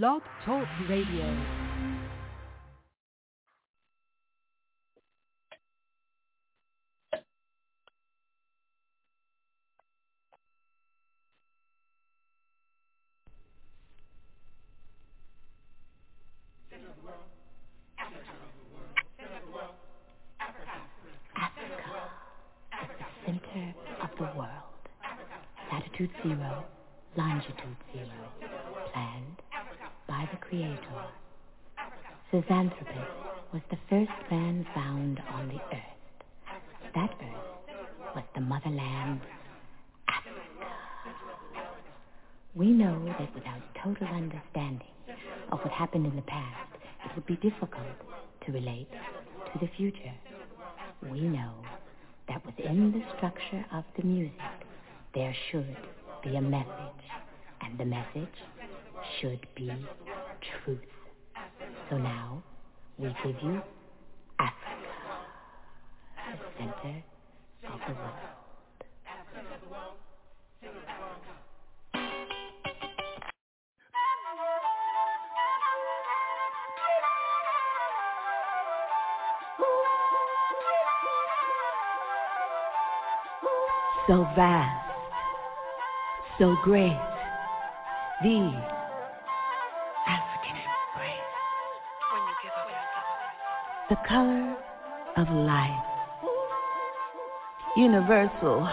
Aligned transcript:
Blog 0.00 0.22
Talk 0.46 0.66
Radio. 0.88 1.61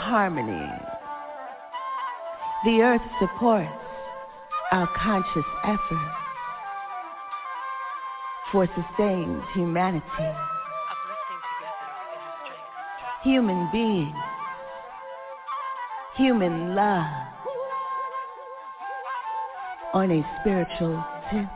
Harmony. 0.09 0.69
The 2.65 2.81
earth 2.81 3.01
supports 3.21 3.69
our 4.71 4.87
conscious 4.97 5.45
effort 5.63 6.11
for 8.51 8.67
sustained 8.75 9.41
humanity. 9.53 10.05
Human 13.23 13.69
beings 13.71 14.15
human 16.19 16.75
love 16.75 17.05
on 19.93 20.11
a 20.11 20.21
spiritual 20.41 21.01
tip. 21.31 21.47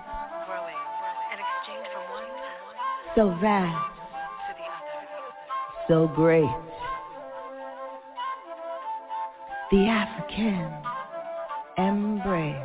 So 3.14 3.36
vast, 3.42 3.92
so 5.90 6.08
great. 6.16 6.73
The 9.74 9.88
African 9.88 10.72
embrace. 11.80 12.56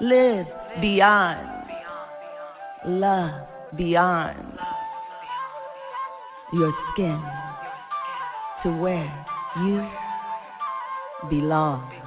Live 0.00 0.46
beyond, 0.80 1.68
love 2.86 3.48
beyond 3.76 4.56
your 6.52 6.72
skin 6.92 7.20
to 8.62 8.70
where 8.80 9.26
you 9.56 9.88
belong. 11.28 12.05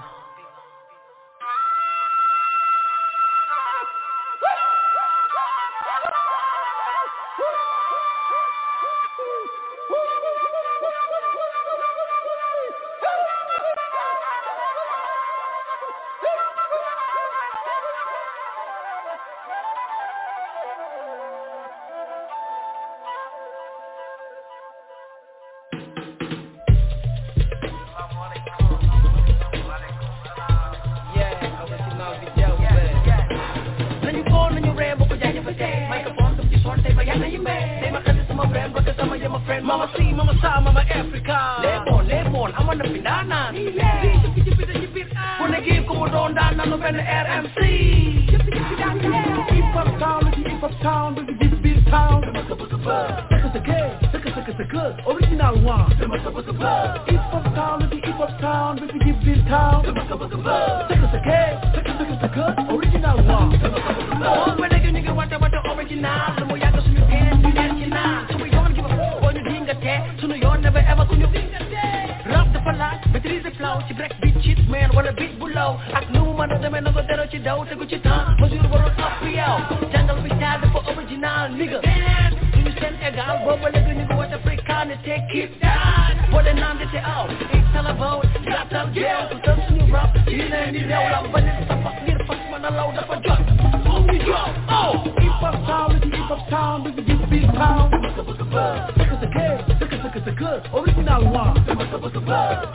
take 85.06 85.36
it 85.36 85.62
down 85.62 86.10
the 86.32 86.54
name 86.54 86.64
andra 86.64 86.86
till 86.92 87.04
av 87.04 87.30
It's 87.32 87.76
all 87.78 87.88
about 87.88 88.26
Gatan 88.46 88.94
yeah 88.96 89.30
Så 89.30 89.36
dansen 89.46 89.76
you 89.80 89.94
rap 89.94 90.16
Gillar 90.28 90.72
ni 90.72 90.82
råla 90.84 91.20
Vanilla 91.34 91.64
tappas 91.70 91.96
ner 92.08 92.20
fast 92.28 92.46
man 92.52 92.64
har 92.64 92.72
låda 92.72 93.02
för 93.08 93.20
gott 93.28 93.48
Om 93.96 94.08
ni 94.08 94.18
drar 94.20 94.50
Oh. 94.70 94.96
Hip-hop 95.22 95.56
town 95.68 96.00
the 96.00 96.08
hip-hop 96.16 96.50
town 96.50 96.84
This 96.84 96.96
is 96.98 97.08
hip-hop 97.10 97.56
town 97.56 97.92
Sucka 98.16 99.16
sucka 99.22 99.46
Sucka 99.80 99.98
sucka 100.04 100.32
good, 100.42 100.62
Original 100.74 101.22
one. 101.42 101.56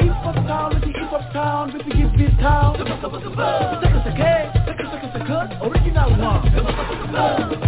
Hip-hop 0.01 0.39
town 0.49 0.73
is 0.77 0.83
hip-hop 0.85 1.33
town 1.33 1.73
This 1.73 1.83
the 1.87 1.95
hip-hop 1.95 2.41
town 2.41 2.71
Sucka 2.79 2.97
sucka 3.03 3.19
sucka 4.07 4.33
Sucka 4.67 4.85
sucka 4.93 5.21
good, 5.29 5.49
Original 5.67 6.11
one. 6.31 7.64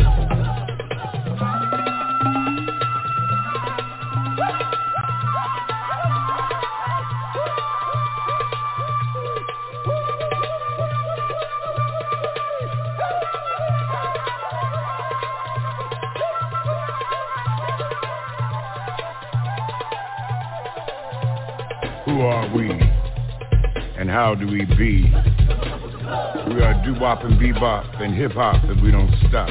Who 22.17 22.23
are 22.23 22.49
we? 22.57 22.71
And 22.71 24.09
how 24.09 24.35
do 24.35 24.47
we 24.47 24.65
be? 24.65 25.03
We 25.05 26.63
are 26.63 26.83
doo-wop 26.83 27.23
and 27.25 27.39
bebop 27.39 28.01
and 28.01 28.15
hip-hop 28.15 28.65
and 28.65 28.83
we 28.83 28.91
don't 28.91 29.15
stop. 29.29 29.51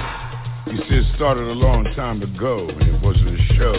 You 0.66 0.78
see, 0.90 0.96
it 0.96 1.16
started 1.16 1.44
a 1.44 1.54
long 1.54 1.84
time 1.96 2.24
ago 2.24 2.68
and 2.68 2.82
it 2.82 3.00
wasn't 3.04 3.40
a 3.40 3.54
show. 3.54 3.74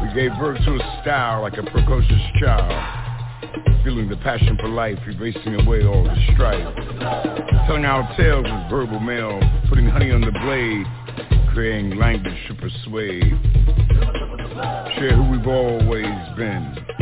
We 0.00 0.14
gave 0.14 0.30
birth 0.38 0.64
to 0.64 0.74
a 0.76 1.00
style 1.02 1.42
like 1.42 1.58
a 1.58 1.64
precocious 1.64 2.22
child. 2.38 2.70
Feeling 3.82 4.08
the 4.08 4.16
passion 4.18 4.56
for 4.60 4.68
life, 4.68 5.00
erasing 5.04 5.56
away 5.66 5.84
all 5.84 6.04
the 6.04 6.16
strife. 6.34 6.62
Telling 7.66 7.84
our 7.84 8.08
tales 8.16 8.44
with 8.44 8.70
verbal 8.70 9.00
mail, 9.00 9.40
putting 9.68 9.88
honey 9.88 10.12
on 10.12 10.20
the 10.20 10.30
blade, 10.30 10.86
creating 11.52 11.98
language 11.98 12.38
to 12.46 12.54
persuade. 12.54 13.26
Share 14.94 15.16
who 15.16 15.32
we've 15.32 15.48
always 15.48 16.36
been. 16.36 17.01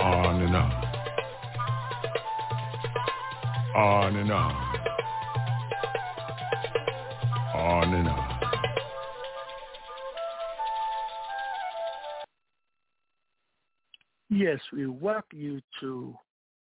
On 0.00 0.42
and 0.42 0.54
on. 0.54 0.72
On 3.74 4.16
and 4.16 4.30
on. 4.30 4.54
On 7.54 7.94
and 7.94 8.08
on. 8.08 8.28
Yes, 14.30 14.60
we 14.72 14.86
welcome 14.86 15.22
you 15.32 15.60
to 15.80 16.14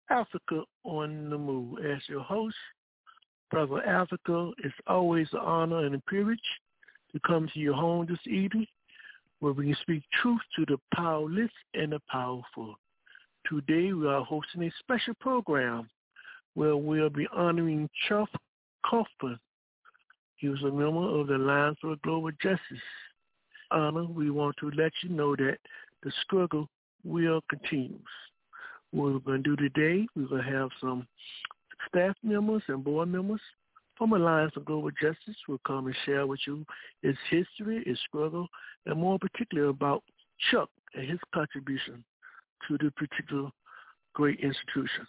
Africa 0.09 0.63
on 0.83 1.29
the 1.29 1.37
Move. 1.37 1.77
As 1.85 2.01
your 2.09 2.21
host, 2.21 2.55
Brother 3.51 3.85
Africa, 3.85 4.51
it's 4.63 4.73
always 4.87 5.27
an 5.33 5.39
honor 5.39 5.85
and 5.85 5.93
a 5.93 5.99
privilege 6.07 6.39
to 7.11 7.19
come 7.19 7.47
to 7.53 7.59
your 7.59 7.75
home 7.75 8.07
this 8.09 8.17
evening 8.25 8.65
where 9.41 9.53
we 9.53 9.65
can 9.65 9.77
speak 9.81 10.01
truth 10.21 10.41
to 10.55 10.65
the 10.65 10.77
powerless 10.95 11.51
and 11.75 11.91
the 11.91 11.99
powerful. 12.09 12.77
Today 13.49 13.91
we 13.91 14.07
are 14.07 14.23
hosting 14.23 14.63
a 14.63 14.71
special 14.79 15.13
program 15.19 15.89
where 16.53 16.77
we'll 16.77 17.09
be 17.09 17.27
honoring 17.33 17.89
Chuck 18.07 18.29
Kaufman. 18.85 19.39
He 20.37 20.47
was 20.47 20.61
a 20.61 20.71
member 20.71 21.19
of 21.19 21.27
the 21.27 21.35
Alliance 21.35 21.77
for 21.81 21.95
Global 22.03 22.31
Justice. 22.41 22.59
Honor, 23.71 24.05
we 24.05 24.29
want 24.29 24.55
to 24.59 24.71
let 24.71 24.91
you 25.03 25.09
know 25.09 25.35
that 25.35 25.57
the 26.03 26.11
struggle 26.23 26.69
will 27.03 27.41
continue. 27.49 27.99
What 28.91 29.13
we're 29.13 29.19
going 29.19 29.43
to 29.43 29.55
do 29.55 29.69
today, 29.69 30.07
we're 30.15 30.27
going 30.27 30.43
to 30.43 30.51
have 30.51 30.69
some 30.79 31.07
staff 31.87 32.15
members 32.23 32.63
and 32.67 32.83
board 32.83 33.09
members 33.09 33.41
from 33.97 34.13
Alliance 34.13 34.53
for 34.53 34.61
Global 34.61 34.91
Justice 35.01 35.35
will 35.47 35.61
come 35.65 35.87
and 35.87 35.95
share 36.05 36.27
with 36.27 36.39
you 36.47 36.65
its 37.03 37.19
history, 37.29 37.83
its 37.85 37.99
struggle, 38.07 38.47
and 38.85 38.99
more 38.99 39.19
particularly 39.19 39.69
about 39.69 40.03
Chuck 40.51 40.69
and 40.93 41.09
his 41.09 41.19
contribution 41.33 42.03
to 42.67 42.77
the 42.77 42.91
particular 42.91 43.49
great 44.13 44.39
institution. 44.39 45.05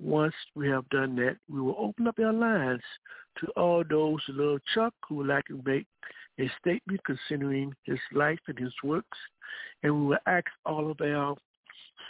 Once 0.00 0.34
we 0.54 0.68
have 0.68 0.88
done 0.88 1.14
that, 1.16 1.36
we 1.48 1.60
will 1.60 1.76
open 1.78 2.06
up 2.06 2.18
our 2.18 2.32
lines 2.32 2.80
to 3.38 3.46
all 3.56 3.84
those 3.88 4.18
who 4.26 4.32
love 4.32 4.60
Chuck 4.74 4.94
who 5.08 5.16
would 5.16 5.26
like 5.26 5.44
to 5.46 5.60
make 5.64 5.86
a 6.38 6.50
statement 6.60 7.00
considering 7.04 7.74
his 7.84 7.98
life 8.12 8.38
and 8.48 8.58
his 8.58 8.72
works, 8.82 9.18
and 9.82 9.94
we 9.94 10.06
will 10.06 10.18
ask 10.26 10.46
all 10.64 10.90
of 10.90 11.00
our 11.00 11.36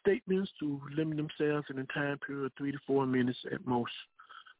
statements 0.00 0.50
to 0.60 0.80
limit 0.96 1.16
themselves 1.16 1.66
in 1.68 1.78
a 1.78 1.84
time 1.86 2.18
period 2.18 2.46
of 2.46 2.52
three 2.56 2.72
to 2.72 2.78
four 2.86 3.06
minutes 3.06 3.38
at 3.52 3.66
most. 3.66 3.92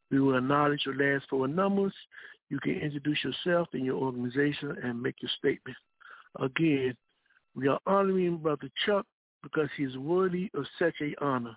We 0.09 0.19
will 0.19 0.37
acknowledge 0.37 0.85
your 0.85 0.95
last 0.95 1.25
four 1.29 1.47
numbers. 1.47 1.93
You 2.49 2.59
can 2.59 2.73
introduce 2.73 3.23
yourself 3.23 3.69
and 3.73 3.85
your 3.85 3.95
organization 3.95 4.75
and 4.83 5.01
make 5.01 5.15
your 5.21 5.31
statement. 5.37 5.77
Again, 6.39 6.95
we 7.55 7.69
are 7.69 7.79
honoring 7.87 8.37
Brother 8.37 8.69
Chuck 8.85 9.05
because 9.43 9.69
he's 9.77 9.97
worthy 9.97 10.49
of 10.55 10.65
such 10.79 10.95
a 11.01 11.13
honor. 11.23 11.55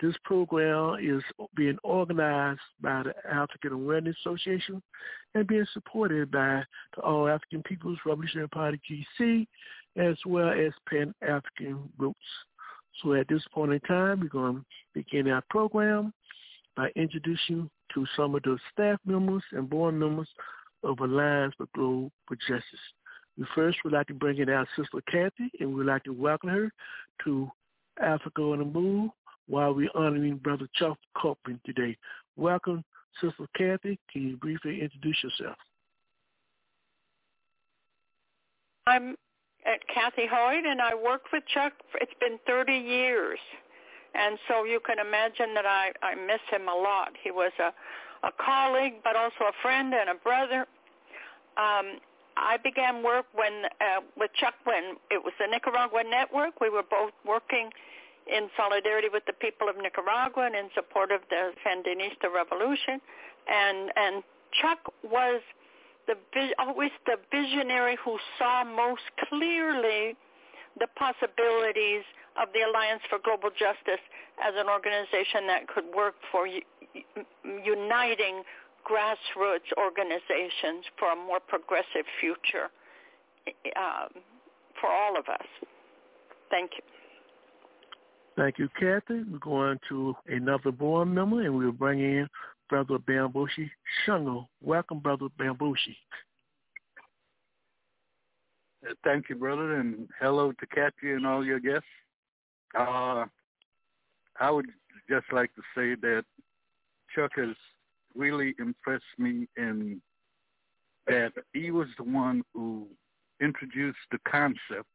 This 0.00 0.14
program 0.24 0.96
is 1.00 1.22
being 1.54 1.78
organized 1.84 2.60
by 2.80 3.04
the 3.04 3.14
African 3.30 3.72
Awareness 3.72 4.16
Association 4.24 4.82
and 5.34 5.46
being 5.46 5.66
supported 5.72 6.30
by 6.30 6.64
the 6.96 7.02
All 7.02 7.28
African 7.28 7.62
People's 7.62 7.98
Revolutionary 8.04 8.48
Party, 8.48 8.80
GC, 8.90 9.46
as 9.96 10.16
well 10.26 10.50
as 10.50 10.72
Pan-African 10.88 11.88
Roots. 11.98 12.18
So 13.00 13.14
at 13.14 13.28
this 13.28 13.42
point 13.52 13.72
in 13.72 13.80
time, 13.80 14.20
we're 14.20 14.28
going 14.28 14.56
to 14.56 14.64
begin 14.92 15.28
our 15.28 15.44
program 15.50 16.12
by 16.76 16.90
introducing 16.96 17.70
to 17.94 18.06
some 18.16 18.34
of 18.34 18.42
the 18.42 18.58
staff 18.72 18.98
members 19.06 19.42
and 19.52 19.70
board 19.70 19.94
members 19.94 20.28
of 20.82 20.98
Alliance 20.98 21.54
for 21.56 21.66
Global 21.74 22.10
Justice. 22.48 22.64
We 23.38 23.46
first 23.54 23.78
would 23.84 23.92
like 23.92 24.08
to 24.08 24.14
bring 24.14 24.38
in 24.38 24.48
our 24.50 24.66
sister 24.76 25.02
Kathy, 25.10 25.50
and 25.60 25.74
we'd 25.74 25.86
like 25.86 26.04
to 26.04 26.12
welcome 26.12 26.50
her 26.50 26.72
to 27.24 27.50
Africa 28.00 28.42
on 28.42 28.58
the 28.58 28.64
Move 28.64 29.10
while 29.48 29.74
we're 29.74 29.88
honoring 29.94 30.36
Brother 30.36 30.68
Chuck 30.74 30.98
Copeland 31.16 31.60
today. 31.64 31.96
Welcome, 32.36 32.84
Sister 33.20 33.46
Kathy. 33.56 33.98
Can 34.12 34.28
you 34.28 34.36
briefly 34.36 34.80
introduce 34.82 35.16
yourself? 35.22 35.56
I'm 38.86 39.16
at 39.64 39.80
Kathy 39.92 40.26
Hoyt, 40.30 40.64
and 40.66 40.80
I 40.80 40.94
worked 40.94 41.28
with 41.32 41.44
Chuck. 41.52 41.72
It's 42.00 42.12
been 42.20 42.38
30 42.46 42.72
years, 42.72 43.38
and 44.14 44.38
so 44.48 44.64
you 44.64 44.80
can 44.84 44.98
imagine 44.98 45.54
that 45.54 45.66
I 45.66 45.92
I 46.02 46.14
miss 46.14 46.40
him 46.50 46.68
a 46.68 46.74
lot. 46.74 47.12
He 47.22 47.30
was 47.30 47.52
a 47.58 47.72
a 48.26 48.30
colleague, 48.44 48.94
but 49.02 49.16
also 49.16 49.48
a 49.48 49.52
friend 49.62 49.94
and 49.94 50.10
a 50.10 50.14
brother. 50.14 50.66
Um, 51.56 51.98
I 52.36 52.56
began 52.56 53.02
work 53.02 53.26
when 53.34 53.66
uh, 53.80 54.00
with 54.16 54.30
Chuck 54.34 54.54
when 54.64 54.96
it 55.10 55.22
was 55.22 55.32
the 55.38 55.46
Nicaragua 55.46 56.02
Network. 56.08 56.60
We 56.60 56.70
were 56.70 56.84
both 56.88 57.12
working 57.26 57.70
in 58.26 58.48
solidarity 58.56 59.08
with 59.12 59.24
the 59.26 59.32
people 59.32 59.68
of 59.68 59.76
Nicaragua 59.76 60.46
and 60.46 60.54
in 60.54 60.68
support 60.74 61.10
of 61.10 61.20
the 61.30 61.52
Sandinista 61.64 62.32
revolution. 62.32 63.00
And 63.48 63.90
and 63.96 64.22
Chuck 64.60 64.78
was 65.02 65.40
the 66.06 66.16
always 66.58 66.90
the 67.06 67.16
visionary 67.30 67.96
who 68.04 68.18
saw 68.38 68.64
most 68.64 69.02
clearly 69.28 70.16
the 70.78 70.86
possibilities 70.96 72.02
of 72.40 72.48
the 72.54 72.62
Alliance 72.62 73.02
for 73.10 73.18
Global 73.18 73.50
Justice 73.50 74.00
as 74.40 74.54
an 74.56 74.68
organization 74.68 75.46
that 75.46 75.68
could 75.68 75.84
work 75.94 76.14
for 76.30 76.48
uniting 77.44 78.42
grassroots 78.88 79.70
organizations 79.76 80.84
for 80.98 81.12
a 81.12 81.16
more 81.16 81.40
progressive 81.40 82.06
future 82.20 82.68
um, 83.76 84.22
for 84.80 84.90
all 84.90 85.18
of 85.18 85.28
us. 85.28 85.46
Thank 86.50 86.72
you. 86.76 86.82
Thank 88.36 88.58
you, 88.58 88.68
Kathy. 88.78 89.24
We're 89.30 89.38
going 89.38 89.78
to 89.88 90.14
another 90.26 90.72
board 90.72 91.08
member, 91.08 91.42
and 91.42 91.56
we'll 91.56 91.72
bring 91.72 92.00
in 92.00 92.28
Brother 92.68 92.98
Bambushi 92.98 93.70
Shungo. 94.06 94.46
Welcome, 94.62 95.00
Brother 95.00 95.26
Bambushi. 95.38 95.96
Thank 99.04 99.28
you, 99.28 99.36
brother, 99.36 99.76
and 99.76 100.08
hello 100.20 100.52
to 100.52 100.66
Kathy 100.66 101.12
and 101.12 101.26
all 101.26 101.44
your 101.44 101.60
guests. 101.60 101.84
Uh, 102.76 103.26
I 104.40 104.50
would 104.50 104.66
just 105.08 105.26
like 105.32 105.54
to 105.54 105.62
say 105.74 105.94
that 106.00 106.24
Chuck 107.14 107.32
has 107.36 107.54
really 108.14 108.54
impressed 108.58 109.04
me 109.18 109.48
in 109.56 110.00
that 111.06 111.32
he 111.52 111.70
was 111.70 111.88
the 111.96 112.04
one 112.04 112.42
who 112.54 112.86
introduced 113.40 113.98
the 114.10 114.18
concept 114.30 114.88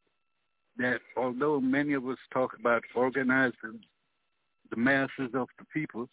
that 0.78 1.02
although 1.18 1.60
many 1.60 1.94
of 1.94 2.08
us 2.08 2.18
talk 2.32 2.56
about 2.60 2.84
organizing 2.96 3.80
the 4.70 4.76
masses 4.78 5.32
of 5.34 5.48
the 5.58 5.66
people 5.74 6.08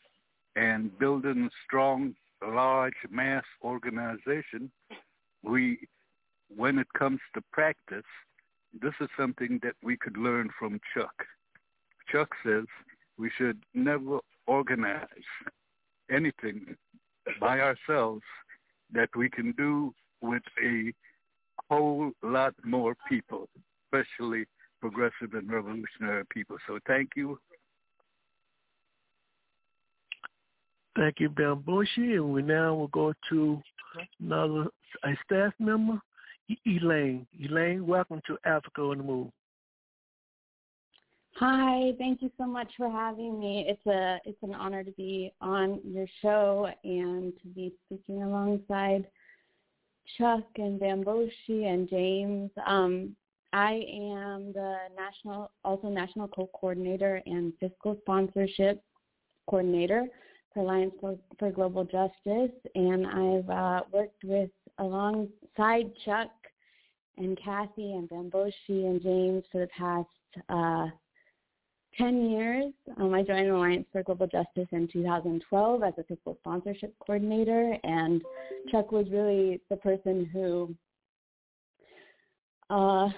and 0.56 0.96
building 0.98 1.44
a 1.44 1.50
strong, 1.64 2.14
large 2.44 2.94
mass 3.10 3.44
organization, 3.62 4.70
we, 5.42 5.78
when 6.54 6.78
it 6.78 6.86
comes 6.98 7.20
to 7.34 7.42
practice, 7.52 8.04
this 8.80 8.94
is 9.00 9.08
something 9.18 9.60
that 9.62 9.74
we 9.82 9.96
could 9.96 10.16
learn 10.16 10.48
from 10.58 10.80
Chuck. 10.94 11.24
Chuck 12.10 12.30
says 12.44 12.64
we 13.18 13.30
should 13.36 13.62
never 13.74 14.18
organize 14.46 15.06
anything 16.10 16.76
by 17.40 17.60
ourselves 17.60 18.22
that 18.92 19.08
we 19.16 19.28
can 19.28 19.52
do 19.52 19.94
with 20.20 20.42
a 20.62 20.92
whole 21.70 22.12
lot 22.22 22.54
more 22.64 22.96
people, 23.08 23.48
especially 23.86 24.46
progressive 24.80 25.34
and 25.34 25.50
revolutionary 25.50 26.24
people. 26.30 26.56
So 26.66 26.78
thank 26.86 27.10
you. 27.16 27.38
Thank 30.96 31.18
you, 31.18 31.28
Bambushi. 31.30 32.14
And 32.14 32.32
we 32.32 32.42
now 32.42 32.74
will 32.74 32.88
go 32.88 33.12
to 33.30 33.60
another 34.20 34.66
a 35.02 35.16
staff 35.24 35.52
member, 35.58 36.00
Elaine. 36.66 37.26
Elaine, 37.42 37.86
welcome 37.86 38.20
to 38.26 38.38
Africa 38.44 38.82
on 38.82 38.98
the 38.98 39.04
Move. 39.04 39.30
Hi, 41.38 41.92
thank 41.98 42.22
you 42.22 42.30
so 42.38 42.46
much 42.46 42.70
for 42.76 42.88
having 42.88 43.40
me. 43.40 43.66
It's 43.68 43.84
a 43.86 44.20
it's 44.24 44.40
an 44.44 44.54
honor 44.54 44.84
to 44.84 44.92
be 44.92 45.32
on 45.40 45.80
your 45.84 46.06
show 46.22 46.68
and 46.84 47.32
to 47.42 47.48
be 47.48 47.72
speaking 47.84 48.22
alongside 48.22 49.08
Chuck 50.16 50.44
and 50.58 50.80
Bamboshi 50.80 51.66
and 51.66 51.90
James. 51.90 52.52
Um, 52.64 53.16
I 53.52 53.82
am 53.92 54.52
the 54.52 54.76
national 54.96 55.50
also 55.64 55.88
national 55.88 56.28
co-coordinator 56.28 57.20
and 57.26 57.52
fiscal 57.58 57.98
sponsorship 58.02 58.80
coordinator 59.50 60.06
for 60.52 60.60
Alliance 60.60 60.94
for, 61.00 61.18
for 61.40 61.50
Global 61.50 61.82
Justice, 61.82 62.56
and 62.76 63.08
I've 63.08 63.50
uh, 63.50 63.80
worked 63.90 64.22
with 64.22 64.50
alongside 64.78 65.90
Chuck 66.04 66.30
and 67.16 67.36
Kathy 67.44 67.94
and 67.94 68.08
Bamboshi 68.08 68.52
and 68.68 69.02
James 69.02 69.42
for 69.50 69.58
the 69.62 69.68
past 69.76 70.08
uh, 70.48 70.86
10 71.98 72.30
years. 72.30 72.72
Um, 72.98 73.14
I 73.14 73.22
joined 73.22 73.48
Alliance 73.48 73.86
for 73.92 74.02
Global 74.02 74.26
Justice 74.26 74.68
in 74.72 74.88
2012 74.92 75.82
as 75.82 75.92
a 75.98 76.04
fiscal 76.04 76.36
sponsorship 76.40 76.94
coordinator, 76.98 77.76
and 77.84 78.22
Chuck 78.70 78.92
was 78.92 79.06
really 79.10 79.60
the 79.70 79.76
person 79.76 80.28
who 80.32 80.74
uh, 82.70 83.08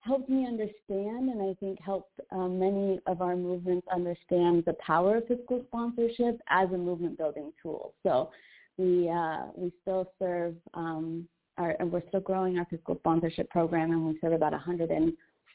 helped 0.00 0.28
me 0.28 0.46
understand 0.46 1.30
and 1.30 1.42
I 1.42 1.54
think 1.60 1.80
helped 1.80 2.20
um, 2.30 2.58
many 2.58 3.00
of 3.06 3.20
our 3.22 3.36
movements 3.36 3.86
understand 3.92 4.64
the 4.66 4.76
power 4.84 5.18
of 5.18 5.26
fiscal 5.28 5.62
sponsorship 5.68 6.40
as 6.48 6.68
a 6.72 6.78
movement 6.78 7.18
building 7.18 7.52
tool. 7.62 7.94
So 8.02 8.30
we 8.78 9.08
uh, 9.08 9.46
we 9.56 9.72
still 9.82 10.10
serve 10.18 10.54
um, 10.74 11.28
our, 11.58 11.76
and 11.78 11.92
we're 11.92 12.02
still 12.08 12.20
growing 12.20 12.58
our 12.58 12.66
fiscal 12.66 12.96
sponsorship 12.96 13.48
program, 13.50 13.90
and 13.90 14.06
we 14.06 14.18
serve 14.20 14.32
about 14.32 14.52
100 14.52 14.90
and 14.90 15.12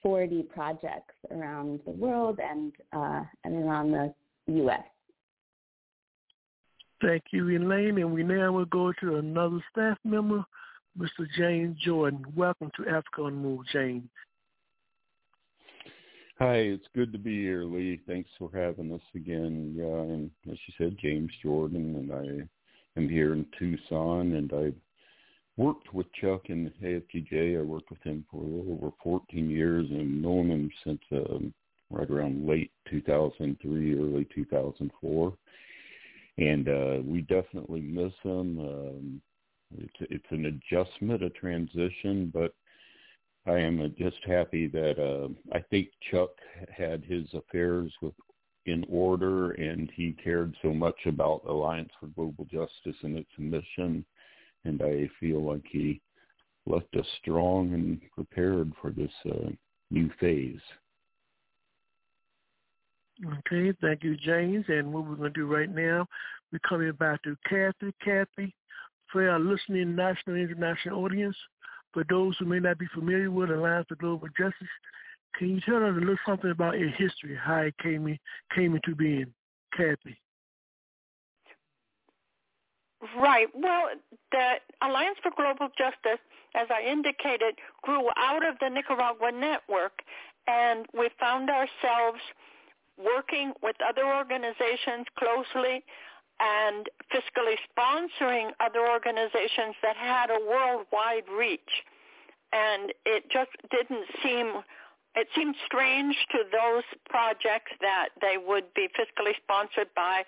40 0.08 0.44
projects 0.44 1.16
around 1.32 1.82
the 1.84 1.92
world 1.92 2.40
and 2.42 2.72
uh, 2.94 3.24
and 3.44 3.56
around 3.62 3.92
the 3.92 4.14
U.S. 4.54 4.80
Thank 7.02 7.24
you, 7.32 7.50
Elaine. 7.50 7.98
And 7.98 8.14
we 8.14 8.24
now 8.24 8.54
will 8.54 8.64
go 8.64 8.94
to 9.02 9.18
another 9.18 9.62
staff 9.70 9.98
member, 10.06 10.46
Mr. 10.98 11.28
James 11.38 11.78
Jordan. 11.84 12.24
Welcome 12.38 12.72
to 12.78 12.88
Africa 12.88 13.24
on 13.24 13.36
Move, 13.36 13.66
James. 13.74 14.08
Hi, 16.40 16.56
it's 16.56 16.88
good 16.96 17.12
to 17.12 17.20
be 17.20 17.42
here, 17.42 17.66
Lee. 17.66 18.00
Thanks 18.08 18.30
for 18.40 18.50
having 18.54 18.94
us 18.94 19.02
again. 19.14 19.74
Yeah, 19.76 19.84
and 19.88 20.32
as 20.50 20.58
you 20.68 20.74
said, 20.78 20.96
James 21.02 21.34
Jordan, 21.44 21.96
and 21.98 22.14
I 22.14 22.98
am 22.98 23.10
here 23.10 23.34
in 23.34 23.46
Tucson, 23.60 24.36
and 24.36 24.54
I've 24.54 24.82
worked 25.58 25.94
with 25.94 26.12
Chuck 26.14 26.50
in 26.50 26.72
AFGJ. 26.84 27.60
I 27.60 27.64
worked 27.64 27.90
with 27.90 28.02
him 28.04 28.24
for 28.32 28.38
a 28.38 28.46
little 28.46 28.80
over 28.82 28.94
14 29.04 29.50
years 29.50 29.88
and 29.90 30.22
known 30.22 30.50
him 30.50 30.72
since 30.84 31.02
um, 31.12 31.54
right 31.90 32.10
around 32.10 32.48
late 32.48 32.72
2003, 32.90 33.94
early 33.96 34.28
2004. 34.34 35.34
And 36.38 36.70
uh, 36.70 37.02
we 37.04 37.22
definitely 37.22 37.82
miss 37.82 38.14
him. 38.22 38.60
Um, 38.60 39.22
it's, 39.78 40.12
it's 40.12 40.26
an 40.30 40.46
adjustment, 40.46 41.24
a 41.24 41.32
transition, 41.32 42.32
but 42.34 42.54
I 43.48 43.58
am 43.60 43.94
just 43.98 44.18
happy 44.26 44.68
that 44.68 45.00
uh, 45.00 45.30
I 45.56 45.62
think 45.70 45.90
Chuck 46.12 46.30
had 46.70 47.04
his 47.04 47.26
affairs 47.34 47.92
with 48.02 48.14
in 48.66 48.86
order 48.90 49.52
and 49.52 49.90
he 49.96 50.12
cared 50.22 50.54
so 50.62 50.74
much 50.74 50.98
about 51.06 51.42
Alliance 51.48 51.90
for 52.00 52.08
Global 52.08 52.46
Justice 52.52 53.02
and 53.02 53.18
its 53.18 53.30
mission 53.38 54.06
and 54.66 54.82
I 54.82 55.10
feel 55.20 55.42
like 55.42 55.64
he 55.70 56.02
left 56.66 56.96
us 56.98 57.06
strong 57.22 57.74
and 57.74 58.00
prepared 58.14 58.72
for 58.82 58.92
this 58.92 59.12
uh, 59.30 59.50
new 59.90 60.10
phase. 60.20 60.60
Okay, 63.26 63.76
thank 63.82 64.04
you, 64.04 64.16
James. 64.18 64.66
And 64.68 64.94
what 64.94 65.06
we're 65.06 65.16
going 65.16 65.34
to 65.34 65.40
do 65.40 65.48
right 65.48 65.74
now, 65.74 66.06
we're 66.52 66.60
coming 66.68 66.92
back 66.94 67.24
to 67.24 67.36
Kathy. 67.50 67.94
Kathy, 68.04 68.54
for 69.12 69.28
our 69.30 69.40
listening 69.40 69.96
national 69.96 70.36
and 70.36 70.50
international 70.50 71.04
audience, 71.04 71.36
for 71.94 72.04
those 72.10 72.36
who 72.38 72.46
may 72.46 72.60
not 72.60 72.78
be 72.78 72.86
familiar 72.94 73.32
with 73.32 73.50
Alliance 73.50 73.88
for 73.90 73.96
Global 73.96 74.28
Justice, 74.38 74.68
can 75.36 75.50
you 75.50 75.62
tell 75.62 75.78
us 75.78 75.94
a 75.96 76.00
little 76.00 76.16
something 76.28 76.52
about 76.52 76.78
your 76.78 76.90
history, 76.90 77.38
how 77.42 77.60
it 77.60 77.76
came, 77.82 78.18
came 78.54 78.76
into 78.76 78.96
being? 78.96 79.34
Kathy. 79.76 80.18
Right. 83.18 83.48
Well, 83.54 83.90
the 84.32 84.54
Alliance 84.82 85.18
for 85.22 85.32
Global 85.36 85.70
Justice, 85.78 86.20
as 86.56 86.68
I 86.72 86.82
indicated, 86.82 87.56
grew 87.84 88.10
out 88.18 88.46
of 88.46 88.56
the 88.60 88.70
Nicaragua 88.70 89.32
network, 89.32 90.02
and 90.48 90.86
we 90.98 91.10
found 91.20 91.50
ourselves 91.50 92.20
working 92.98 93.54
with 93.62 93.76
other 93.88 94.06
organizations 94.06 95.06
closely 95.20 95.84
and 96.40 96.88
fiscally 97.14 97.56
sponsoring 97.70 98.50
other 98.60 98.88
organizations 98.88 99.76
that 99.84 99.96
had 99.96 100.30
a 100.30 100.40
worldwide 100.40 101.26
reach. 101.30 101.84
And 102.52 102.94
it 103.06 103.26
just 103.32 103.52
didn't 103.70 104.06
seem, 104.24 104.64
it 105.16 105.28
seemed 105.36 105.56
strange 105.66 106.16
to 106.32 106.40
those 106.52 106.84
projects 107.10 107.72
that 107.82 108.10
they 108.22 108.38
would 108.38 108.74
be 108.74 108.88
fiscally 108.98 109.34
sponsored 109.44 109.90
by 109.96 110.24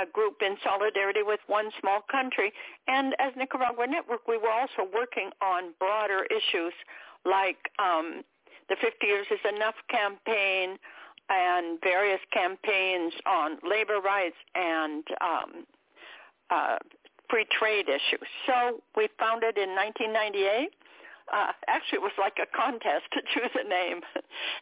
a 0.00 0.06
group 0.06 0.42
in 0.44 0.56
solidarity 0.62 1.22
with 1.22 1.40
one 1.46 1.70
small 1.80 2.00
country. 2.10 2.52
And 2.88 3.14
as 3.18 3.32
Nicaragua 3.36 3.86
Network, 3.86 4.28
we 4.28 4.38
were 4.38 4.50
also 4.50 4.88
working 4.92 5.30
on 5.40 5.72
broader 5.78 6.26
issues 6.30 6.72
like 7.24 7.70
um, 7.78 8.22
the 8.68 8.76
50 8.80 9.06
Years 9.06 9.26
is 9.30 9.40
Enough 9.44 9.74
campaign 9.88 10.78
and 11.28 11.78
various 11.82 12.20
campaigns 12.32 13.12
on 13.26 13.58
labor 13.68 14.00
rights 14.00 14.36
and 14.54 15.04
um, 15.20 15.66
uh, 16.50 16.76
free 17.28 17.46
trade 17.50 17.88
issues. 17.88 18.28
So 18.46 18.80
we 18.96 19.08
founded 19.18 19.58
in 19.58 19.74
1998 19.74 20.70
uh, 21.32 21.52
actually 21.68 21.98
it 21.98 22.02
was 22.02 22.16
like 22.18 22.38
a 22.42 22.46
contest 22.56 23.06
to 23.12 23.20
choose 23.34 23.50
a 23.54 23.66
name, 23.68 24.00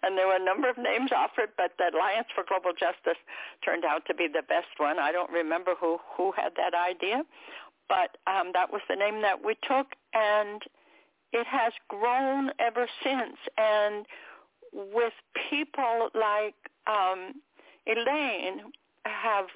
and 0.02 0.16
there 0.16 0.26
were 0.26 0.36
a 0.36 0.44
number 0.44 0.68
of 0.68 0.78
names 0.78 1.10
offered, 1.14 1.50
but 1.56 1.72
the 1.78 1.90
Alliance 1.94 2.28
for 2.34 2.44
Global 2.44 2.72
Justice 2.72 3.20
turned 3.64 3.84
out 3.84 4.04
to 4.06 4.14
be 4.14 4.28
the 4.28 4.42
best 4.48 4.72
one. 4.78 4.98
I 4.98 5.12
don't 5.12 5.30
remember 5.30 5.74
who 5.78 5.98
who 6.16 6.32
had 6.32 6.52
that 6.56 6.74
idea, 6.74 7.22
but 7.88 8.16
um, 8.26 8.50
that 8.54 8.72
was 8.72 8.82
the 8.88 8.96
name 8.96 9.22
that 9.22 9.44
we 9.44 9.54
took, 9.62 9.92
and 10.14 10.62
it 11.32 11.46
has 11.46 11.72
grown 11.88 12.50
ever 12.58 12.86
since. 13.02 13.36
And 13.58 14.06
with 14.72 15.12
people 15.50 16.10
like 16.14 16.54
um, 16.86 17.40
Elaine 17.86 18.72
have 19.04 19.46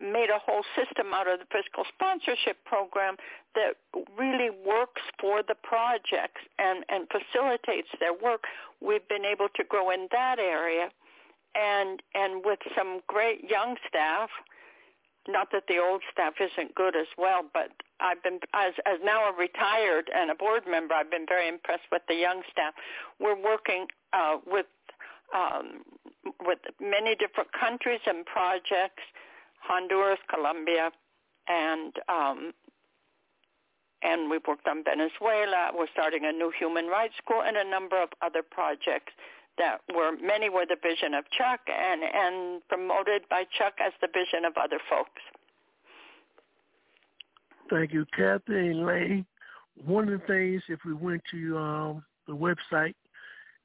made 0.00 0.30
a 0.30 0.38
whole 0.38 0.62
system 0.76 1.12
out 1.14 1.26
of 1.26 1.40
the 1.40 1.46
fiscal 1.50 1.84
sponsorship 1.94 2.64
program 2.64 3.16
that 3.54 3.74
really 4.18 4.50
works 4.50 5.02
for 5.20 5.42
the 5.42 5.56
projects 5.62 6.40
and, 6.58 6.84
and 6.88 7.08
facilitates 7.10 7.88
their 7.98 8.14
work. 8.14 8.44
We've 8.80 9.06
been 9.08 9.24
able 9.24 9.48
to 9.56 9.64
grow 9.64 9.90
in 9.90 10.08
that 10.12 10.38
area 10.38 10.90
and 11.54 12.00
and 12.14 12.44
with 12.44 12.60
some 12.76 13.00
great 13.08 13.50
young 13.50 13.74
staff 13.88 14.30
not 15.28 15.48
that 15.52 15.64
the 15.68 15.78
old 15.78 16.02
staff 16.12 16.34
isn't 16.40 16.74
good 16.74 16.96
as 16.96 17.06
well, 17.18 17.42
but 17.52 17.70
I've 18.00 18.22
been 18.22 18.40
as 18.54 18.72
as 18.86 18.98
now 19.04 19.28
a 19.28 19.36
retired 19.36 20.10
and 20.14 20.30
a 20.30 20.34
board 20.34 20.64
member. 20.68 20.94
I've 20.94 21.10
been 21.10 21.26
very 21.28 21.48
impressed 21.48 21.88
with 21.92 22.02
the 22.08 22.14
young 22.14 22.42
staff. 22.50 22.74
We're 23.18 23.40
working 23.40 23.86
uh, 24.12 24.38
with 24.46 24.66
um, 25.34 25.84
with 26.44 26.58
many 26.80 27.14
different 27.16 27.50
countries 27.52 28.00
and 28.06 28.24
projects 28.24 29.04
Honduras, 29.60 30.18
Colombia, 30.32 30.90
and 31.48 31.92
um, 32.08 32.52
and 34.02 34.30
we've 34.30 34.46
worked 34.48 34.66
on 34.66 34.82
Venezuela. 34.82 35.70
We're 35.76 35.90
starting 35.92 36.24
a 36.24 36.32
new 36.32 36.52
human 36.58 36.86
rights 36.86 37.14
school 37.22 37.42
and 37.44 37.56
a 37.56 37.68
number 37.68 38.00
of 38.02 38.08
other 38.22 38.42
projects 38.42 39.12
that 39.58 39.80
were 39.94 40.12
many 40.16 40.48
were 40.48 40.64
the 40.66 40.76
vision 40.82 41.14
of 41.14 41.24
Chuck 41.36 41.60
and 41.68 42.02
and 42.02 42.66
promoted 42.68 43.22
by 43.28 43.44
Chuck 43.58 43.74
as 43.84 43.92
the 44.00 44.08
vision 44.08 44.44
of 44.44 44.54
other 44.56 44.78
folks. 44.88 45.20
Thank 47.68 47.92
you, 47.92 48.04
Kathy 48.16 48.58
and 48.70 48.86
Lane. 48.86 49.26
One 49.84 50.08
of 50.08 50.20
the 50.20 50.26
things, 50.26 50.62
if 50.68 50.80
we 50.84 50.92
went 50.92 51.22
to 51.30 51.56
um, 51.56 52.04
the 52.26 52.34
website 52.34 52.94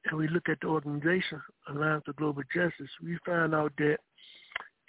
and 0.06 0.18
we 0.18 0.28
look 0.28 0.48
at 0.48 0.60
the 0.62 0.68
organization 0.68 1.42
Alliance 1.68 2.04
for 2.06 2.14
Global 2.14 2.44
Justice, 2.54 2.90
we 3.04 3.18
find 3.26 3.56
out 3.56 3.74
that 3.80 3.98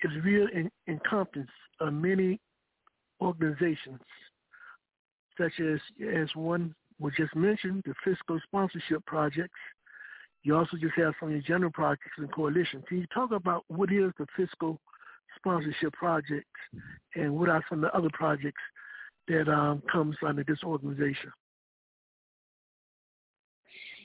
is 0.05 0.13
real 0.25 0.47
in, 0.55 0.71
encompass 0.89 1.49
of 1.81 1.93
many 1.93 2.41
organizations, 3.21 4.01
such 5.39 5.53
as 5.61 5.81
as 6.15 6.29
one 6.35 6.75
was 6.99 7.13
just 7.17 7.35
mentioned, 7.37 7.83
the 7.85 7.95
fiscal 8.05 8.41
sponsorship 8.45 9.05
projects. 9.07 9.59
You 10.43 10.57
also 10.57 10.77
just 10.77 10.95
have 10.97 11.15
some 11.19 11.31
of 11.31 11.35
your 11.35 11.43
general 11.43 11.73
projects 11.73 12.13
and 12.19 12.33
coalitions. 12.33 12.85
Can 12.89 12.99
you 12.99 13.07
talk 13.13 13.33
about 13.33 13.65
what 13.69 13.93
is 13.93 14.13
the 14.19 14.27
fiscal 14.37 14.81
sponsorship 15.37 15.93
projects 15.93 16.47
and 17.15 17.37
what 17.37 17.49
are 17.49 17.65
some 17.69 17.85
of 17.85 17.91
the 17.91 17.99
other 17.99 18.11
projects 18.13 18.63
that 19.29 19.49
um, 19.49 19.83
comes 19.91 20.17
under 20.25 20.45
this 20.45 20.63
organization? 20.65 21.31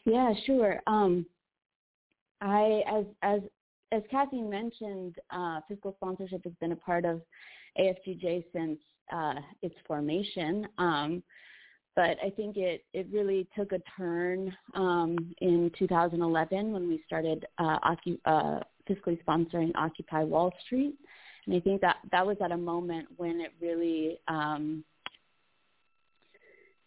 Yeah, 0.06 0.34
sure. 0.46 0.82
Um, 0.88 1.26
I, 2.42 2.82
as 2.92 3.06
as 3.22 3.42
as 3.92 4.04
Kathy 4.10 4.42
mentioned, 4.42 5.16
uh, 5.32 5.62
fiscal 5.68 5.94
sponsorship 5.98 6.44
has 6.44 6.54
been 6.62 6.72
a 6.72 6.76
part 6.78 7.06
of 7.06 7.22
AFGJ 7.80 8.46
since 8.54 8.80
uh, 9.14 9.36
its 9.62 9.76
formation. 9.88 10.68
Um, 10.78 11.24
but 11.96 12.18
I 12.24 12.30
think 12.36 12.56
it, 12.56 12.86
it 12.94 13.08
really 13.12 13.48
took 13.56 13.74
a 13.74 13.82
turn 13.98 14.56
um, 14.76 15.34
in 15.42 15.72
2011 15.78 16.72
when 16.72 16.88
we 16.88 17.04
started 17.06 17.46
uh, 17.58 17.78
uh, 18.26 18.60
fiscally 18.90 19.20
sponsoring 19.26 19.72
Occupy 19.76 20.24
Wall 20.24 20.54
Street. 20.66 20.96
And 21.46 21.56
I 21.56 21.60
think 21.60 21.82
that 21.82 21.98
that 22.12 22.26
was 22.26 22.38
at 22.42 22.52
a 22.52 22.58
moment 22.58 23.08
when 23.18 23.42
it 23.42 23.52
really 23.60 24.20
um, 24.28 24.86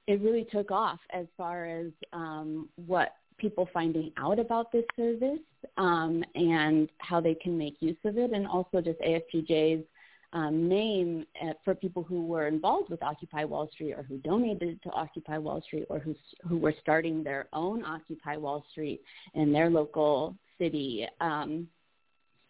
it 0.06 0.20
really 0.20 0.46
took 0.52 0.70
off 0.70 1.00
as 1.12 1.26
far 1.36 1.66
as 1.66 1.86
um, 2.12 2.68
what 2.86 3.14
people 3.38 3.68
finding 3.72 4.12
out 4.16 4.38
about 4.38 4.70
this 4.72 4.84
service 4.96 5.40
um, 5.76 6.22
and 6.34 6.88
how 6.98 7.20
they 7.20 7.34
can 7.34 7.56
make 7.56 7.76
use 7.80 7.96
of 8.04 8.18
it, 8.18 8.32
and 8.32 8.46
also 8.46 8.80
just 8.80 9.00
AFGJ's 9.00 9.84
um, 10.32 10.68
name 10.68 11.24
uh, 11.42 11.52
for 11.64 11.74
people 11.74 12.02
who 12.02 12.26
were 12.26 12.48
involved 12.48 12.90
with 12.90 13.02
Occupy 13.02 13.44
Wall 13.44 13.68
Street 13.72 13.92
or 13.92 14.02
who 14.02 14.18
donated 14.18 14.82
to 14.82 14.90
Occupy 14.90 15.38
Wall 15.38 15.62
Street 15.62 15.86
or 15.88 16.00
who 16.00 16.14
who 16.46 16.58
were 16.58 16.74
starting 16.80 17.22
their 17.22 17.46
own 17.52 17.84
Occupy 17.84 18.36
Wall 18.36 18.64
Street 18.72 19.00
in 19.34 19.52
their 19.52 19.70
local 19.70 20.34
city. 20.58 21.06
Um, 21.20 21.68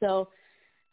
so 0.01 0.29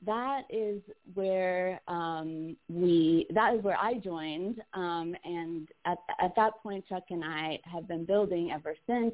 that 0.06 0.44
is 0.50 0.82
where 1.14 1.80
um, 1.88 2.58
we 2.70 3.28
that 3.34 3.56
is 3.56 3.64
where 3.64 3.78
I 3.78 3.96
joined, 3.96 4.62
um, 4.74 5.16
and 5.24 5.70
at 5.86 5.98
at 6.20 6.36
that 6.36 6.62
point, 6.62 6.88
Chuck 6.88 7.04
and 7.10 7.24
I 7.24 7.60
have 7.64 7.88
been 7.88 8.06
building 8.06 8.52
ever 8.52 8.76
since. 8.88 9.14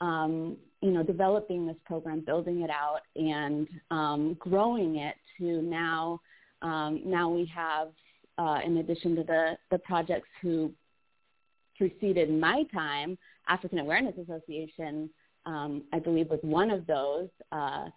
Um, 0.00 0.56
you 0.80 0.90
know, 0.92 1.02
developing 1.02 1.66
this 1.66 1.76
program, 1.84 2.20
building 2.20 2.62
it 2.62 2.70
out, 2.70 3.00
and 3.14 3.68
um, 3.90 4.34
growing 4.38 4.96
it 4.96 5.16
to 5.38 5.60
now. 5.62 6.20
Um, 6.62 7.02
now 7.04 7.28
we 7.28 7.50
have, 7.54 7.88
uh, 8.38 8.60
in 8.64 8.78
addition 8.78 9.14
to 9.16 9.22
the 9.22 9.58
the 9.70 9.78
projects 9.78 10.28
who 10.40 10.72
preceded 11.76 12.30
my 12.30 12.64
time, 12.72 13.18
African 13.48 13.78
Awareness 13.78 14.14
Association, 14.22 15.10
um, 15.46 15.82
I 15.92 15.98
believe, 15.98 16.30
was 16.30 16.40
one 16.42 16.70
of 16.70 16.86
those. 16.86 17.28
Uh, 17.52 17.88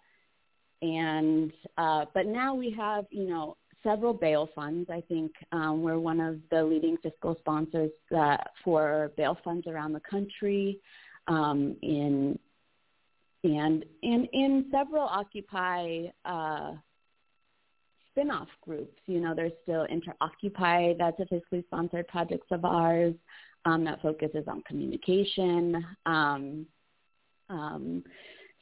and 0.82 1.52
uh, 1.78 2.04
but 2.12 2.26
now 2.26 2.54
we 2.54 2.70
have 2.70 3.06
you 3.10 3.28
know 3.28 3.56
several 3.82 4.12
bail 4.12 4.48
funds. 4.54 4.90
I 4.90 5.02
think 5.02 5.32
um, 5.52 5.82
we're 5.82 5.98
one 5.98 6.20
of 6.20 6.38
the 6.50 6.64
leading 6.64 6.96
fiscal 6.98 7.36
sponsors 7.38 7.90
uh, 8.16 8.38
for 8.64 9.12
bail 9.16 9.38
funds 9.44 9.66
around 9.66 9.92
the 9.92 10.00
country. 10.00 10.80
Um, 11.26 11.76
in 11.82 12.38
and 13.44 13.84
and 14.02 14.28
in 14.32 14.66
several 14.70 15.02
Occupy 15.02 16.06
uh, 16.24 16.72
spin-off 18.14 18.48
groups. 18.62 18.98
You 19.06 19.20
know, 19.20 19.34
there's 19.34 19.52
still 19.62 19.86
InterOccupy, 19.86 20.96
that's 20.98 21.18
a 21.20 21.24
fiscally 21.24 21.64
sponsored 21.66 22.06
project 22.08 22.50
of 22.52 22.64
ours 22.64 23.14
um, 23.64 23.84
that 23.84 24.00
focuses 24.02 24.44
on 24.46 24.62
communication. 24.62 25.84
Um, 26.06 26.66
um, 27.50 28.04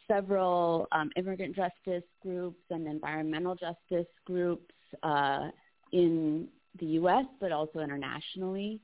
several 0.08 0.88
um, 0.92 1.10
immigrant 1.16 1.54
justice 1.54 2.08
groups 2.22 2.60
and 2.70 2.86
environmental 2.86 3.54
justice 3.54 4.10
groups 4.24 4.74
uh, 5.02 5.48
in 5.92 6.48
the 6.80 6.86
U.S., 6.86 7.24
but 7.40 7.52
also 7.52 7.80
internationally. 7.80 8.80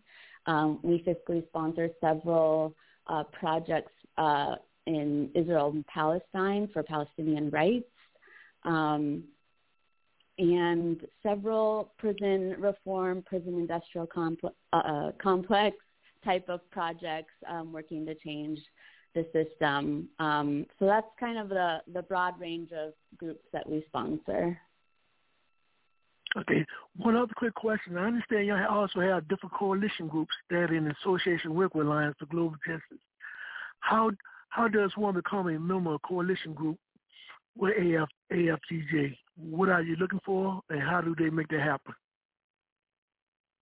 Um, 0.47 0.79
we 0.83 1.03
fiscally 1.03 1.47
sponsor 1.49 1.89
several 2.01 2.75
uh, 3.09 3.25
projects 3.25 3.93
uh, 4.17 4.57
in 4.87 5.31
Israel 5.35 5.71
and 5.71 5.87
Palestine 5.87 6.69
for 6.73 6.83
Palestinian 6.83 7.51
rights, 7.51 7.91
um, 8.65 9.25
and 10.39 11.07
several 11.23 11.93
prison 11.99 12.55
reform, 12.59 13.23
prison 13.23 13.55
industrial 13.55 14.07
compl- 14.07 14.55
uh, 14.73 14.77
uh, 14.77 15.13
complex 15.21 15.77
type 16.25 16.49
of 16.49 16.61
projects 16.71 17.33
um, 17.49 17.73
working 17.73 18.07
to 18.07 18.15
change 18.15 18.59
the 19.15 19.27
system. 19.33 20.09
Um, 20.19 20.67
so 20.79 20.87
that's 20.87 21.07
kind 21.19 21.39
of 21.39 21.49
the, 21.49 21.79
the 21.93 22.03
broad 22.03 22.39
range 22.41 22.71
of 22.73 22.93
groups 23.17 23.45
that 23.53 23.69
we 23.69 23.85
sponsor. 23.89 24.59
Okay. 26.37 26.65
One 26.97 27.17
other 27.17 27.33
quick 27.37 27.55
question. 27.55 27.97
I 27.97 28.07
understand 28.07 28.47
you 28.47 28.55
also 28.55 29.01
have 29.01 29.29
different 29.29 29.55
coalition 29.55 30.09
groups 30.09 30.33
that 30.51 30.71
in 30.71 30.95
association 31.03 31.55
work 31.55 31.75
with 31.75 31.87
Alliance 31.87 32.17
for 32.19 32.27
Global 32.27 32.57
Justice. 32.67 32.99
How 33.81 34.11
how 34.51 34.69
does 34.69 34.93
one 34.97 35.15
become 35.15 35.49
a 35.49 35.59
member 35.59 35.91
of 35.91 36.01
a 36.05 36.07
coalition 36.07 36.53
group 36.53 36.79
with 37.57 37.77
AF, 37.77 38.09
AFGJ? 38.33 39.17
What 39.37 39.69
are 39.69 39.83
you 39.83 39.97
looking 39.97 40.21
for, 40.25 40.61
and 40.69 40.81
how 40.81 41.01
do 41.01 41.15
they 41.19 41.31
make 41.31 41.49
that 41.49 41.61
happen? 41.61 41.95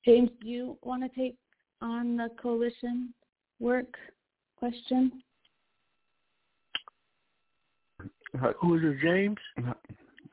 James, 0.05 0.31
do 0.41 0.49
you 0.49 0.79
want 0.83 1.03
to 1.03 1.21
take 1.21 1.37
on 1.83 2.17
the 2.17 2.29
coalition 2.41 3.13
work 3.61 3.97
question? 4.57 5.13
Who 8.61 8.77
is 8.77 8.83
it, 8.85 9.01
James? 9.03 9.39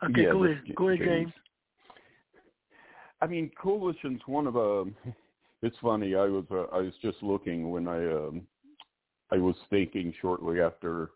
Okay, 0.04 0.24
yeah, 0.24 0.32
go 0.32 0.44
ahead. 0.44 0.62
Go 0.76 0.90
ahead, 0.90 1.00
James. 1.00 1.10
James. 1.10 1.34
I 3.24 3.28
mean, 3.28 3.50
coalition's 3.60 4.20
one 4.26 4.48
of 4.48 4.58
a. 4.58 4.82
Um, 4.82 4.96
it's 5.62 5.78
funny. 5.82 6.14
I 6.14 6.26
was 6.26 6.44
uh, 6.52 6.66
I 6.76 6.80
was 6.80 6.94
just 7.02 7.24
looking 7.24 7.72
when 7.72 7.88
I 7.88 8.06
um, 8.12 8.42
I 9.32 9.38
was 9.38 9.56
thinking 9.70 10.14
shortly 10.22 10.60
after 10.60 11.12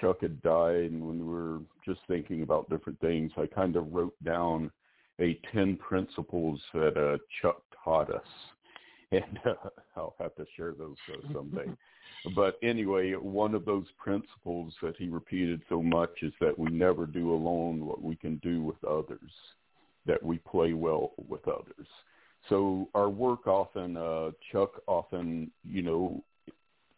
Chuck 0.00 0.22
had 0.22 0.42
died, 0.42 0.90
and 0.90 1.06
when 1.06 1.24
we 1.24 1.32
were 1.32 1.60
just 1.84 2.00
thinking 2.08 2.42
about 2.42 2.68
different 2.68 3.00
things, 3.00 3.30
I 3.36 3.46
kind 3.46 3.76
of 3.76 3.92
wrote 3.92 4.16
down 4.24 4.72
a 5.20 5.38
ten 5.52 5.76
principles 5.76 6.60
that 6.72 6.96
uh, 6.96 7.18
Chuck 7.40 7.62
taught 7.84 8.12
us, 8.12 8.26
and 9.12 9.38
uh, 9.46 9.68
I'll 9.96 10.16
have 10.18 10.34
to 10.34 10.46
share 10.56 10.72
those 10.72 10.96
uh, 11.12 11.32
someday. 11.32 11.70
But 12.34 12.58
anyway, 12.62 13.12
one 13.12 13.54
of 13.54 13.66
those 13.66 13.84
principles 13.98 14.72
that 14.80 14.94
he 14.96 15.08
repeated 15.08 15.60
so 15.68 15.82
much 15.82 16.10
is 16.22 16.32
that 16.40 16.58
we 16.58 16.70
never 16.70 17.04
do 17.04 17.34
alone 17.34 17.84
what 17.84 18.02
we 18.02 18.16
can 18.16 18.36
do 18.36 18.62
with 18.62 18.82
others, 18.82 19.30
that 20.06 20.22
we 20.22 20.38
play 20.38 20.72
well 20.72 21.12
with 21.28 21.46
others. 21.48 21.86
So 22.48 22.88
our 22.94 23.08
work 23.08 23.46
often, 23.46 23.96
uh, 23.96 24.30
Chuck 24.52 24.82
often, 24.86 25.50
you 25.64 25.82
know, 25.82 26.22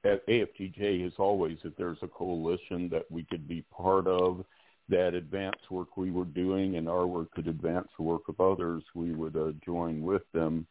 at 0.05 0.27
AFGJ 0.27 1.07
is 1.07 1.13
always 1.19 1.59
if 1.65 1.77
there's 1.77 1.99
a 2.03 2.09
coalition 2.09 2.89
that 2.91 3.11
we 3.11 3.25
could 3.25 3.47
be 3.49 3.65
part 3.77 4.07
of 4.07 4.45
that 4.89 5.15
advance 5.15 5.57
work 5.71 5.97
we 5.97 6.11
were 6.11 6.25
doing 6.25 6.77
and 6.77 6.89
our 6.89 7.07
work 7.07 7.33
could 7.33 7.49
advance 7.49 7.89
the 7.97 8.05
work 8.05 8.29
of 8.29 8.41
others, 8.41 8.83
we 8.95 9.13
would 9.13 9.37
uh, 9.37 9.51
join 9.65 10.03
with 10.03 10.23
them 10.33 10.67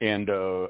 and 0.00 0.30
uh, 0.30 0.68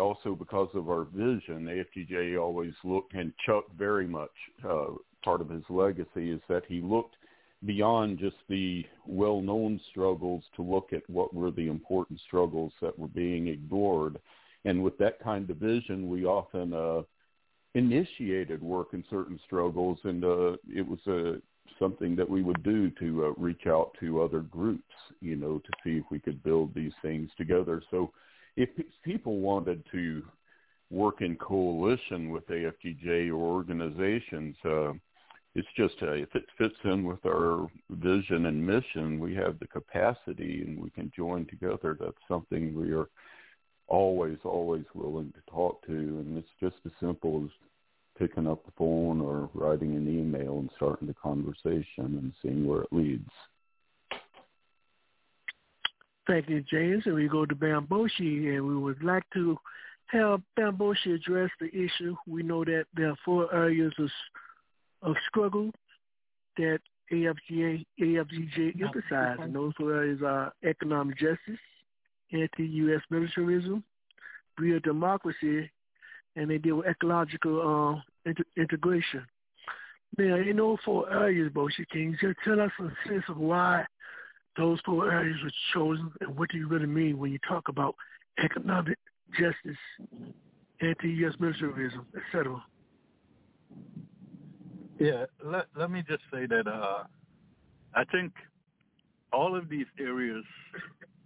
also 0.00 0.34
because 0.34 0.68
of 0.74 0.88
our 0.88 1.04
vision, 1.04 1.66
AFGJ 1.66 2.40
always 2.40 2.72
looked, 2.82 3.14
and 3.14 3.32
Chuck 3.46 3.64
very 3.78 4.06
much 4.06 4.30
uh, 4.68 4.86
part 5.24 5.40
of 5.40 5.48
his 5.48 5.62
legacy 5.68 6.30
is 6.30 6.40
that 6.48 6.64
he 6.66 6.80
looked 6.80 7.14
beyond 7.64 8.18
just 8.18 8.36
the 8.48 8.84
well-known 9.06 9.80
struggles 9.90 10.44
to 10.56 10.62
look 10.62 10.92
at 10.92 11.08
what 11.08 11.32
were 11.32 11.50
the 11.50 11.68
important 11.68 12.20
struggles 12.26 12.72
that 12.80 12.98
were 12.98 13.08
being 13.08 13.48
ignored. 13.48 14.18
And 14.64 14.82
with 14.82 14.98
that 14.98 15.22
kind 15.22 15.48
of 15.48 15.56
vision, 15.56 16.08
we 16.08 16.24
often 16.24 16.72
uh, 16.72 17.02
initiated 17.74 18.62
work 18.62 18.88
in 18.92 19.04
certain 19.10 19.38
struggles, 19.44 19.98
and 20.04 20.24
uh, 20.24 20.52
it 20.68 20.86
was 20.86 21.00
a 21.06 21.40
something 21.78 22.14
that 22.16 22.28
we 22.28 22.42
would 22.42 22.62
do 22.62 22.90
to 22.90 23.24
uh, 23.24 23.40
reach 23.40 23.66
out 23.66 23.92
to 23.98 24.22
other 24.22 24.40
groups, 24.40 24.94
you 25.20 25.36
know, 25.36 25.58
to 25.58 25.70
see 25.82 25.96
if 25.96 26.04
we 26.10 26.18
could 26.18 26.42
build 26.42 26.74
these 26.74 26.92
things 27.02 27.30
together. 27.36 27.82
So 27.90 28.12
if 28.56 28.68
people 29.04 29.38
wanted 29.38 29.82
to 29.92 30.22
work 30.90 31.22
in 31.22 31.36
coalition 31.36 32.30
with 32.30 32.46
AFGJ 32.48 33.30
or 33.30 33.34
organizations, 33.34 34.54
uh, 34.64 34.92
it's 35.54 35.68
just 35.76 35.94
uh, 36.02 36.12
if 36.12 36.34
it 36.34 36.44
fits 36.56 36.74
in 36.84 37.04
with 37.04 37.24
our 37.26 37.68
vision 37.90 38.46
and 38.46 38.66
mission, 38.66 39.20
we 39.20 39.34
have 39.34 39.58
the 39.58 39.66
capacity 39.66 40.62
and 40.66 40.82
we 40.82 40.90
can 40.90 41.12
join 41.14 41.46
together. 41.46 41.96
That's 41.98 42.16
something 42.26 42.74
we 42.74 42.92
are 42.92 43.08
always, 43.88 44.38
always 44.44 44.84
willing 44.94 45.32
to 45.32 45.50
talk 45.52 45.84
to, 45.86 45.92
and 45.92 46.38
it's 46.38 46.48
just 46.60 46.76
as 46.86 46.92
simple 47.00 47.44
as 47.44 47.50
picking 48.18 48.46
up 48.46 48.64
the 48.64 48.72
phone 48.78 49.20
or 49.20 49.50
writing 49.54 49.94
an 49.94 50.08
email 50.08 50.58
and 50.58 50.70
starting 50.76 51.08
the 51.08 51.14
conversation 51.14 51.84
and 51.96 52.32
seeing 52.40 52.66
where 52.66 52.82
it 52.82 52.92
leads. 52.92 53.30
Thank 56.26 56.48
you, 56.48 56.62
James. 56.70 57.02
And 57.06 57.14
we 57.14 57.28
go 57.28 57.44
to 57.44 57.54
Bamboshi, 57.54 58.54
and 58.54 58.66
we 58.66 58.76
would 58.76 59.02
like 59.02 59.24
to 59.34 59.58
have 60.06 60.40
Bamboshi 60.58 61.14
address 61.14 61.50
the 61.60 61.68
issue. 61.68 62.14
We 62.26 62.42
know 62.42 62.64
that 62.64 62.84
there 62.94 63.10
are 63.10 63.16
four 63.24 63.52
areas 63.54 63.92
of, 63.98 64.08
of 65.02 65.16
struggle 65.28 65.70
that 66.56 66.80
AFGA, 67.12 67.84
AFGJ 68.00 68.82
emphasized, 68.82 69.40
and 69.40 69.54
those 69.54 69.72
four 69.76 69.94
areas 69.94 70.20
are 70.24 70.52
economic 70.64 71.18
justice, 71.18 71.60
anti-U.S. 72.32 73.02
militarism, 73.10 73.84
real 74.58 74.80
democracy, 74.80 75.70
and 76.36 76.50
they 76.50 76.58
deal 76.58 76.76
with 76.76 76.86
ecological 76.86 77.60
uh, 77.96 78.28
inter- 78.28 78.44
integration. 78.56 79.26
Now, 80.18 80.36
you 80.36 80.52
know 80.52 80.76
four 80.84 81.10
areas, 81.12 81.50
Boshi, 81.52 81.88
can 81.90 82.00
you 82.00 82.12
just 82.12 82.38
tell 82.44 82.60
us 82.60 82.70
a 82.80 83.08
sense 83.08 83.24
of 83.28 83.38
why 83.38 83.84
those 84.56 84.78
four 84.84 85.10
areas 85.10 85.36
were 85.42 85.52
chosen 85.72 86.12
and 86.20 86.36
what 86.36 86.50
do 86.50 86.58
you 86.58 86.68
really 86.68 86.86
mean 86.86 87.18
when 87.18 87.32
you 87.32 87.38
talk 87.48 87.68
about 87.68 87.94
economic 88.42 88.98
justice, 89.38 89.78
anti-U.S. 90.80 91.34
militarism, 91.38 92.06
etc.? 92.14 92.62
Yeah, 95.02 95.24
let, 95.44 95.66
let 95.76 95.90
me 95.90 96.04
just 96.08 96.22
say 96.32 96.46
that 96.46 96.68
uh, 96.68 97.02
I 97.92 98.04
think 98.04 98.32
all 99.32 99.56
of 99.56 99.68
these 99.68 99.86
areas 99.98 100.44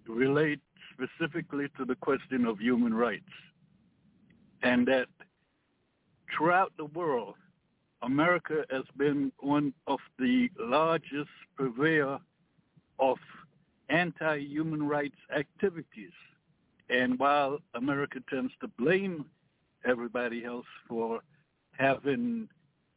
relate 0.09 0.61
specifically 0.95 1.67
to 1.77 1.85
the 1.85 1.95
question 1.97 2.47
of 2.47 2.59
human 2.59 2.95
rights 2.95 3.29
and 4.63 4.89
that 4.89 5.09
throughout 6.35 6.73
the 6.79 6.87
world, 6.87 7.35
America 8.01 8.65
has 8.71 8.85
been 8.97 9.31
one 9.41 9.75
of 9.87 9.99
the 10.19 10.49
largest 10.59 11.29
purveyor 11.59 12.19
of 12.99 13.19
anti-human 13.91 14.89
rights 14.89 15.19
activities. 15.37 16.17
And 16.89 17.19
while 17.19 17.59
America 17.75 18.21
tends 18.31 18.55
to 18.63 18.69
blame 18.79 19.27
everybody 19.85 20.47
else 20.47 20.65
for 20.89 21.21
having 21.79 22.49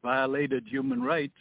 violated 0.01 0.65
human 0.67 1.01
rights, 1.01 1.37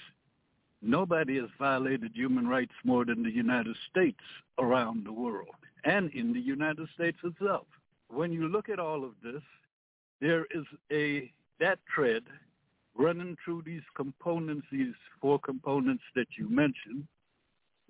nobody 0.83 1.37
has 1.37 1.51
violated 1.59 2.12
human 2.14 2.49
rights 2.49 2.73
more 2.85 3.05
than 3.05 3.23
the 3.23 3.31
United 3.31 3.77
States 3.90 4.21
around 4.59 5.05
the 5.05 5.12
world 5.12 5.55
and 5.85 6.11
in 6.12 6.33
the 6.33 6.40
United 6.40 6.88
States 6.94 7.18
itself. 7.23 7.66
When 8.09 8.33
you 8.33 8.49
look 8.49 8.68
at 8.68 8.79
all 8.79 9.05
of 9.05 9.12
this, 9.23 9.42
there 10.21 10.47
is 10.51 10.64
a 10.92 11.33
that 11.61 11.79
thread 11.92 12.23
running 12.97 13.37
through 13.44 13.62
these 13.64 13.83
components, 13.94 14.66
these 14.73 14.94
four 15.21 15.38
components 15.38 16.03
that 16.14 16.27
you 16.37 16.49
mentioned, 16.49 17.07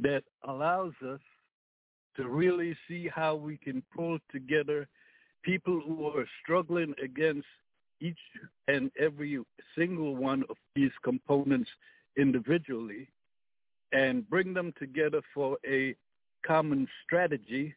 that 0.01 0.23
allows 0.47 0.93
us 1.07 1.21
to 2.17 2.29
really 2.29 2.77
see 2.87 3.09
how 3.09 3.35
we 3.35 3.57
can 3.57 3.83
pull 3.95 4.19
together 4.31 4.87
people 5.43 5.81
who 5.81 6.07
are 6.07 6.27
struggling 6.43 6.95
against 7.03 7.47
each 8.01 8.19
and 8.69 8.91
every 8.99 9.39
single 9.77 10.17
one 10.17 10.45
of 10.49 10.57
these 10.75 10.91
components 11.03 11.71
individually 12.17 13.09
and 13.93 14.29
bring 14.29 14.53
them 14.55 14.73
together 14.79 15.21
for 15.35 15.57
a 15.67 15.95
common 16.47 16.87
strategy 17.05 17.75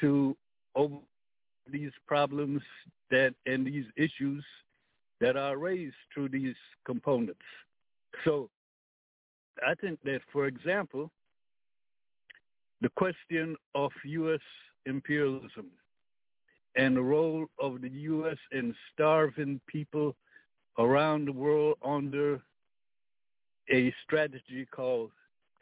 to 0.00 0.36
over 0.74 0.96
these 1.70 1.90
problems 2.06 2.60
that 3.10 3.34
and 3.46 3.66
these 3.66 3.86
issues 3.96 4.44
that 5.20 5.36
are 5.36 5.56
raised 5.56 5.94
through 6.12 6.28
these 6.28 6.54
components. 6.84 7.40
So 8.24 8.50
I 9.66 9.74
think 9.74 9.98
that, 10.04 10.20
for 10.32 10.46
example, 10.46 11.10
the 12.82 12.90
question 12.90 13.56
of 13.74 13.90
U.S. 14.04 14.40
imperialism 14.84 15.70
and 16.76 16.96
the 16.96 17.02
role 17.02 17.46
of 17.58 17.80
the 17.80 17.88
U.S. 17.88 18.36
in 18.52 18.74
starving 18.92 19.60
people 19.66 20.14
around 20.78 21.26
the 21.26 21.32
world 21.32 21.78
under 21.84 22.40
a 23.72 23.92
strategy 24.04 24.66
called 24.70 25.10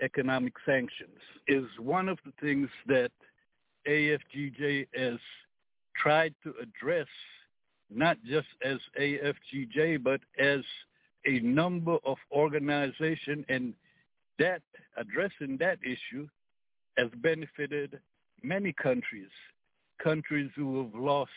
economic 0.02 0.54
sanctions 0.66 1.18
is 1.46 1.64
one 1.78 2.08
of 2.08 2.18
the 2.26 2.32
things 2.40 2.68
that 2.86 3.12
AFGJ 3.86 4.88
has 4.94 5.18
tried 5.96 6.34
to 6.42 6.52
address 6.60 7.06
not 7.90 8.16
just 8.24 8.48
as 8.64 8.78
AFGJ, 9.00 10.02
but 10.02 10.20
as 10.38 10.60
a 11.26 11.38
number 11.40 11.96
of 12.04 12.16
organizations, 12.32 13.44
and 13.48 13.74
that 14.38 14.62
addressing 14.96 15.56
that 15.58 15.78
issue 15.84 16.26
has 16.98 17.08
benefited 17.16 18.00
many 18.42 18.72
countries, 18.72 19.30
countries 20.04 20.50
who 20.54 20.82
have 20.82 20.94
lost 20.94 21.32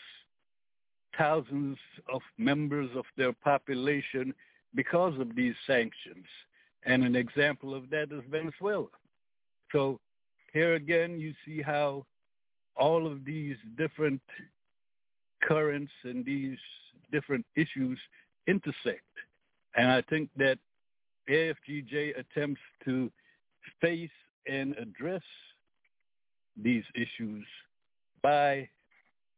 thousands 1.16 1.78
of 2.12 2.20
members 2.36 2.90
of 2.94 3.04
their 3.16 3.32
population 3.32 4.34
because 4.74 5.18
of 5.18 5.34
these 5.34 5.54
sanctions. 5.66 6.26
And 6.84 7.02
an 7.02 7.16
example 7.16 7.74
of 7.74 7.90
that 7.90 8.12
is 8.12 8.22
Venezuela. 8.30 8.86
So 9.72 9.98
here 10.52 10.74
again, 10.74 11.18
you 11.18 11.32
see 11.44 11.62
how 11.62 12.06
all 12.76 13.06
of 13.06 13.24
these 13.24 13.56
different 13.76 14.20
currents 15.42 15.92
and 16.04 16.24
these 16.24 16.58
different 17.10 17.44
issues 17.56 17.98
intersect. 18.46 19.02
And 19.76 19.90
I 19.90 20.02
think 20.02 20.30
that 20.36 20.58
AFGJ 21.28 22.18
attempts 22.18 22.60
to 22.84 23.10
face 23.80 24.10
and 24.46 24.76
address 24.76 25.22
these 26.56 26.84
issues 26.94 27.44
by 28.22 28.68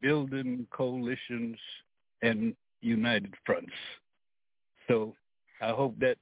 building 0.00 0.66
coalitions 0.70 1.58
and 2.22 2.54
united 2.80 3.34
fronts. 3.44 3.72
So 4.88 5.14
I 5.60 5.70
hope 5.70 5.98
that 6.00 6.16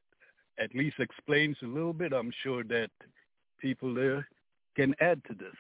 at 0.59 0.75
least 0.75 0.97
explains 0.99 1.57
a 1.63 1.67
little 1.67 1.93
bit. 1.93 2.13
I'm 2.13 2.33
sure 2.43 2.65
that 2.65 2.91
people 3.61 3.95
there 3.95 4.27
can 4.77 4.95
add 5.01 5.23
to 5.29 5.35
this. 5.35 5.55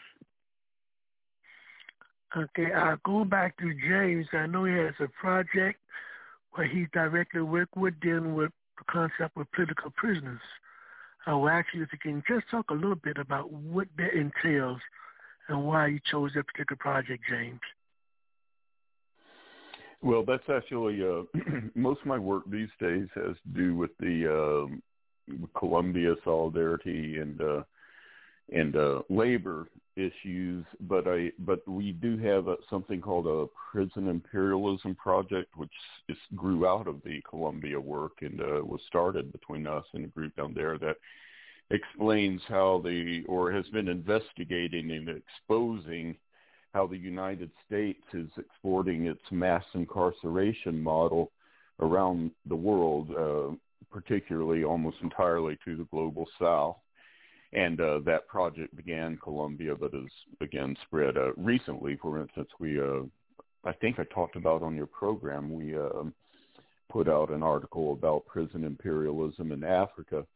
Okay, 2.37 2.73
uh, 2.73 2.97
going 3.05 3.29
back 3.29 3.57
to 3.59 3.73
James, 3.89 4.27
I 4.33 4.47
know 4.47 4.65
he 4.65 4.75
has 4.75 4.95
a 5.01 5.09
project 5.21 5.81
where 6.53 6.67
he 6.67 6.87
directly 6.93 7.41
worked 7.41 7.77
with 7.77 7.99
dealing 8.01 8.35
with 8.35 8.51
the 8.77 8.85
concept 8.91 9.37
of 9.37 9.51
political 9.53 9.91
prisoners. 9.97 10.41
I 11.27 11.33
will 11.35 11.49
ask 11.49 11.67
you 11.73 11.83
if 11.83 11.89
you 11.93 11.99
can 11.99 12.23
just 12.29 12.49
talk 12.51 12.71
a 12.71 12.75
little 12.75 12.97
bit 12.97 13.17
about 13.19 13.53
what 13.53 13.89
that 13.97 14.13
entails 14.15 14.79
and 15.49 15.65
why 15.65 15.89
you 15.89 16.01
chose 16.11 16.31
that 16.35 16.47
particular 16.47 16.77
project, 16.79 17.23
James. 17.29 17.61
Well, 20.01 20.25
that's 20.25 20.49
actually 20.49 21.03
uh, 21.03 21.23
most 21.75 22.01
of 22.01 22.07
my 22.07 22.19
work 22.19 22.45
these 22.51 22.69
days 22.81 23.09
has 23.15 23.35
to 23.35 23.49
do 23.55 23.75
with 23.75 23.91
the 23.99 24.67
um, 24.69 24.83
Colombia 25.59 26.15
solidarity 26.25 27.19
and 27.19 27.41
uh, 27.41 27.63
and 28.51 28.77
uh, 28.77 29.03
labor 29.11 29.69
issues, 29.97 30.65
but 30.81 31.07
I 31.07 31.33
but 31.41 31.67
we 31.69 31.93
do 31.93 32.17
have 32.19 32.49
a, 32.49 32.57
something 32.71 33.01
called 33.01 33.27
a 33.27 33.47
prison 33.71 34.09
imperialism 34.09 34.95
project, 34.95 35.57
which 35.57 35.73
is, 36.09 36.17
grew 36.37 36.67
out 36.67 36.87
of 36.87 37.03
the 37.05 37.21
Colombia 37.29 37.81
work 37.81 38.13
and 38.23 38.41
uh, 38.41 38.65
was 38.65 38.81
started 38.87 39.33
between 39.33 39.67
us 39.67 39.85
and 39.95 40.05
a 40.05 40.09
group 40.09 40.35
down 40.37 40.55
there 40.55 40.79
that 40.79 40.97
explains 41.71 42.41
how 42.49 42.81
the 42.85 43.25
or 43.29 43.53
has 43.53 43.67
been 43.69 43.89
investigating 43.89 44.91
and 44.91 45.09
exposing 45.09 46.17
how 46.75 46.87
the 46.87 46.97
United 46.97 47.51
States 47.67 48.03
is 48.13 48.29
exporting 48.37 49.07
its 49.07 49.21
mass 49.31 49.65
incarceration 49.75 50.81
model 50.81 51.33
around 51.81 52.31
the 52.47 52.57
world, 52.57 53.11
uh, 53.11 53.55
particularly 53.91 54.65
almost 54.65 54.97
entirely 55.03 55.59
to 55.65 55.77
the 55.77 55.87
global 55.91 56.27
south 56.41 56.77
and 57.53 57.81
uh, 57.81 58.01
that 58.05 58.29
project 58.29 58.75
began 58.77 59.19
Colombia, 59.23 59.75
but 59.75 59.93
has 59.93 60.11
again 60.41 60.77
spread 60.87 61.17
uh, 61.17 61.33
recently. 61.37 61.97
For 62.01 62.21
instance, 62.21 62.49
we 62.59 62.81
uh, 62.81 63.03
I 63.65 63.73
think 63.73 63.99
I 63.99 64.05
talked 64.05 64.37
about 64.37 64.63
on 64.63 64.77
your 64.77 64.87
program 64.87 65.53
we 65.53 65.77
uh, 65.77 66.05
put 66.91 67.09
out 67.09 67.31
an 67.31 67.43
article 67.43 67.93
about 67.93 68.27
prison 68.27 68.65
imperialism 68.65 69.53
in 69.53 69.65
Africa. 69.65 70.27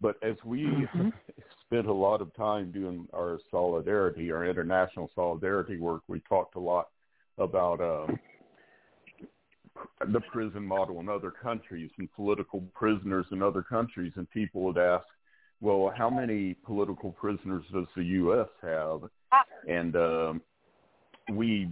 But 0.00 0.16
as 0.22 0.36
we 0.44 0.62
mm-hmm. 0.62 1.08
spent 1.66 1.86
a 1.86 1.92
lot 1.92 2.20
of 2.20 2.34
time 2.34 2.70
doing 2.70 3.06
our 3.14 3.38
solidarity, 3.50 4.30
our 4.30 4.44
international 4.44 5.10
solidarity 5.14 5.78
work, 5.78 6.02
we 6.08 6.20
talked 6.28 6.56
a 6.56 6.60
lot 6.60 6.88
about 7.38 7.80
uh, 7.80 8.06
the 10.12 10.20
prison 10.32 10.64
model 10.64 11.00
in 11.00 11.08
other 11.08 11.30
countries 11.30 11.90
and 11.98 12.12
political 12.12 12.62
prisoners 12.74 13.26
in 13.32 13.42
other 13.42 13.62
countries, 13.62 14.12
and 14.16 14.30
people 14.30 14.62
would 14.62 14.78
ask, 14.78 15.04
well, 15.60 15.92
how 15.96 16.10
many 16.10 16.54
political 16.64 17.12
prisoners 17.12 17.64
does 17.72 17.86
the 17.96 18.04
U.S. 18.04 18.48
have? 18.62 19.00
And 19.66 19.96
um, 19.96 20.42
we, 21.32 21.70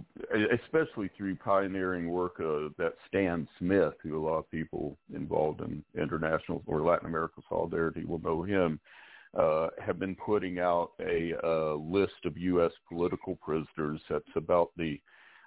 especially 0.53 1.09
through 1.15 1.35
pioneering 1.37 2.09
work 2.09 2.39
of 2.39 2.73
that 2.77 2.93
Stan 3.07 3.47
Smith, 3.57 3.93
who 4.03 4.19
a 4.19 4.23
lot 4.23 4.39
of 4.39 4.51
people 4.51 4.97
involved 5.13 5.61
in 5.61 5.83
international 5.99 6.61
or 6.65 6.81
Latin 6.81 7.07
American 7.07 7.43
solidarity 7.47 8.03
will 8.03 8.19
know 8.19 8.43
him, 8.43 8.79
uh, 9.37 9.67
have 9.85 9.99
been 9.99 10.15
putting 10.15 10.59
out 10.59 10.91
a 10.99 11.33
uh, 11.43 11.75
list 11.75 12.13
of 12.25 12.37
U.S. 12.37 12.71
political 12.89 13.35
prisoners. 13.37 14.01
That's 14.09 14.23
about 14.35 14.71
the, 14.77 14.99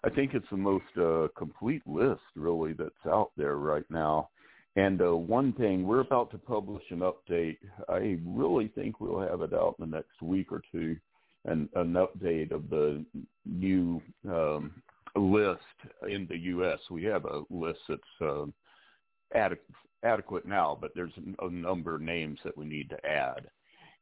I 0.05 0.11
think 0.11 0.35
it's 0.35 0.49
the 0.51 0.57
most 0.57 0.85
uh, 0.99 1.29
complete 1.37 1.83
list 1.87 2.21
really 2.35 2.73
that's 2.73 3.07
out 3.07 3.31
there 3.37 3.57
right 3.57 3.85
now. 3.91 4.31
And 4.77 5.03
uh, 5.03 5.17
one 5.17 5.53
thing, 5.55 5.85
we're 5.85 6.01
about 6.01 6.31
to 6.31 6.39
publish 6.39 6.85
an 6.91 7.01
update. 7.01 7.57
I 7.89 8.19
really 8.25 8.69
think 8.75 9.01
we'll 9.01 9.21
have 9.21 9.43
it 9.43 9.53
out 9.53 9.75
in 9.79 9.91
the 9.91 9.97
next 9.97 10.23
week 10.23 10.53
or 10.53 10.63
two, 10.71 10.97
and 11.45 11.69
an 11.75 11.95
update 11.95 12.53
of 12.53 12.69
the 12.69 13.05
new 13.47 14.03
um, 14.29 14.83
list 15.17 15.61
in 16.09 16.27
the 16.29 16.39
U.S. 16.39 16.79
We 16.91 17.05
have 17.05 17.25
a 17.25 17.43
list 17.51 17.81
that's 17.89 18.03
uh, 18.21 18.47
adequate 19.35 19.65
adequate 20.05 20.47
now, 20.47 20.79
but 20.81 20.93
there's 20.95 21.13
a 21.41 21.51
number 21.51 21.97
of 21.97 22.01
names 22.01 22.39
that 22.45 22.57
we 22.57 22.65
need 22.65 22.89
to 22.91 23.07
add. 23.07 23.49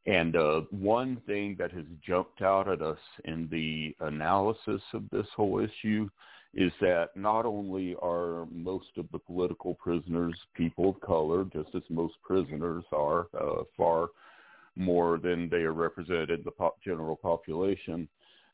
And 0.07 0.37
uh, 0.37 0.61
one 0.71 1.21
thing 1.27 1.57
that 1.59 1.73
has 1.73 1.85
jumped 2.07 2.43
out 2.43 2.69
at 2.69 2.83
us 2.83 2.99
in 3.25 3.49
the 3.51 3.97
analysis 4.07 4.83
of 4.93 5.05
this 5.11 5.27
whole 5.35 5.59
issue 5.59 6.09
is 6.55 6.73
that 6.81 7.09
not 7.17 7.45
only 7.45 7.97
are 8.01 8.47
most 8.53 8.89
of 8.97 9.07
the 9.11 9.19
political 9.19 9.75
prisoners 9.75 10.35
people 10.55 10.91
of 10.91 11.01
color, 11.01 11.45
just 11.53 11.75
as 11.75 11.83
most 11.91 12.15
prisoners 12.23 12.85
are, 12.93 13.27
uh, 13.39 13.63
far 13.77 14.09
more 14.77 15.19
than 15.19 15.49
they 15.49 15.63
are 15.63 15.73
represented 15.73 16.31
in 16.31 16.45
the 16.45 16.71
general 16.85 17.17
population, 17.17 18.09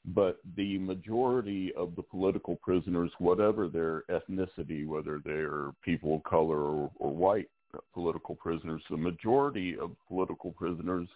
but 0.07 0.39
the 0.57 0.79
majority 0.79 1.73
of 1.77 1.95
the 1.97 2.03
political 2.03 2.57
prisoners, 2.57 3.11
whatever 3.19 3.69
their 3.69 4.03
ethnicity, 4.11 4.87
whether 4.87 5.21
they're 5.25 5.71
people 5.85 6.17
of 6.17 6.23
color 6.25 6.61
or, 6.61 6.91
or 6.99 7.11
white 7.15 7.49
political 7.95 8.35
prisoners, 8.35 8.83
the 8.91 8.97
majority 8.97 9.77
of 9.79 9.91
political 10.09 10.53
prisoners 10.53 11.09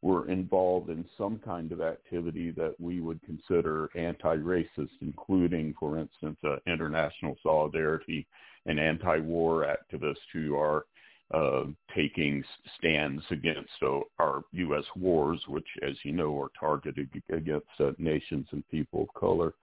were 0.00 0.28
involved 0.28 0.90
in 0.90 1.04
some 1.16 1.40
kind 1.44 1.70
of 1.70 1.80
activity 1.80 2.50
that 2.50 2.74
we 2.80 3.00
would 3.00 3.20
consider 3.22 3.88
anti-racist, 3.94 4.90
including, 5.00 5.74
for 5.78 5.98
instance, 5.98 6.36
uh, 6.44 6.56
international 6.66 7.36
solidarity 7.42 8.26
and 8.66 8.80
anti-war 8.80 9.64
activists 9.64 10.16
who 10.32 10.56
are 10.56 10.86
uh, 11.32 11.64
taking 11.94 12.44
stands 12.78 13.22
against 13.30 13.70
uh, 13.82 14.00
our 14.18 14.42
U.S. 14.52 14.84
wars, 14.96 15.40
which, 15.48 15.66
as 15.82 15.94
you 16.02 16.12
know, 16.12 16.38
are 16.40 16.50
targeted 16.58 17.08
against 17.30 17.66
uh, 17.80 17.92
nations 17.98 18.46
and 18.52 18.68
people 18.68 19.02
of 19.02 19.14
color. 19.20 19.54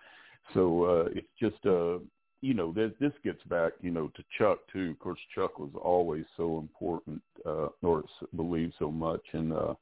So 0.54 0.84
uh, 0.86 1.10
it's 1.12 1.28
just, 1.39 1.63
uh, 1.65 2.00
you 2.41 2.54
know, 2.54 2.74
th- 2.74 2.95
this 3.00 3.12
gets 3.24 3.43
back, 3.43 3.74
you 3.82 3.91
know, 3.91 4.08
to 4.15 4.24
Chuck 4.38 4.60
too. 4.72 4.91
Of 4.91 5.00
course, 5.00 5.19
Chuck 5.36 5.60
was 5.60 5.72
always 5.80 6.26
so 6.38 6.58
important, 6.58 7.22
uh, 7.45 7.67
or 7.84 8.04
believed 8.36 8.74
so 8.80 8.91
much 8.91 9.22
in 9.34 9.52
uh, 9.52 9.74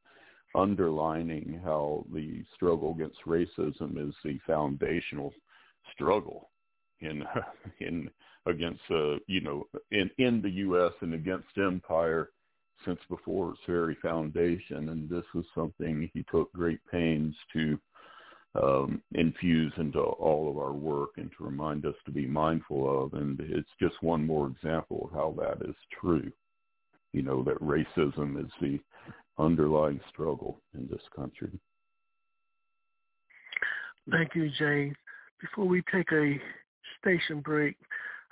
underlining 0.55 1.61
how 1.63 2.05
the 2.13 2.43
struggle 2.55 2.91
against 2.91 3.19
racism 3.25 4.09
is 4.09 4.13
the 4.23 4.39
foundational 4.45 5.33
struggle 5.93 6.49
in 7.01 7.23
in 7.79 8.09
against 8.47 8.81
uh, 8.89 9.15
you 9.27 9.41
know 9.41 9.67
in 9.91 10.09
in 10.17 10.41
the 10.41 10.49
U.S. 10.49 10.93
and 11.01 11.13
against 11.13 11.57
empire 11.57 12.29
since 12.85 12.99
before 13.09 13.51
its 13.51 13.59
very 13.67 13.95
foundation, 14.01 14.89
and 14.89 15.09
this 15.09 15.25
was 15.33 15.45
something 15.55 16.09
he 16.13 16.23
took 16.29 16.51
great 16.53 16.79
pains 16.91 17.35
to 17.53 17.79
um, 18.61 19.01
infuse 19.13 19.73
into 19.77 19.99
all 19.99 20.49
of 20.49 20.57
our 20.57 20.73
work 20.73 21.11
and 21.17 21.31
to 21.37 21.43
remind 21.43 21.85
us 21.85 21.95
to 22.05 22.11
be 22.11 22.25
mindful 22.25 23.03
of. 23.03 23.13
And 23.13 23.39
it's 23.39 23.69
just 23.79 24.01
one 24.01 24.25
more 24.25 24.47
example 24.47 25.09
of 25.09 25.17
how 25.17 25.35
that 25.39 25.67
is 25.67 25.75
true. 25.99 26.31
You 27.13 27.23
know 27.23 27.43
that 27.43 27.59
racism 27.61 28.43
is 28.43 28.51
the 28.61 28.79
underlying 29.39 29.99
struggle 30.09 30.61
in 30.75 30.87
this 30.89 31.01
country. 31.15 31.51
Thank 34.11 34.35
you, 34.35 34.49
James. 34.57 34.95
Before 35.41 35.65
we 35.65 35.83
take 35.91 36.11
a 36.11 36.39
station 36.99 37.41
break, 37.41 37.75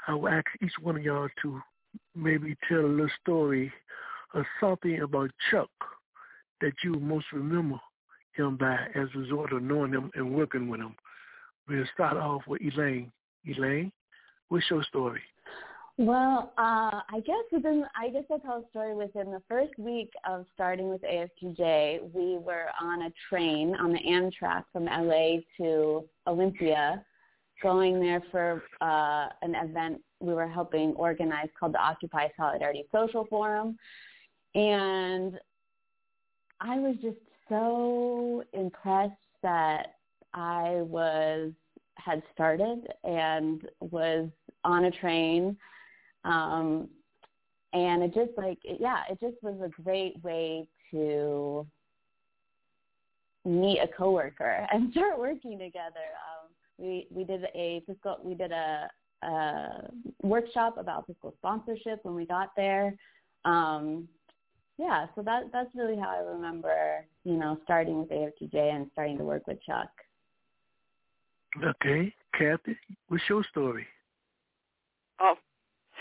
I 0.08 0.14
will 0.14 0.30
ask 0.30 0.46
each 0.62 0.74
one 0.82 0.98
of 0.98 1.04
y'all 1.04 1.30
to 1.42 1.62
maybe 2.16 2.56
tell 2.68 2.80
a 2.80 2.88
little 2.88 3.10
story 3.22 3.72
or 4.34 4.46
something 4.60 5.02
about 5.02 5.32
Chuck 5.50 5.70
that 6.62 6.74
you 6.84 6.94
most 7.00 7.26
remember 7.34 7.80
him 8.34 8.58
by 8.58 8.76
as 8.96 9.08
a 9.16 9.20
result 9.20 9.54
of 9.54 9.64
knowing 9.64 9.94
him 9.94 10.12
and 10.16 10.34
working 10.34 10.68
with 10.68 10.82
him. 10.82 10.96
We'll 11.68 11.86
start 11.94 12.18
off 12.18 12.44
with 12.48 12.62
Elaine. 12.62 13.12
Elaine, 13.48 13.92
what's 14.50 14.70
your 14.70 14.84
story? 14.84 15.22
Well, 15.98 16.52
uh, 16.58 17.00
I 17.10 17.22
guess 17.26 17.46
within, 17.54 17.86
I 17.96 18.10
guess 18.10 18.24
I'll 18.30 18.40
tell 18.40 18.58
a 18.58 18.70
story 18.70 18.94
within 18.94 19.32
the 19.32 19.42
first 19.48 19.78
week 19.80 20.12
of 20.30 20.46
starting 20.54 20.90
with 20.90 21.02
AFGJ, 21.04 22.14
we 22.14 22.38
were 22.38 22.66
on 22.82 23.04
a 23.04 23.14
train 23.30 23.76
on 23.80 23.94
the 23.94 24.00
Amtrak 24.00 24.66
from 24.74 24.86
LA 24.86 25.38
to 25.58 26.04
Olympia, 26.28 27.04
going 27.62 28.00
there 28.00 28.22
for 28.32 28.64
uh, 28.82 29.28
an 29.42 29.56
event 29.56 30.02
we 30.20 30.34
were 30.34 30.48
helping 30.48 30.92
organize 30.94 31.48
called 31.60 31.74
the 31.74 31.80
Occupy 31.80 32.28
Solidarity 32.38 32.86
Social 32.92 33.26
Forum. 33.26 33.78
And 34.54 35.40
I 36.62 36.80
was 36.80 36.96
just 37.02 37.18
so 37.50 38.44
impressed 38.54 39.14
that 39.44 39.96
I 40.34 40.82
was 40.82 41.52
had 41.96 42.22
started 42.34 42.88
and 43.04 43.68
was 43.80 44.30
on 44.64 44.86
a 44.86 44.92
train 44.92 45.58
um, 46.26 46.90
and 47.74 48.04
it 48.04 48.14
just 48.14 48.32
like, 48.38 48.58
yeah, 48.64 49.04
it 49.10 49.20
just 49.20 49.42
was 49.44 49.56
a 49.64 49.82
great 49.84 50.22
way 50.24 50.66
to 50.92 51.66
meet 53.46 53.80
a 53.80 53.88
coworker 53.88 54.68
and 54.74 54.92
start 54.92 55.20
working 55.20 55.60
together. 55.60 56.08
Um, 56.26 56.45
we 56.78 57.08
we 57.10 57.24
did 57.24 57.46
a 57.56 57.82
fiscal 57.88 58.18
we 58.24 58.36
did 58.36 58.52
a, 58.52 58.90
a 59.24 59.90
workshop 60.24 60.78
about 60.78 61.08
fiscal 61.08 61.34
sponsorship 61.38 62.00
when 62.04 62.16
we 62.16 62.26
got 62.26 62.50
there. 62.56 62.96
Um, 63.46 64.08
yeah, 64.78 65.08
so 65.16 65.22
that 65.22 65.52
that's 65.54 65.70
really 65.74 65.96
how 65.96 66.10
I 66.10 66.20
remember, 66.20 67.06
you 67.24 67.38
know, 67.38 67.58
starting 67.64 68.00
with 68.00 68.10
AFGJ 68.10 68.56
and 68.56 68.88
starting 68.92 69.18
to 69.18 69.24
work 69.24 69.48
with 69.48 69.58
Chuck. 69.64 69.90
Okay, 71.64 72.14
Kathy, 72.38 72.78
what's 73.08 73.24
your 73.30 73.46
story? 73.46 73.88
Oh, 75.22 75.36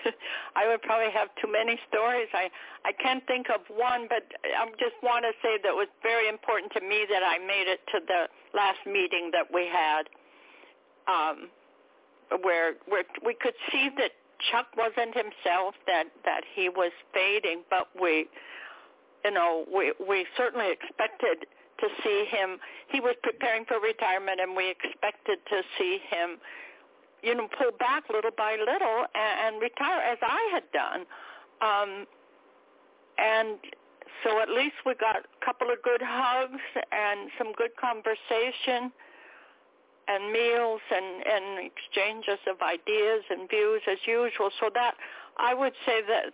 I 0.56 0.66
would 0.66 0.82
probably 0.82 1.12
have 1.12 1.28
too 1.40 1.50
many 1.50 1.78
stories. 1.88 2.28
I 2.34 2.50
I 2.84 2.92
can't 2.92 3.24
think 3.26 3.46
of 3.48 3.60
one, 3.68 4.06
but 4.08 4.26
I 4.42 4.66
just 4.78 4.98
want 5.02 5.24
to 5.24 5.32
say 5.40 5.56
that 5.62 5.68
it 5.68 5.78
was 5.78 5.88
very 6.02 6.28
important 6.28 6.72
to 6.72 6.80
me 6.80 7.06
that 7.08 7.22
I 7.22 7.38
made 7.38 7.68
it 7.68 7.80
to 7.92 8.00
the 8.04 8.28
last 8.58 8.80
meeting 8.86 9.30
that 9.32 9.46
we 9.52 9.68
had, 9.70 10.10
um, 11.08 11.48
where 12.42 12.74
where 12.86 13.04
we 13.24 13.34
could 13.34 13.54
see 13.70 13.90
that 13.98 14.12
Chuck 14.50 14.66
wasn't 14.76 15.14
himself, 15.14 15.74
that 15.86 16.04
that 16.24 16.42
he 16.54 16.68
was 16.68 16.92
fading, 17.12 17.62
but 17.70 17.88
we, 18.00 18.26
you 19.24 19.30
know, 19.30 19.64
we 19.72 19.92
we 20.06 20.26
certainly 20.36 20.70
expected 20.70 21.46
to 21.80 21.88
see 22.02 22.24
him. 22.30 22.58
He 22.88 23.00
was 23.00 23.14
preparing 23.22 23.64
for 23.64 23.80
retirement, 23.80 24.40
and 24.40 24.56
we 24.56 24.70
expected 24.70 25.38
to 25.50 25.62
see 25.78 25.98
him 26.10 26.38
you 27.24 27.34
know, 27.34 27.48
pull 27.58 27.72
back 27.80 28.04
little 28.12 28.30
by 28.36 28.56
little 28.60 29.06
and, 29.14 29.56
and 29.56 29.62
retire 29.62 30.00
as 30.00 30.18
I 30.20 30.50
had 30.52 30.64
done. 30.72 31.00
Um, 31.64 32.06
and 33.16 33.58
so 34.22 34.40
at 34.40 34.50
least 34.50 34.76
we 34.84 34.94
got 34.94 35.16
a 35.16 35.44
couple 35.44 35.70
of 35.72 35.80
good 35.82 36.02
hugs 36.04 36.60
and 36.92 37.30
some 37.38 37.52
good 37.56 37.72
conversation 37.80 38.92
and 40.08 40.32
meals 40.32 40.80
and, 40.90 41.26
and 41.26 41.70
exchanges 41.70 42.38
of 42.48 42.60
ideas 42.62 43.22
and 43.30 43.48
views 43.48 43.82
as 43.90 43.98
usual. 44.06 44.50
So 44.60 44.70
that 44.74 44.94
I 45.38 45.54
would 45.54 45.72
say 45.86 46.00
that 46.06 46.32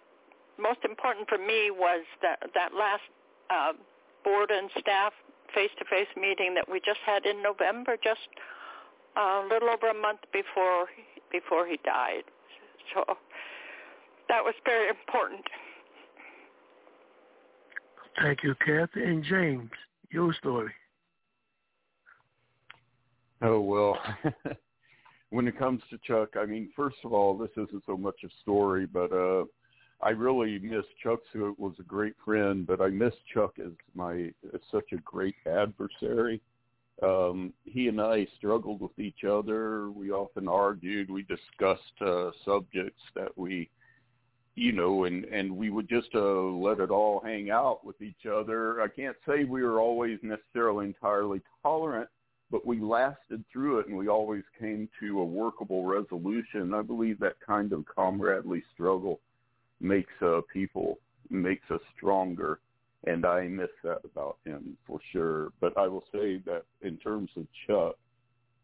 most 0.58 0.80
important 0.84 1.28
for 1.28 1.38
me 1.38 1.70
was 1.70 2.04
that 2.22 2.40
that 2.54 2.74
last 2.74 3.02
uh, 3.50 3.72
board 4.24 4.50
and 4.50 4.70
staff 4.78 5.12
face-to-face 5.54 6.08
meeting 6.16 6.54
that 6.54 6.70
we 6.70 6.78
just 6.78 7.00
had 7.04 7.26
in 7.26 7.42
November, 7.42 7.96
just 8.02 8.28
a 9.16 9.42
little 9.50 9.68
over 9.68 9.88
a 9.88 9.94
month 9.94 10.20
before 10.32 10.86
before 11.32 11.66
he 11.66 11.78
died. 11.84 12.24
So 12.94 13.04
that 14.28 14.44
was 14.44 14.54
very 14.64 14.88
important. 14.88 15.44
Thank 18.20 18.42
you, 18.42 18.54
Kathy. 18.64 19.04
And 19.04 19.24
James, 19.24 19.70
your 20.10 20.34
story. 20.34 20.72
Oh, 23.42 23.60
well, 23.60 23.98
when 25.30 25.48
it 25.48 25.58
comes 25.58 25.82
to 25.90 25.98
Chuck, 26.06 26.30
I 26.36 26.46
mean, 26.46 26.70
first 26.76 26.98
of 27.04 27.12
all, 27.12 27.36
this 27.36 27.50
isn't 27.52 27.84
so 27.86 27.96
much 27.96 28.16
a 28.24 28.28
story, 28.42 28.86
but 28.86 29.12
uh, 29.12 29.44
I 30.02 30.10
really 30.10 30.58
miss 30.58 30.84
Chuck, 31.02 31.20
who 31.32 31.54
was 31.58 31.74
a 31.78 31.84
great 31.84 32.14
friend, 32.24 32.66
but 32.66 32.80
I 32.80 32.88
miss 32.88 33.14
Chuck 33.32 33.54
as 33.58 33.72
my 33.94 34.32
as 34.52 34.60
such 34.70 34.92
a 34.92 34.98
great 34.98 35.36
adversary 35.46 36.40
um, 37.02 37.52
he 37.64 37.88
and 37.88 38.00
I 38.00 38.26
struggled 38.36 38.80
with 38.80 38.98
each 38.98 39.24
other. 39.24 39.90
We 39.90 40.10
often 40.10 40.48
argued. 40.48 41.10
We 41.10 41.22
discussed 41.22 42.00
uh, 42.00 42.30
subjects 42.44 43.02
that 43.14 43.36
we, 43.36 43.70
you 44.54 44.72
know, 44.72 45.04
and 45.04 45.24
and 45.24 45.56
we 45.56 45.70
would 45.70 45.88
just 45.88 46.08
uh, 46.14 46.42
let 46.42 46.80
it 46.80 46.90
all 46.90 47.20
hang 47.24 47.50
out 47.50 47.84
with 47.84 48.00
each 48.02 48.26
other. 48.30 48.82
I 48.82 48.88
can't 48.88 49.16
say 49.26 49.44
we 49.44 49.62
were 49.62 49.80
always 49.80 50.18
necessarily 50.22 50.86
entirely 50.86 51.40
tolerant, 51.62 52.08
but 52.50 52.66
we 52.66 52.80
lasted 52.80 53.44
through 53.52 53.80
it, 53.80 53.86
and 53.86 53.96
we 53.96 54.08
always 54.08 54.44
came 54.58 54.88
to 55.00 55.20
a 55.20 55.24
workable 55.24 55.84
resolution. 55.84 56.62
And 56.62 56.74
I 56.74 56.82
believe 56.82 57.18
that 57.20 57.36
kind 57.44 57.72
of 57.72 57.84
comradely 57.86 58.62
struggle 58.74 59.20
makes 59.80 60.12
uh, 60.20 60.40
people 60.52 60.98
makes 61.30 61.70
us 61.70 61.80
stronger 61.96 62.58
and 63.04 63.24
I 63.24 63.46
miss 63.46 63.70
that 63.82 64.00
about 64.04 64.36
him 64.44 64.76
for 64.86 65.00
sure. 65.12 65.52
But 65.60 65.76
I 65.78 65.86
will 65.86 66.04
say 66.12 66.38
that 66.46 66.64
in 66.82 66.96
terms 66.98 67.30
of 67.36 67.46
Chuck, 67.66 67.96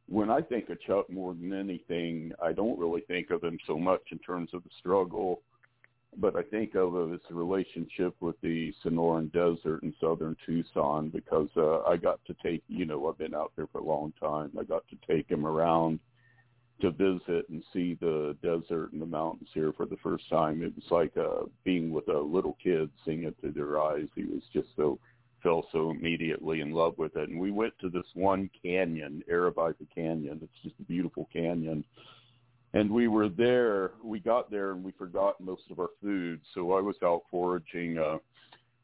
when 0.09 0.31
I 0.31 0.41
think 0.41 0.69
of 0.69 0.81
Chuck 0.83 1.09
more 1.11 1.35
than 1.35 1.53
anything, 1.53 2.33
I 2.43 2.53
don't 2.53 2.79
really 2.79 3.01
think 3.03 3.31
of 3.31 3.43
him 3.43 3.59
so 3.67 3.79
much 3.79 4.03
in 4.13 4.19
terms 4.19 4.51
of 4.53 4.63
the 4.63 4.71
struggle 4.79 5.43
but 6.19 6.37
I 6.37 6.43
think 6.43 6.75
of 6.75 6.95
it 6.95 7.15
as 7.15 7.21
his 7.29 7.37
relationship 7.37 8.15
with 8.21 8.37
the 8.41 8.73
Sonoran 8.85 9.33
Desert 9.33 9.83
in 9.83 9.95
southern 10.01 10.37
Tucson 10.47 11.11
because 11.11 11.49
uh, 11.57 11.83
I 11.83 11.97
got 11.97 12.21
to 12.27 12.35
take, 12.43 12.63
you 12.69 12.87
know, 12.87 13.09
I've 13.09 13.19
been 13.19 13.35
out 13.35 13.53
there 13.57 13.67
for 13.67 13.79
a 13.79 13.85
long 13.85 14.13
time. 14.19 14.53
I 14.59 14.65
got 14.65 14.85
to 14.89 15.15
take 15.15 15.31
him 15.31 15.47
around 15.47 16.01
to 16.81 16.91
visit 16.91 17.49
and 17.49 17.63
see 17.73 17.95
the 18.01 18.37
desert 18.43 18.93
and 18.93 19.01
the 19.01 19.07
mountains 19.07 19.49
here 19.55 19.73
for 19.73 19.87
the 19.87 19.97
first 20.03 20.29
time. 20.29 20.63
It 20.63 20.75
was 20.75 20.91
like 20.91 21.17
uh, 21.17 21.47
being 21.65 21.91
with 21.91 22.09
a 22.09 22.19
little 22.19 22.57
kid, 22.63 22.91
seeing 23.05 23.25
it 23.25 23.37
through 23.41 23.53
their 23.53 23.81
eyes. 23.81 24.09
He 24.15 24.25
was 24.25 24.43
just 24.53 24.69
so 24.77 24.99
fell 25.43 25.67
so 25.71 25.91
immediately 25.91 26.61
in 26.61 26.73
love 26.73 26.95
with 26.99 27.17
it. 27.17 27.29
And 27.29 27.39
we 27.39 27.51
went 27.51 27.75
to 27.81 27.89
this 27.89 28.07
one 28.15 28.51
canyon, 28.63 29.23
Aravaipa 29.31 29.87
Canyon. 29.95 30.41
It's 30.43 30.63
just 30.63 30.75
a 30.81 30.85
beautiful 30.85 31.29
canyon 31.33 31.85
and 32.77 32.91
we 32.91 33.09
were 33.09 33.31
there. 33.31 33.93
We 34.05 34.21
got 34.21 34.51
there 34.51 34.73
and 34.73 34.85
we 34.85 34.93
forgot 34.93 35.41
most 35.41 35.63
of 35.71 35.79
our 35.81 35.89
food, 36.03 36.41
so 36.55 36.75
I 36.75 36.81
was 36.83 36.97
out 37.03 37.23
foraging 37.31 37.97
uh, 37.97 38.19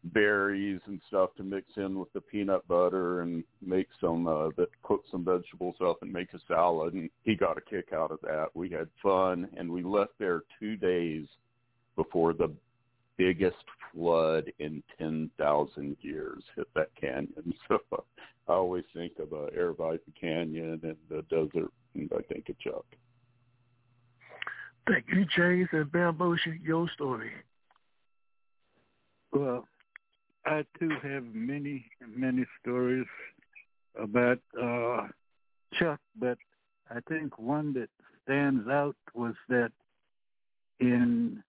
berries 0.05 0.81
and 0.87 0.99
stuff 1.09 1.35
to 1.37 1.43
mix 1.43 1.67
in 1.77 1.99
with 1.99 2.11
the 2.15 2.23
peanut 2.23 2.67
butter 2.67 3.21
and 3.21 3.45
make 3.61 3.89
some 4.01 4.27
uh, 4.27 4.49
that 4.57 4.69
cook 4.83 5.03
some 5.11 5.25
vegetables 5.25 5.77
up 5.85 5.99
and 6.01 6.11
make 6.11 6.33
a 6.33 6.39
salad. 6.49 6.95
And 6.95 7.11
he 7.25 7.35
got 7.35 7.59
a 7.59 7.61
kick 7.61 7.93
out 7.93 8.11
of 8.11 8.19
that. 8.23 8.47
We 8.55 8.71
had 8.71 8.89
fun, 9.03 9.49
and 9.59 9.71
we 9.71 9.83
left 9.83 10.13
there 10.19 10.43
two 10.59 10.77
days 10.77 11.27
before 11.95 12.33
the 12.33 12.51
biggest 13.19 13.57
flood 13.95 14.51
in 14.59 14.83
10,000 14.99 15.97
years 16.01 16.43
hit 16.57 16.69
that 16.75 16.89
canyon. 16.99 17.55
So 17.69 17.79
I 18.49 18.55
always 18.55 18.85
think 18.93 19.13
of 19.21 19.33
uh, 19.33 19.51
Aravaipa 19.57 20.01
Canyon 20.19 20.81
and 20.83 20.97
the 21.09 21.23
desert, 21.31 21.71
and 21.95 22.11
I 22.13 22.23
think 22.23 22.49
of 22.49 22.59
Chuck. 22.59 22.87
Thank 24.89 25.07
you, 25.15 25.25
James 25.37 25.69
and 25.73 25.87
Bamboshi, 25.87 26.59
your 26.63 26.89
story. 26.95 27.31
Well, 29.33 29.67
I 30.45 30.65
too 30.79 30.91
have 31.03 31.25
many, 31.33 31.87
many 32.15 32.45
stories 32.61 33.07
about 34.01 34.39
uh, 34.61 35.07
Chuck, 35.75 36.01
but 36.19 36.37
I 36.91 36.99
think 37.09 37.39
one 37.39 37.73
that 37.75 37.89
stands 38.25 38.69
out 38.69 38.97
was 39.15 39.35
that 39.49 39.71
in 40.81 41.43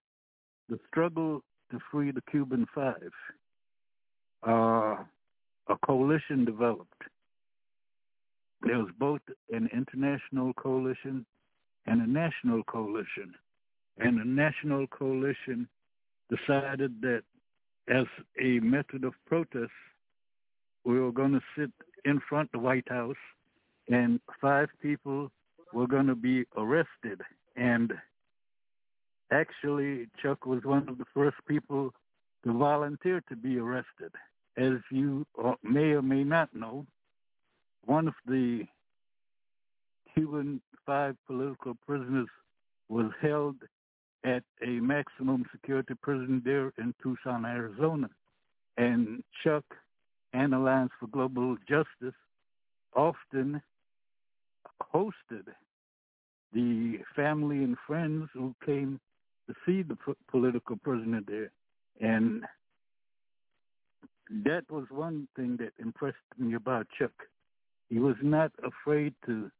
the 0.70 0.80
struggle 0.90 1.42
to 1.72 1.80
free 1.92 2.12
the 2.12 2.22
Cuban 2.30 2.68
Five, 2.74 3.12
uh, 4.48 5.04
a 5.68 5.78
coalition 5.86 6.46
developed. 6.46 7.02
There 8.62 8.78
was 8.78 8.92
both 9.00 9.22
an 9.52 9.70
international 9.74 10.54
coalition 10.54 11.26
and 11.86 12.02
a 12.02 12.10
national 12.10 12.64
coalition. 12.64 13.34
And 14.00 14.20
the 14.20 14.26
national 14.26 14.88
coalition 14.88 15.68
decided 16.30 17.02
that 17.02 17.24
as 17.88 18.06
a 18.42 18.60
method 18.60 19.04
of 19.04 19.14
protest, 19.28 19.72
we 20.86 21.00
were 21.00 21.12
going 21.12 21.34
to 21.34 21.42
sit 21.58 21.72
in 22.06 22.22
front 22.28 22.50
of 22.54 22.62
the 22.62 22.66
White 22.66 22.88
House 22.90 23.16
and 23.90 24.20
five 24.42 24.70
people 24.82 25.32
were 25.74 25.88
going 25.88 26.08
to 26.08 26.16
be 26.16 26.46
arrested. 26.56 27.22
And 27.56 27.94
actually, 29.32 30.08
Chuck 30.22 30.46
was 30.46 30.64
one 30.64 30.88
of 30.88 30.98
the 30.98 31.06
first 31.14 31.38
people 31.48 31.94
to 32.46 32.58
volunteer 32.58 33.22
to 33.30 33.36
be 33.36 33.58
arrested. 33.58 34.12
As 34.58 34.74
you 34.92 35.26
uh, 35.44 35.54
may 35.64 35.92
or 35.92 36.02
may 36.02 36.24
not 36.24 36.54
know, 36.56 36.86
one 37.86 38.08
of 38.08 38.14
the 38.28 38.66
Cuban 40.14 40.62
five 40.86 41.16
political 41.28 41.76
prisoners 41.86 42.28
was 42.90 43.12
held 43.22 43.56
at 44.24 44.44
a 44.66 44.80
maximum 44.80 45.46
security 45.52 45.94
prison 46.02 46.42
there 46.46 46.72
in 46.78 46.94
Tucson, 47.02 47.46
Arizona. 47.46 48.10
And 48.78 49.24
Chuck 49.44 49.64
and 50.34 50.54
Alliance 50.54 50.92
for 51.00 51.08
Global 51.08 51.58
Justice 51.68 52.18
often 52.96 53.62
hosted 54.94 55.46
the 56.54 57.00
family 57.16 57.58
and 57.58 57.78
friends 57.86 58.30
who 58.34 58.54
came 58.66 59.00
to 59.48 59.54
see 59.66 59.82
the 59.82 59.96
p- 59.96 60.14
political 60.30 60.78
prisoner 60.78 61.22
there. 61.28 61.52
And 62.00 62.44
that 64.46 64.70
was 64.70 64.86
one 64.90 65.28
thing 65.36 65.58
that 65.58 65.74
impressed 65.80 66.18
me 66.38 66.54
about 66.56 66.88
Chuck. 66.98 67.12
He 67.90 68.00
was 68.00 68.16
not 68.22 68.52
afraid 68.64 69.14
to 69.26 69.52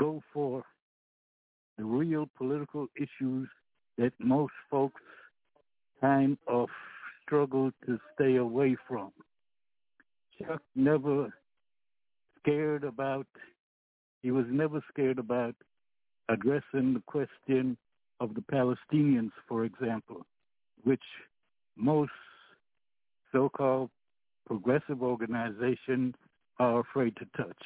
go 0.00 0.22
for 0.32 0.62
the 1.76 1.84
real 1.84 2.26
political 2.38 2.86
issues 2.96 3.48
that 3.98 4.12
most 4.18 4.54
folks 4.70 5.02
kind 6.00 6.38
of 6.48 6.68
struggle 7.22 7.70
to 7.86 7.98
stay 8.14 8.36
away 8.36 8.76
from. 8.88 9.12
Chuck 10.38 10.62
never 10.74 11.28
scared 12.38 12.82
about, 12.82 13.26
he 14.22 14.30
was 14.30 14.46
never 14.48 14.82
scared 14.90 15.18
about 15.18 15.54
addressing 16.30 16.94
the 16.94 17.02
question 17.06 17.76
of 18.20 18.34
the 18.34 18.40
Palestinians, 18.40 19.32
for 19.46 19.64
example, 19.64 20.24
which 20.84 21.02
most 21.76 22.12
so-called 23.32 23.90
progressive 24.46 25.02
organizations 25.02 26.14
are 26.58 26.80
afraid 26.80 27.14
to 27.16 27.26
touch. 27.36 27.62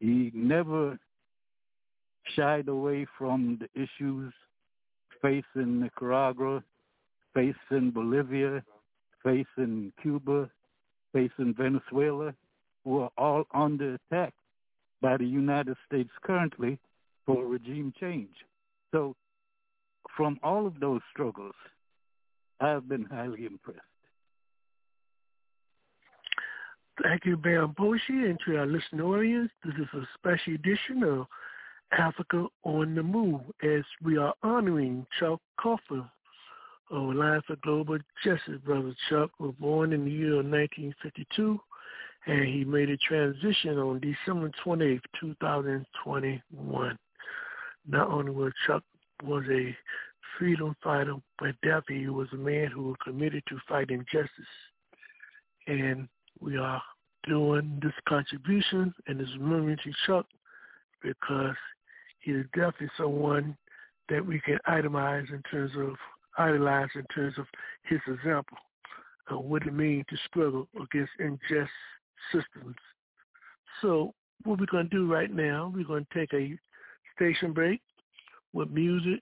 He 0.00 0.32
never 0.34 0.98
shied 2.36 2.68
away 2.68 3.06
from 3.18 3.58
the 3.60 3.68
issues 3.80 4.32
facing 5.20 5.80
Nicaragua, 5.80 6.62
facing 7.34 7.90
Bolivia, 7.92 8.62
facing 9.22 9.92
Cuba, 10.02 10.50
facing 11.12 11.54
Venezuela, 11.56 12.34
who 12.84 13.00
are 13.00 13.10
all 13.16 13.44
under 13.54 13.94
attack 13.94 14.34
by 15.00 15.16
the 15.16 15.26
United 15.26 15.76
States 15.86 16.10
currently 16.22 16.78
for 17.24 17.46
regime 17.46 17.92
change. 17.98 18.34
So 18.92 19.14
from 20.16 20.38
all 20.42 20.66
of 20.66 20.80
those 20.80 21.00
struggles, 21.12 21.54
I've 22.60 22.88
been 22.88 23.04
highly 23.04 23.46
impressed. 23.46 23.80
Thank 27.02 27.24
you, 27.24 27.36
Bamboshi, 27.36 28.28
and 28.28 28.38
to 28.46 28.58
our 28.58 28.66
listening 28.66 29.00
audience. 29.00 29.50
This 29.64 29.74
is 29.74 29.88
a 29.94 30.06
special 30.14 30.54
edition 30.54 31.02
of 31.02 31.26
Africa 31.98 32.46
on 32.64 32.94
the 32.94 33.02
Move 33.02 33.40
as 33.62 33.82
we 34.02 34.16
are 34.16 34.34
honoring 34.42 35.06
Chuck 35.18 35.40
Kaufman 35.60 36.08
of 36.90 37.02
Alliance 37.02 37.44
for 37.46 37.56
Global 37.56 37.98
Justice. 38.24 38.60
Brother 38.64 38.94
Chuck 39.08 39.30
was 39.38 39.54
born 39.58 39.92
in 39.92 40.04
the 40.04 40.10
year 40.10 40.40
of 40.40 40.46
1952 40.46 41.60
and 42.26 42.44
he 42.44 42.64
made 42.64 42.88
a 42.88 42.96
transition 42.98 43.78
on 43.78 44.00
December 44.00 44.50
28, 44.62 45.00
2021. 45.20 46.98
Not 47.88 48.08
only 48.08 48.30
was 48.30 48.52
Chuck 48.66 48.84
was 49.24 49.44
a 49.50 49.76
freedom 50.38 50.76
fighter, 50.82 51.14
but 51.38 51.54
definitely 51.62 52.00
he 52.00 52.08
was 52.08 52.28
a 52.32 52.36
man 52.36 52.68
who 52.68 52.84
was 52.84 52.96
committed 53.04 53.42
to 53.48 53.58
fighting 53.68 54.04
justice. 54.10 54.30
And 55.66 56.08
we 56.40 56.56
are 56.56 56.82
doing 57.28 57.80
this 57.82 57.92
contribution 58.08 58.94
and 59.06 59.18
this 59.18 59.28
remembering 59.38 59.78
to 59.84 59.92
Chuck 60.06 60.26
because 61.02 61.56
is 62.26 62.46
definitely 62.54 62.90
someone 62.96 63.56
that 64.08 64.24
we 64.24 64.40
can 64.40 64.58
itemize 64.68 65.28
in 65.32 65.42
terms 65.50 65.72
of 65.76 65.94
idolize 66.38 66.88
in 66.94 67.04
terms 67.14 67.34
of 67.38 67.46
his 67.84 68.00
example 68.06 68.56
of 69.28 69.44
what 69.44 69.66
it 69.66 69.74
means 69.74 70.04
to 70.08 70.16
struggle 70.26 70.68
against 70.80 71.12
unjust 71.18 71.70
systems. 72.32 72.76
So 73.80 74.14
what 74.44 74.58
we're 74.58 74.66
going 74.66 74.88
to 74.88 74.96
do 74.96 75.12
right 75.12 75.32
now, 75.32 75.72
we're 75.74 75.84
going 75.84 76.06
to 76.10 76.18
take 76.18 76.32
a 76.32 76.58
station 77.14 77.52
break 77.52 77.80
with 78.52 78.70
music, 78.70 79.20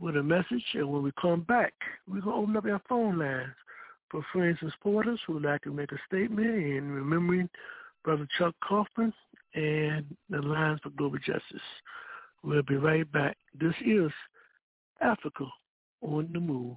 with 0.00 0.16
a 0.16 0.22
message, 0.22 0.64
and 0.74 0.88
when 0.88 1.02
we 1.02 1.10
come 1.20 1.42
back, 1.42 1.74
we're 2.06 2.20
going 2.20 2.36
to 2.36 2.42
open 2.42 2.56
up 2.56 2.64
our 2.64 2.82
phone 2.88 3.18
lines 3.18 3.54
for 4.10 4.24
friends 4.32 4.58
and 4.60 4.72
supporters 4.72 5.20
who 5.26 5.34
would 5.34 5.44
like 5.44 5.62
to 5.62 5.72
make 5.72 5.92
a 5.92 5.98
statement 6.06 6.46
in 6.46 6.90
remembering 6.90 7.48
Brother 8.04 8.26
Chuck 8.38 8.54
Kaufman 8.66 9.12
and 9.58 10.04
the 10.30 10.38
Alliance 10.38 10.80
for 10.82 10.90
Global 10.90 11.18
Justice. 11.18 11.60
We'll 12.44 12.62
be 12.62 12.76
right 12.76 13.10
back. 13.10 13.36
This 13.58 13.74
is 13.84 14.12
Africa 15.00 15.46
on 16.00 16.30
the 16.32 16.38
Move. 16.38 16.76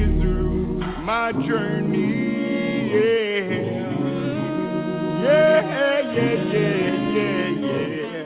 my 1.21 1.31
journey, 1.33 2.89
yeah, 2.93 3.45
yeah, 5.21 5.61
yeah, 6.01 6.33
yeah, 6.51 6.73
yeah, 7.15 7.49
yeah, 7.61 8.25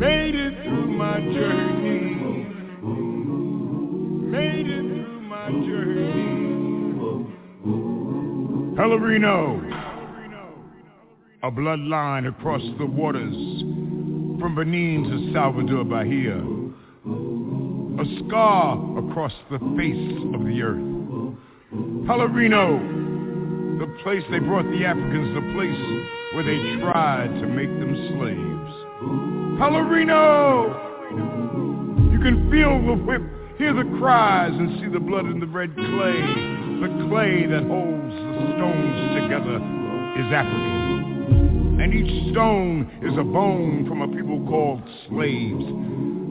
made 0.00 0.34
it 0.34 0.54
through 0.64 0.88
my 0.88 1.20
journey, 1.20 2.02
made 4.26 4.66
it 4.66 4.86
through 5.04 5.20
my 5.20 5.48
journey. 5.68 6.34
Pelourinho 8.76 9.38
a 11.44 11.50
bloodline 11.52 12.26
across 12.28 12.62
the 12.76 12.86
waters 12.86 13.36
from 14.40 14.56
Benin 14.56 15.04
to 15.04 15.32
Salvador 15.32 15.84
Bahia, 15.84 16.42
a 17.98 18.04
scar 18.26 18.78
across 18.98 19.32
the 19.50 19.58
face 19.76 20.18
of 20.32 20.44
the 20.44 20.62
earth. 20.62 20.78
Pelourinho, 22.06 22.78
the 23.80 23.86
place 24.02 24.22
they 24.30 24.38
brought 24.38 24.64
the 24.70 24.84
Africans, 24.84 25.34
the 25.34 25.40
place 25.52 25.76
where 26.32 26.44
they 26.44 26.80
tried 26.80 27.28
to 27.40 27.46
make 27.48 27.68
them 27.68 27.94
slaves. 28.14 28.72
Pelourinho! 29.58 30.86
You 32.12 32.20
can 32.20 32.48
feel 32.50 32.78
the 32.86 32.94
whip, 33.02 33.22
hear 33.58 33.74
the 33.74 33.84
cries, 33.98 34.52
and 34.52 34.78
see 34.80 34.88
the 34.88 35.00
blood 35.00 35.26
in 35.26 35.40
the 35.40 35.46
red 35.46 35.74
clay. 35.74 36.20
The 36.78 37.06
clay 37.08 37.46
that 37.46 37.64
holds 37.66 38.14
the 38.14 38.54
stones 38.54 39.20
together 39.20 39.58
is 40.16 40.32
African 40.32 40.78
and 41.80 41.94
each 41.94 42.32
stone 42.32 42.90
is 43.02 43.16
a 43.16 43.22
bone 43.22 43.86
from 43.86 44.02
a 44.02 44.08
people 44.08 44.44
called 44.46 44.82
slaves. 45.08 45.87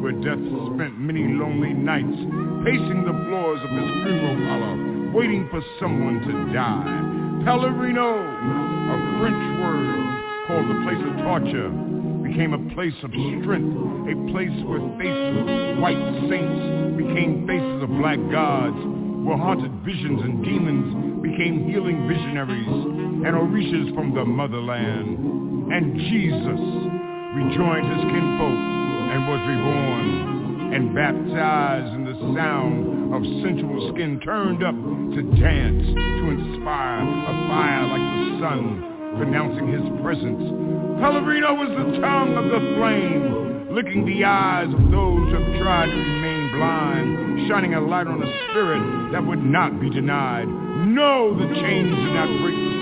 where 0.00 0.12
death 0.12 0.38
spent 0.74 0.98
many 0.98 1.26
lonely 1.34 1.74
nights 1.74 2.18
pacing 2.64 3.02
the 3.02 3.16
floors 3.26 3.60
of 3.62 3.70
his 3.70 3.90
funeral 4.06 4.36
parlor, 4.46 5.12
waiting 5.12 5.48
for 5.50 5.62
someone 5.80 6.20
to 6.22 6.52
die. 6.54 7.18
Pelourinho, 7.42 8.14
a 8.14 8.96
French 9.18 9.44
word 9.58 9.98
called 10.46 10.66
the 10.70 10.78
place 10.86 11.02
of 11.02 11.14
torture, 11.26 11.70
became 12.22 12.54
a 12.54 12.62
place 12.74 12.94
of 13.02 13.10
strength, 13.10 13.74
a 14.06 14.14
place 14.30 14.54
where 14.66 14.82
faceless 14.98 15.78
white 15.82 16.04
saints 16.30 16.94
became 16.94 17.46
faces 17.46 17.82
of 17.82 17.90
black 17.98 18.18
gods, 18.30 18.78
where 19.26 19.36
haunted 19.36 19.72
visions 19.82 20.22
and 20.22 20.44
demons 20.44 21.22
became 21.22 21.66
healing 21.66 22.06
visionaries 22.06 22.68
and 23.26 23.34
orishas 23.34 23.94
from 23.94 24.14
the 24.14 24.24
motherland. 24.24 25.72
And 25.72 25.98
Jesus 25.98 26.60
rejoined 27.34 27.86
his 27.92 28.04
kinfolk 28.12 28.77
and 29.10 29.26
was 29.26 29.40
reborn 29.48 30.72
and 30.74 30.94
baptized 30.94 31.94
in 31.94 32.04
the 32.04 32.16
sound 32.36 33.14
of 33.14 33.24
sensual 33.42 33.90
skin 33.94 34.20
turned 34.20 34.62
up 34.62 34.76
to 35.16 35.22
dance, 35.40 35.86
to 35.96 36.24
inspire 36.28 37.00
a 37.00 37.34
fire 37.48 37.86
like 37.88 38.04
the 38.04 38.38
sun, 38.40 39.16
pronouncing 39.16 39.72
his 39.72 39.80
presence. 40.04 40.44
Pelourinho 41.00 41.56
was 41.56 41.72
the 41.72 42.00
tongue 42.00 42.36
of 42.36 42.52
the 42.52 42.62
flame, 42.76 43.72
licking 43.72 44.04
the 44.04 44.24
eyes 44.24 44.68
of 44.68 44.90
those 44.92 45.24
who 45.32 45.40
have 45.40 45.62
tried 45.62 45.88
to 45.88 45.96
remain 45.96 46.52
blind, 46.52 47.48
shining 47.48 47.74
a 47.74 47.80
light 47.80 48.06
on 48.06 48.22
a 48.22 48.30
spirit 48.50 49.12
that 49.12 49.24
would 49.24 49.42
not 49.42 49.80
be 49.80 49.88
denied. 49.88 50.48
No, 50.48 51.32
the 51.32 51.48
chains 51.54 51.88
did 51.88 52.12
not 52.12 52.28
break 52.44 52.56
the 52.56 52.77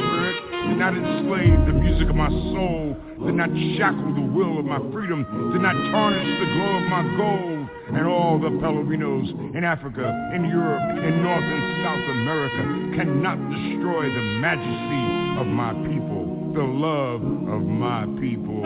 did 0.68 0.78
not 0.78 0.94
enslave 0.94 1.66
the 1.66 1.72
music 1.72 2.08
of 2.08 2.16
my 2.16 2.28
soul, 2.28 2.96
did 3.24 3.34
not 3.34 3.50
shackle 3.76 4.14
the 4.14 4.26
will 4.34 4.58
of 4.58 4.64
my 4.64 4.78
freedom, 4.92 5.24
did 5.52 5.62
not 5.62 5.74
tarnish 5.90 6.26
the 6.40 6.48
glow 6.54 6.76
of 6.76 6.86
my 6.90 7.02
gold. 7.16 7.68
And 7.86 8.06
all 8.06 8.38
the 8.38 8.50
Pelourinhos 8.50 9.54
in 9.54 9.62
Africa, 9.62 10.10
in 10.34 10.44
Europe, 10.44 10.82
in 10.98 11.22
North 11.22 11.44
and 11.44 11.64
South 11.86 12.06
America 12.18 12.96
cannot 12.96 13.38
destroy 13.48 14.10
the 14.10 14.24
majesty 14.42 15.40
of 15.40 15.46
my 15.46 15.72
people, 15.86 16.52
the 16.52 16.62
love 16.62 17.22
of 17.22 17.62
my 17.62 18.06
people, 18.20 18.62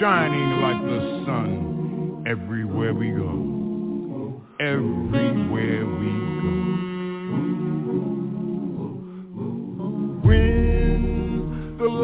shining 0.00 0.60
like 0.60 0.82
the 0.82 1.24
sun 1.26 2.24
everywhere 2.26 2.92
we 2.92 3.10
go. 3.10 4.42
Everywhere 4.58 5.86
we 5.86 6.60
go. 6.60 6.65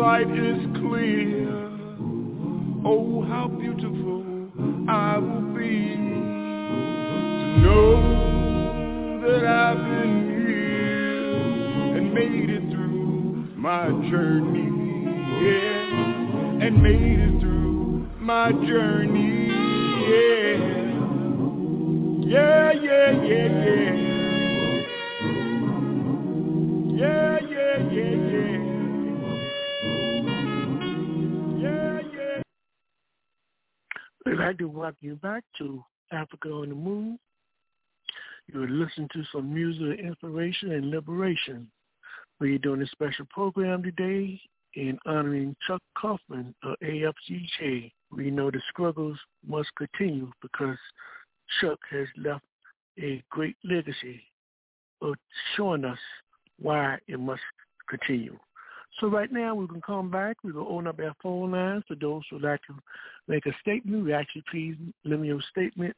Light 0.03 0.27
is 0.33 0.59
clear, 0.83 1.49
oh 2.85 3.23
how 3.29 3.47
beautiful 3.47 4.51
I 4.89 5.17
will 5.19 5.55
be 5.55 5.95
to 5.95 7.47
know 7.63 9.21
that 9.23 9.45
I've 9.47 9.79
been 9.79 10.27
here 10.49 11.35
and 11.99 12.13
made 12.13 12.51
it 12.51 12.65
through 12.73 13.47
my 13.57 13.91
journey, 14.11 14.71
yeah, 15.47 16.67
and 16.67 16.83
made 16.83 17.21
it 17.21 17.39
through 17.41 18.09
my 18.19 18.51
journey, 18.51 19.47
yeah, 20.11 20.57
yeah, 22.27 22.73
yeah, 22.73 23.23
yeah, 23.23 23.51
yeah. 23.65 24.03
Yeah, 24.03 24.12
like 34.47 34.59
to 34.59 34.65
welcome 34.65 34.97
you 35.01 35.15
back 35.17 35.45
to 35.57 35.85
Africa 36.11 36.49
on 36.49 36.69
the 36.69 36.75
Move. 36.75 37.17
You're 38.53 38.69
listening 38.69 39.09
to 39.13 39.23
some 39.33 39.55
music, 39.55 40.01
inspiration, 40.05 40.73
and 40.73 40.91
liberation. 40.91 41.71
We're 42.41 42.59
doing 42.59 42.83
a 42.83 42.87
special 42.89 43.25
program 43.31 43.85
today 43.85 44.41
in 44.75 44.99
honoring 45.07 45.55
Chuck 45.65 45.81
Kaufman 45.97 46.57
of 46.65 46.75
AFGJ. 46.83 47.93
We 48.11 48.31
know 48.33 48.51
the 48.51 48.61
struggles 48.73 49.17
must 49.47 49.69
continue 49.77 50.33
because 50.43 50.77
Chuck 51.61 51.79
has 51.91 52.09
left 52.17 52.45
a 53.01 53.23
great 53.31 53.57
legacy 53.63 54.23
of 55.03 55.15
showing 55.57 55.85
us 55.85 55.99
why 56.61 56.99
it 57.07 57.21
must 57.21 57.43
continue. 57.89 58.37
So 59.03 59.09
right 59.09 59.33
now 59.33 59.57
we 59.57 59.67
can 59.67 59.81
come 59.81 60.13
back. 60.13 60.37
We 60.45 60.53
will 60.53 60.69
open 60.69 60.87
up 60.87 61.01
our 61.01 61.13
phone 61.21 61.51
lines 61.51 61.83
for 61.89 61.97
those 61.97 62.23
who 62.31 62.37
would 62.37 62.45
like 62.45 62.61
to 62.69 62.75
make 63.27 63.47
a 63.47 63.53
statement. 63.61 64.05
We 64.05 64.13
actually 64.13 64.45
please 64.49 64.77
limit 65.03 65.27
your 65.27 65.41
statement 65.51 65.97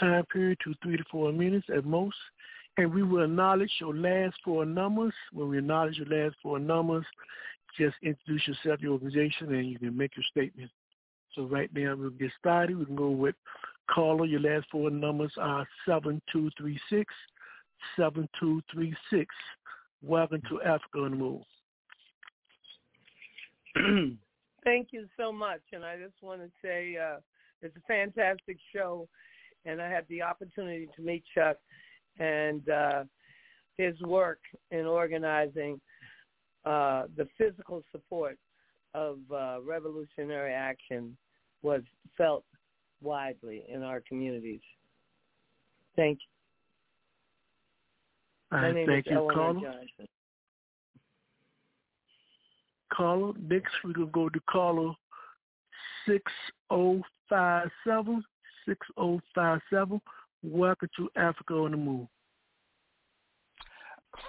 time 0.00 0.24
period 0.32 0.58
to 0.64 0.74
three 0.82 0.96
to 0.96 1.04
four 1.12 1.32
minutes 1.32 1.68
at 1.72 1.84
most. 1.84 2.16
And 2.76 2.92
we 2.92 3.04
will 3.04 3.22
acknowledge 3.22 3.70
your 3.80 3.94
last 3.94 4.34
four 4.44 4.66
numbers. 4.66 5.12
When 5.32 5.48
we 5.48 5.58
acknowledge 5.58 5.98
your 5.98 6.08
last 6.08 6.34
four 6.42 6.58
numbers, 6.58 7.06
just 7.78 7.94
introduce 8.02 8.48
yourself, 8.48 8.80
your 8.80 8.94
organization, 8.94 9.54
and 9.54 9.70
you 9.70 9.78
can 9.78 9.96
make 9.96 10.16
your 10.16 10.24
statement. 10.28 10.72
So 11.36 11.44
right 11.44 11.70
now 11.72 11.94
we'll 11.94 12.10
get 12.10 12.32
started. 12.36 12.76
We 12.76 12.84
can 12.84 12.96
go 12.96 13.10
with 13.10 13.36
caller. 13.88 14.26
Your 14.26 14.40
last 14.40 14.66
four 14.72 14.90
numbers 14.90 15.32
are 15.38 15.68
7236, 15.86 17.14
7236. 17.96 19.32
Welcome 20.02 20.42
to 20.48 20.62
Africa 20.62 20.98
on 20.98 21.10
the 21.12 21.16
Move. 21.16 21.42
Thank 24.64 24.88
you 24.90 25.06
so 25.18 25.32
much. 25.32 25.60
And 25.72 25.84
I 25.84 25.96
just 25.96 26.22
want 26.22 26.40
to 26.42 26.50
say 26.62 26.96
uh, 26.96 27.18
it's 27.62 27.76
a 27.76 27.80
fantastic 27.86 28.58
show. 28.74 29.08
And 29.64 29.80
I 29.80 29.90
had 29.90 30.04
the 30.08 30.22
opportunity 30.22 30.88
to 30.96 31.02
meet 31.02 31.22
Chuck 31.34 31.56
and 32.18 32.68
uh, 32.68 33.04
his 33.76 34.00
work 34.02 34.40
in 34.70 34.86
organizing 34.86 35.80
uh, 36.64 37.04
the 37.16 37.26
physical 37.38 37.82
support 37.90 38.38
of 38.94 39.18
uh, 39.32 39.58
revolutionary 39.62 40.52
action 40.52 41.16
was 41.62 41.82
felt 42.16 42.44
widely 43.02 43.64
in 43.68 43.82
our 43.82 44.02
communities. 44.06 44.60
Thank 45.96 46.18
you. 46.18 46.26
My 48.58 48.72
name 48.72 48.86
thank 48.86 49.06
is 49.06 49.12
you, 49.12 49.18
Eleanor. 49.18 49.54
Johnson. 49.54 50.08
Caller, 52.92 53.32
next 53.48 53.72
we're 53.84 53.92
going 53.92 54.06
to 54.06 54.12
go 54.12 54.28
to 54.28 54.40
caller 54.50 54.92
6057, 56.06 58.24
6057. 58.66 60.00
Welcome 60.42 60.88
to 60.96 61.10
Africa 61.16 61.54
on 61.54 61.72
the 61.72 61.76
Move. 61.76 62.06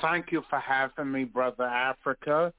Thank 0.02 0.32
you 0.32 0.44
for 0.50 0.60
having 0.60 1.12
me, 1.12 1.24
Brother 1.24 1.64
Africa. 1.64 2.54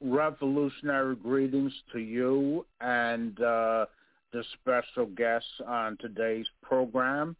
Revolutionary 0.00 1.16
greetings 1.16 1.72
to 1.92 1.98
you 1.98 2.64
and 2.80 3.40
uh, 3.40 3.86
the 4.32 4.44
special 4.54 5.06
guests 5.06 5.48
on 5.66 5.96
today's 6.00 6.46
program. 6.62 7.36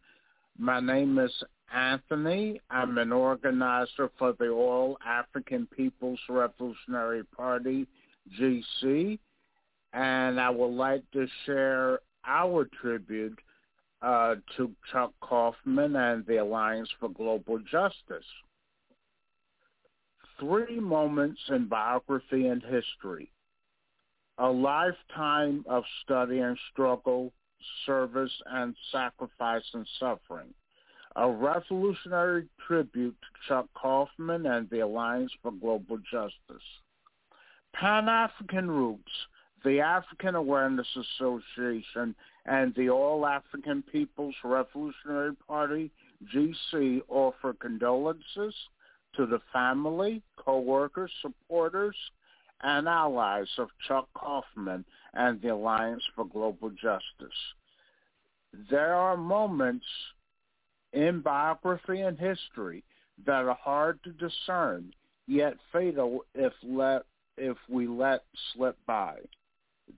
My 0.57 0.79
name 0.79 1.19
is 1.19 1.31
Anthony. 1.73 2.61
I'm 2.69 2.97
an 2.97 3.11
organizer 3.11 4.09
for 4.17 4.33
the 4.39 4.49
All 4.49 4.97
African 5.05 5.67
People's 5.67 6.19
Revolutionary 6.29 7.23
Party, 7.23 7.87
GC, 8.39 9.19
and 9.93 10.39
I 10.39 10.49
would 10.49 10.73
like 10.73 11.03
to 11.11 11.27
share 11.45 11.99
our 12.25 12.67
tribute 12.81 13.39
uh, 14.01 14.35
to 14.55 14.71
Chuck 14.91 15.13
Kaufman 15.21 15.95
and 15.95 16.25
the 16.25 16.37
Alliance 16.37 16.89
for 16.99 17.09
Global 17.09 17.59
Justice 17.59 18.25
three 20.39 20.79
moments 20.79 21.41
in 21.49 21.67
biography 21.67 22.47
and 22.47 22.63
history. 22.63 23.31
A 24.37 24.47
lifetime 24.47 25.65
of 25.67 25.83
study 26.03 26.39
and 26.39 26.57
struggle, 26.71 27.33
service 27.85 28.31
and 28.45 28.75
sacrifice 28.91 29.63
and 29.73 29.87
suffering. 29.99 30.53
A 31.17 31.29
revolutionary 31.29 32.47
tribute 32.67 33.15
to 33.19 33.47
Chuck 33.47 33.65
Kaufman 33.73 34.45
and 34.45 34.69
the 34.69 34.81
Alliance 34.81 35.31
for 35.41 35.51
Global 35.51 35.97
Justice. 36.11 36.63
Pan-African 37.73 38.69
Roots, 38.69 39.11
the 39.65 39.79
African 39.79 40.35
Awareness 40.35 40.87
Association, 40.95 42.15
and 42.45 42.73
the 42.75 42.89
All 42.89 43.25
African 43.25 43.83
People's 43.91 44.35
Revolutionary 44.43 45.35
Party, 45.47 45.91
GC, 46.33 47.01
offer 47.09 47.53
condolences, 47.53 48.53
to 49.15 49.25
the 49.25 49.41
family, 49.51 50.21
co-workers, 50.37 51.11
supporters, 51.23 51.95
and 52.61 52.87
allies 52.87 53.49
of 53.57 53.69
Chuck 53.87 54.07
Kaufman 54.15 54.85
and 55.13 55.41
the 55.41 55.49
Alliance 55.49 56.03
for 56.15 56.25
Global 56.25 56.69
Justice. 56.69 57.37
There 58.69 58.93
are 58.93 59.17
moments 59.17 59.85
in 60.97 61.21
biography 61.21 62.01
and 62.01 62.17
history 62.17 62.83
that 63.25 63.45
are 63.45 63.53
hard 63.61 63.99
to 64.03 64.11
discern, 64.13 64.91
yet 65.27 65.53
fatal 65.71 66.25
if 66.33 66.53
let 66.63 67.03
if 67.37 67.57
we 67.69 67.87
let 67.87 68.23
slip 68.51 68.75
by. 68.87 69.17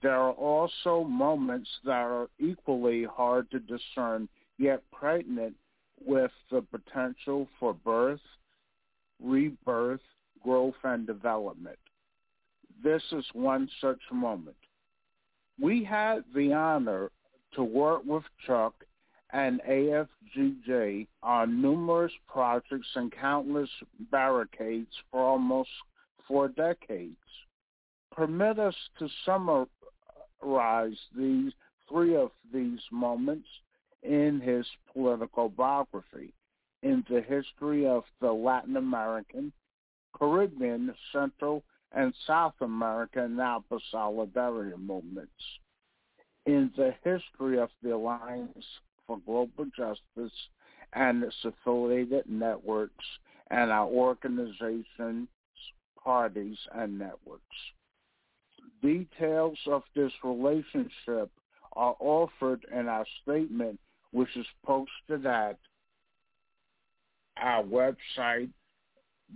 There 0.01 0.17
are 0.17 0.33
also 0.33 1.05
moments 1.05 1.69
that 1.85 1.91
are 1.91 2.27
equally 2.37 3.05
hard 3.05 3.49
to 3.51 3.59
discern, 3.59 4.27
yet 4.57 4.83
pregnant 4.91 5.55
with 6.05 6.31
the 6.51 6.61
potential 6.63 7.47
for 7.59 7.73
birth, 7.73 8.19
rebirth, 9.23 10.01
growth, 10.43 10.75
and 10.83 11.07
development. 11.07 11.79
This 12.83 13.03
is 13.13 13.25
one 13.31 13.69
such 13.79 14.01
moment. 14.11 14.57
We 15.61 15.81
had 15.85 16.25
the 16.35 16.51
honor 16.51 17.09
to 17.53 17.63
work 17.63 18.01
with 18.05 18.23
Chuck 18.45 18.73
and 19.31 19.61
AFGJ 19.69 21.07
on 21.21 21.61
numerous 21.61 22.11
projects 22.27 22.87
and 22.95 23.11
countless 23.11 23.69
barricades 24.11 24.93
for 25.11 25.21
almost 25.21 25.69
four 26.27 26.47
decades. 26.47 27.15
Permit 28.11 28.59
us 28.59 28.75
to 28.97 29.07
summarize 29.25 30.97
these 31.15 31.51
three 31.87 32.15
of 32.15 32.31
these 32.53 32.81
moments 32.91 33.47
in 34.03 34.39
his 34.39 34.65
political 34.93 35.49
biography 35.49 36.33
in 36.81 37.03
the 37.09 37.21
history 37.21 37.85
of 37.85 38.03
the 38.21 38.31
Latin 38.31 38.77
American, 38.77 39.51
Caribbean, 40.17 40.93
Central, 41.11 41.63
and 41.91 42.13
South 42.25 42.53
American 42.61 43.35
NAPA 43.35 43.79
solidarity 43.91 44.75
movements. 44.77 45.31
In 46.45 46.71
the 46.77 46.93
history 47.03 47.59
of 47.59 47.69
the 47.83 47.93
Alliance 47.93 48.65
for 49.09 49.19
Global 49.25 49.65
Justice 49.75 50.31
and 50.93 51.23
its 51.23 51.35
affiliated 51.43 52.29
networks 52.29 53.05
and 53.49 53.71
our 53.71 53.87
organizations, 53.87 55.27
parties, 56.01 56.57
and 56.75 56.97
networks. 56.99 57.43
Details 58.83 59.57
of 59.65 59.81
this 59.95 60.11
relationship 60.23 61.31
are 61.73 61.95
offered 61.99 62.63
in 62.71 62.87
our 62.87 63.05
statement, 63.23 63.79
which 64.11 64.37
is 64.37 64.45
posted 64.63 65.25
at 65.25 65.57
our 67.37 67.63
website, 67.63 68.51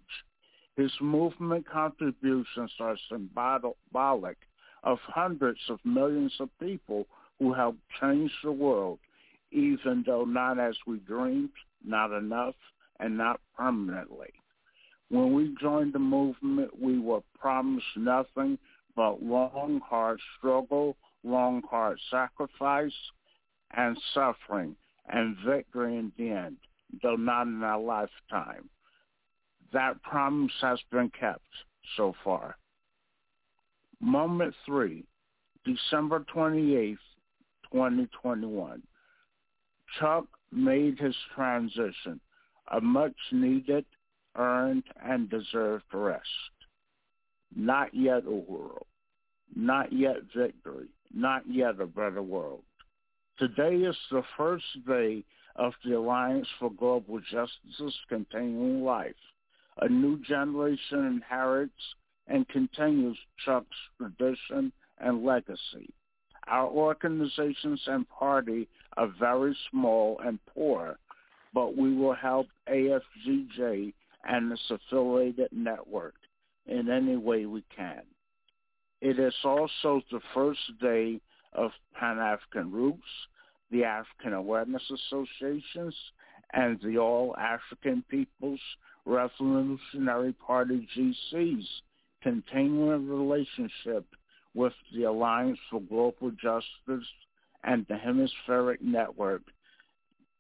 His 0.77 0.93
movement 1.01 1.69
contributions 1.69 2.73
are 2.81 2.97
symbolic 3.11 4.39
of 4.83 4.99
hundreds 5.01 5.61
of 5.69 5.79
millions 5.85 6.33
of 6.41 6.49
people 6.59 7.07
who 7.39 7.53
helped 7.53 7.81
change 8.01 8.33
the 8.43 8.53
world, 8.53 8.99
even 9.53 10.03
though 10.07 10.25
not 10.25 10.59
as 10.59 10.77
we 10.87 10.99
dreamed, 10.99 11.51
not 11.85 12.13
enough, 12.13 12.55
and 13.01 13.17
not 13.17 13.41
permanently. 13.57 14.33
When 15.09 15.35
we 15.35 15.55
joined 15.61 15.93
the 15.93 15.99
movement, 15.99 16.81
we 16.81 16.99
were 16.99 17.21
promised 17.39 17.85
nothing 17.97 18.59
but 18.97 19.23
long, 19.23 19.81
hard 19.85 20.21
struggle, 20.39 20.97
long, 21.23 21.63
hard 21.71 21.99
sacrifice, 22.11 22.93
and 23.73 23.97
suffering, 24.15 24.77
and 25.09 25.37
victory 25.47 25.97
in 25.97 26.13
the 26.17 26.31
end, 26.31 26.57
though 27.03 27.17
not 27.17 27.47
in 27.47 27.63
our 27.63 27.81
lifetime. 27.81 28.69
That 29.73 30.03
promise 30.03 30.53
has 30.61 30.79
been 30.91 31.11
kept 31.11 31.41
so 31.97 32.15
far. 32.23 32.57
Moment 34.01 34.55
three, 34.67 35.05
December 35.65 36.25
28th, 36.35 36.97
2021. 37.73 38.83
Chuck 39.99 40.27
made 40.51 40.99
his 40.99 41.17
transition, 41.35 42.21
a 42.71 42.81
much 42.81 43.17
needed, 43.31 43.85
earned, 44.37 44.85
and 45.03 45.29
deserved 45.29 45.85
rest. 45.93 46.29
Not 47.55 47.95
yet 47.95 48.25
a 48.27 48.31
world. 48.31 48.87
Not 49.55 49.93
yet 49.93 50.17
victory. 50.35 50.89
Not 51.13 51.43
yet 51.47 51.81
a 51.81 51.87
better 51.87 52.23
world. 52.23 52.63
Today 53.39 53.77
is 53.77 53.97
the 54.11 54.23
first 54.37 54.65
day 54.87 55.25
of 55.57 55.75
the 55.85 55.95
Alliance 55.95 56.49
for 56.59 56.71
Global 56.71 57.21
Justice 57.21 57.95
Continuing 58.09 58.85
Life. 58.85 59.15
A 59.79 59.89
new 59.89 60.19
generation 60.23 61.07
inherits 61.07 61.73
and 62.27 62.49
continues 62.49 63.19
Chuck's 63.45 63.77
tradition 63.99 64.73
and 64.99 65.25
legacy. 65.25 65.93
Our 66.49 66.69
organizations 66.69 67.81
and 67.87 68.09
party 68.09 68.69
are 68.97 69.13
very 69.19 69.57
small 69.71 70.21
and 70.25 70.39
poor, 70.47 70.99
but 71.55 71.77
we 71.77 71.95
will 71.95 72.15
help 72.15 72.49
AFGJ 72.69 73.93
and 74.25 74.53
its 74.53 74.71
affiliated 74.71 75.49
network 75.53 76.15
in 76.67 76.91
any 76.91 77.17
way 77.17 77.47
we 77.47 77.65
can. 77.75 78.03
It 79.01 79.19
is 79.19 79.35
also 79.45 80.03
the 80.11 80.21
first 80.35 80.61
day 80.81 81.21
of 81.53 81.73
Pan-African 81.95 82.71
Roots, 82.71 83.03
the 83.71 83.85
African 83.85 84.33
Awareness 84.33 84.83
Associations, 84.91 85.95
and 86.53 86.79
the 86.83 86.99
All 86.99 87.37
African 87.37 88.05
People's 88.09 88.61
Revolutionary 89.05 90.33
Party 90.35 90.87
GC's 90.97 91.69
continuing 92.23 93.09
relationship 93.09 94.05
with 94.55 94.73
the 94.95 95.05
Alliance 95.05 95.59
for 95.71 95.81
Global 95.81 96.31
Justice 96.31 97.07
and 97.65 97.87
the 97.89 97.97
Hemispheric 97.97 98.83
Network 98.83 99.43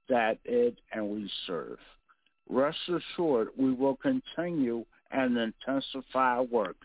that 0.08 0.38
it 0.44 0.78
and 0.92 1.08
we 1.08 1.30
serve. 1.46 1.78
Rest 2.48 2.78
assured, 2.88 3.48
we 3.56 3.72
will 3.72 3.96
continue 3.96 4.84
and 5.10 5.36
intensify 5.38 6.36
our 6.36 6.42
work 6.42 6.76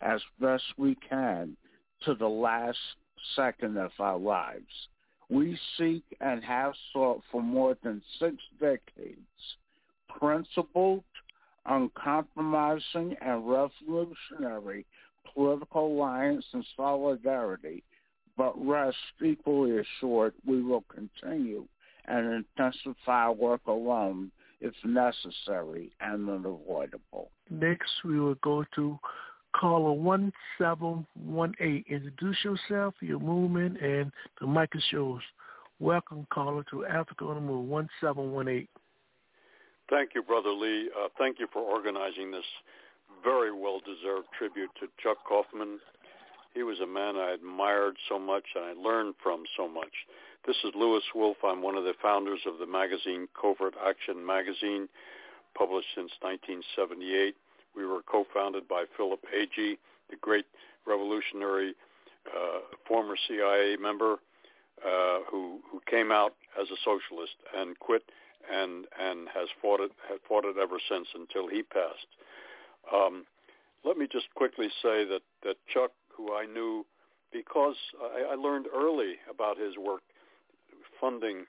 as 0.00 0.20
best 0.40 0.64
we 0.76 0.96
can 1.08 1.56
to 2.04 2.14
the 2.14 2.28
last 2.28 2.78
second 3.34 3.76
of 3.78 3.90
our 3.98 4.18
lives. 4.18 4.88
We 5.28 5.58
seek 5.78 6.04
and 6.20 6.44
have 6.44 6.74
sought 6.92 7.22
for 7.32 7.42
more 7.42 7.76
than 7.82 8.02
six 8.20 8.36
decades 8.60 9.56
principled, 10.18 11.04
uncompromising, 11.66 13.16
and 13.20 13.48
revolutionary 13.48 14.86
political 15.34 15.86
alliance 15.86 16.44
and 16.52 16.64
solidarity, 16.76 17.82
but 18.36 18.52
rest 18.64 18.96
equally 19.24 19.78
assured 19.78 20.34
we 20.46 20.62
will 20.62 20.84
continue 20.92 21.66
and 22.06 22.44
intensify 22.58 23.28
work 23.28 23.60
alone 23.66 24.30
if 24.60 24.74
necessary 24.84 25.90
and 26.00 26.28
unavoidable. 26.28 27.30
Next, 27.50 27.90
we 28.04 28.18
will 28.18 28.36
go 28.36 28.64
to 28.74 28.98
caller 29.54 29.92
1718. 29.92 31.84
Introduce 31.88 32.36
yourself, 32.44 32.94
your 33.00 33.20
movement, 33.20 33.80
and 33.80 34.12
the 34.40 34.46
mic 34.46 34.70
is 34.74 34.84
yours. 34.90 35.22
Welcome, 35.78 36.26
caller, 36.32 36.64
to 36.70 36.86
Africa 36.86 37.26
on 37.26 37.34
the 37.34 37.40
Move, 37.42 37.68
1718. 37.68 38.68
Thank 39.88 40.10
you, 40.14 40.22
Brother 40.22 40.50
Lee. 40.50 40.90
Uh, 40.98 41.08
thank 41.18 41.38
you 41.38 41.46
for 41.52 41.62
organizing 41.62 42.30
this 42.30 42.44
very 43.22 43.52
well-deserved 43.52 44.28
tribute 44.36 44.70
to 44.80 44.88
Chuck 45.02 45.18
Kaufman. 45.28 45.78
He 46.54 46.62
was 46.62 46.80
a 46.80 46.86
man 46.86 47.16
I 47.16 47.32
admired 47.32 47.96
so 48.08 48.18
much 48.18 48.44
and 48.54 48.64
I 48.64 48.72
learned 48.72 49.14
from 49.22 49.44
so 49.56 49.68
much. 49.68 49.92
This 50.46 50.56
is 50.64 50.72
Louis 50.74 51.02
Wolf. 51.14 51.36
I'm 51.44 51.62
one 51.62 51.74
of 51.74 51.84
the 51.84 51.94
founders 52.00 52.40
of 52.46 52.58
the 52.58 52.66
magazine 52.66 53.28
Covert 53.40 53.74
Action 53.84 54.24
Magazine, 54.24 54.88
published 55.58 55.88
since 55.94 56.12
1978. 56.20 57.34
We 57.74 57.84
were 57.84 58.02
co-founded 58.02 58.68
by 58.68 58.84
Philip 58.96 59.20
Agee, 59.34 59.76
the 60.08 60.16
great 60.20 60.46
revolutionary 60.86 61.74
uh, 62.26 62.60
former 62.86 63.16
CIA 63.28 63.76
member 63.76 64.16
uh, 64.84 65.20
who 65.30 65.60
who 65.70 65.80
came 65.90 66.12
out 66.12 66.34
as 66.60 66.68
a 66.70 66.76
socialist 66.84 67.34
and 67.56 67.78
quit 67.78 68.02
and 68.52 68.86
and 69.00 69.28
has 69.32 69.48
fought 69.60 69.80
it 69.80 69.92
has 70.08 70.18
fought 70.28 70.44
it 70.44 70.56
ever 70.58 70.78
since 70.88 71.08
until 71.14 71.48
he 71.48 71.62
passed. 71.62 72.06
Um, 72.92 73.24
let 73.84 73.96
me 73.96 74.06
just 74.10 74.26
quickly 74.34 74.68
say 74.82 75.04
that 75.04 75.22
that 75.44 75.56
Chuck, 75.72 75.92
who 76.16 76.34
I 76.34 76.46
knew 76.46 76.84
because 77.32 77.76
I, 78.00 78.32
I 78.32 78.34
learned 78.34 78.66
early 78.74 79.14
about 79.30 79.58
his 79.58 79.76
work 79.76 80.02
funding 81.00 81.44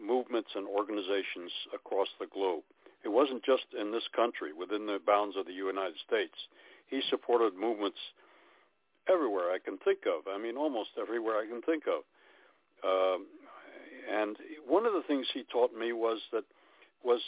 movements 0.00 0.50
and 0.54 0.66
organizations 0.66 1.50
across 1.74 2.08
the 2.20 2.26
globe. 2.26 2.62
It 3.04 3.08
wasn't 3.08 3.44
just 3.44 3.66
in 3.78 3.90
this 3.90 4.06
country, 4.14 4.52
within 4.52 4.86
the 4.86 4.98
bounds 5.04 5.36
of 5.36 5.46
the 5.46 5.52
United 5.52 5.96
States. 6.06 6.34
He 6.86 7.02
supported 7.10 7.54
movements 7.54 7.98
everywhere 9.08 9.50
I 9.50 9.58
can 9.58 9.78
think 9.78 10.00
of. 10.06 10.30
I 10.30 10.38
mean, 10.38 10.56
almost 10.56 10.90
everywhere 11.00 11.38
I 11.40 11.46
can 11.46 11.62
think 11.62 11.84
of. 11.90 12.06
Um, 12.86 13.26
and 14.10 14.36
one 14.66 14.86
of 14.86 14.92
the 14.92 15.02
things 15.06 15.26
he 15.34 15.42
taught 15.50 15.74
me 15.74 15.92
was 15.92 16.18
that 16.32 16.44
was 17.04 17.20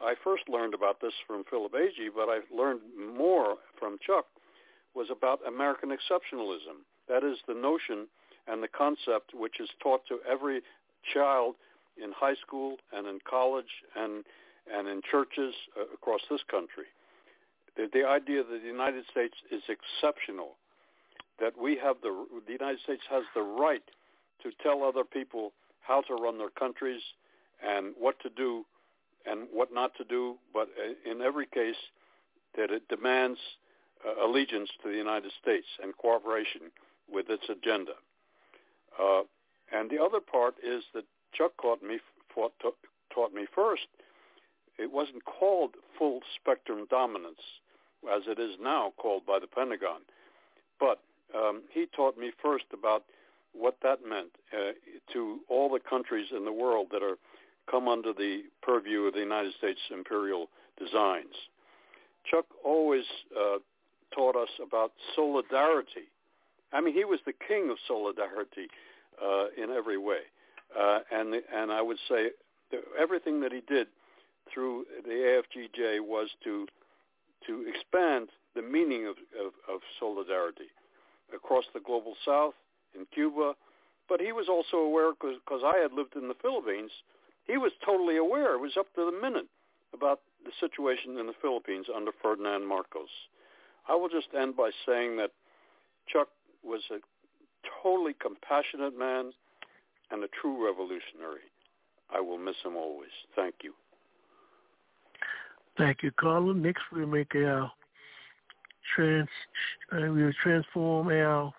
I 0.00 0.14
first 0.22 0.48
learned 0.48 0.74
about 0.74 1.00
this 1.00 1.14
from 1.26 1.44
Philip 1.50 1.72
Agee, 1.72 2.08
but 2.14 2.28
I 2.28 2.40
learned 2.54 2.80
more 2.96 3.56
from 3.78 3.98
Chuck 4.04 4.26
was 4.94 5.08
about 5.10 5.40
American 5.46 5.90
exceptionalism. 5.90 6.82
That 7.08 7.24
is 7.24 7.38
the 7.46 7.54
notion 7.54 8.06
and 8.46 8.62
the 8.62 8.68
concept 8.68 9.34
which 9.34 9.60
is 9.60 9.68
taught 9.82 10.06
to 10.08 10.18
every 10.28 10.62
child 11.12 11.54
in 12.02 12.12
high 12.12 12.34
school 12.34 12.76
and 12.92 13.06
in 13.06 13.18
college 13.28 13.82
and 13.96 14.24
and 14.70 14.86
in 14.86 15.00
churches 15.10 15.54
uh, 15.78 15.84
across 15.94 16.20
this 16.30 16.42
country. 16.50 16.84
The, 17.76 17.88
the 17.90 18.06
idea 18.06 18.44
that 18.44 18.60
the 18.60 18.68
United 18.68 19.04
States 19.10 19.32
is 19.50 19.62
exceptional, 19.66 20.56
that 21.40 21.54
we 21.56 21.78
have 21.82 21.96
the 22.02 22.26
the 22.46 22.52
United 22.52 22.80
States 22.80 23.02
has 23.10 23.22
the 23.34 23.42
right 23.42 23.84
to 24.42 24.50
tell 24.62 24.82
other 24.84 25.04
people 25.04 25.52
how 25.80 26.02
to 26.02 26.14
run 26.14 26.38
their 26.38 26.50
countries 26.50 27.00
and 27.66 27.94
what 27.98 28.20
to 28.20 28.28
do 28.28 28.64
and 29.28 29.48
what 29.52 29.72
not 29.72 29.94
to 29.96 30.04
do, 30.04 30.36
but 30.52 30.68
in 31.04 31.20
every 31.20 31.46
case 31.46 31.76
that 32.56 32.70
it 32.70 32.88
demands 32.88 33.38
uh, 34.06 34.26
allegiance 34.26 34.70
to 34.82 34.88
the 34.88 34.96
United 34.96 35.32
States 35.40 35.66
and 35.82 35.96
cooperation 35.96 36.70
with 37.10 37.26
its 37.28 37.44
agenda. 37.48 37.92
Uh, 39.00 39.22
and 39.72 39.90
the 39.90 40.02
other 40.02 40.20
part 40.20 40.54
is 40.64 40.84
that 40.94 41.04
Chuck 41.34 41.52
taught 41.60 41.82
me, 41.82 41.98
fought, 42.34 42.52
taught 43.14 43.32
me 43.32 43.46
first, 43.54 43.86
it 44.78 44.90
wasn't 44.92 45.24
called 45.24 45.74
full 45.98 46.20
spectrum 46.40 46.86
dominance 46.88 47.42
as 48.14 48.22
it 48.26 48.38
is 48.38 48.56
now 48.60 48.92
called 48.96 49.26
by 49.26 49.38
the 49.38 49.46
Pentagon. 49.46 50.00
But 50.78 51.00
um, 51.34 51.62
he 51.72 51.86
taught 51.94 52.16
me 52.16 52.30
first 52.42 52.66
about 52.72 53.02
what 53.52 53.76
that 53.82 53.98
meant 54.08 54.30
uh, 54.52 54.72
to 55.12 55.38
all 55.48 55.68
the 55.68 55.80
countries 55.80 56.28
in 56.34 56.44
the 56.44 56.52
world 56.52 56.88
that 56.92 57.02
are 57.02 57.16
come 57.70 57.88
under 57.88 58.12
the 58.12 58.42
purview 58.62 59.02
of 59.02 59.14
the 59.14 59.20
United 59.20 59.52
States 59.58 59.78
imperial 59.90 60.48
designs. 60.78 61.34
Chuck 62.30 62.46
always 62.64 63.04
uh, 63.38 63.58
taught 64.14 64.36
us 64.36 64.48
about 64.62 64.92
solidarity. 65.14 66.08
I 66.72 66.80
mean, 66.80 66.94
he 66.94 67.04
was 67.04 67.20
the 67.24 67.32
king 67.46 67.70
of 67.70 67.78
solidarity 67.86 68.68
uh, 69.22 69.46
in 69.56 69.70
every 69.70 69.98
way, 69.98 70.20
uh, 70.78 71.00
and 71.10 71.34
and 71.34 71.72
I 71.72 71.80
would 71.82 71.98
say 72.08 72.30
everything 72.98 73.40
that 73.40 73.52
he 73.52 73.62
did 73.66 73.86
through 74.52 74.84
the 75.04 75.10
AFGJ 75.10 76.00
was 76.00 76.28
to 76.44 76.66
to 77.46 77.64
expand 77.68 78.28
the 78.54 78.62
meaning 78.62 79.06
of, 79.06 79.16
of, 79.38 79.52
of 79.72 79.80
solidarity 80.00 80.70
across 81.34 81.64
the 81.72 81.80
global 81.80 82.14
south 82.24 82.54
in 82.98 83.06
Cuba, 83.14 83.54
but 84.08 84.20
he 84.20 84.32
was 84.32 84.48
also 84.48 84.78
aware 84.78 85.12
because 85.12 85.62
I 85.64 85.78
had 85.78 85.92
lived 85.92 86.16
in 86.16 86.28
the 86.28 86.34
Philippines. 86.40 86.90
He 87.48 87.56
was 87.56 87.72
totally 87.84 88.18
aware. 88.18 88.54
It 88.54 88.60
was 88.60 88.76
up 88.78 88.94
to 88.94 89.10
the 89.10 89.20
minute 89.20 89.48
about 89.92 90.20
the 90.44 90.52
situation 90.60 91.18
in 91.18 91.26
the 91.26 91.32
Philippines 91.42 91.86
under 91.94 92.12
Ferdinand 92.22 92.66
Marcos. 92.66 93.08
I 93.88 93.96
will 93.96 94.08
just 94.08 94.28
end 94.38 94.56
by 94.56 94.70
saying 94.86 95.16
that 95.16 95.30
Chuck 96.12 96.28
was 96.62 96.82
a 96.92 96.98
totally 97.82 98.14
compassionate 98.20 98.96
man 98.96 99.32
and 100.10 100.22
a 100.22 100.28
true 100.40 100.64
revolutionary. 100.64 101.48
I 102.10 102.20
will 102.20 102.38
miss 102.38 102.56
him 102.64 102.76
always. 102.76 103.10
Thank 103.34 103.56
you. 103.62 103.72
Thank 105.76 106.02
you, 106.02 106.10
Carla. 106.12 106.54
Next, 106.54 106.82
we'll 106.92 107.06
make 107.06 107.34
our 107.34 107.70
trans, 108.94 109.28
uh, 109.92 110.12
we'll 110.12 110.32
transform 110.42 111.08
our 111.08 111.52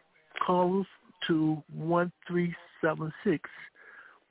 callers 0.45 0.87
to 1.27 1.61
1376. 1.73 3.49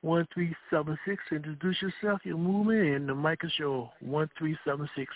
1376. 0.09 1.22
Introduce 1.30 1.76
yourself, 1.82 2.20
your 2.24 2.38
movement, 2.38 2.96
and 2.96 3.09
the 3.09 3.14
mic 3.14 3.40
is 3.44 3.52
yours. 3.59 3.88
1376. 4.00 5.12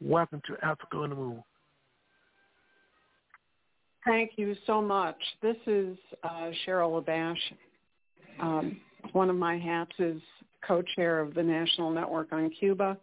Welcome 0.00 0.42
to 0.48 0.56
Africa 0.64 0.96
on 0.96 1.10
the 1.10 1.16
Move. 1.16 1.38
Thank 4.04 4.32
you 4.36 4.56
so 4.66 4.82
much. 4.82 5.16
This 5.42 5.56
is 5.66 5.96
uh, 6.24 6.50
Cheryl 6.66 7.00
LaBash. 7.00 7.38
Um, 8.40 8.80
one 9.12 9.30
of 9.30 9.36
my 9.36 9.56
hats 9.56 9.92
is 10.00 10.20
co-chair 10.66 11.20
of 11.20 11.34
the 11.34 11.42
National 11.42 11.90
Network 11.90 12.32
on 12.32 12.50
Cuba. 12.50 12.98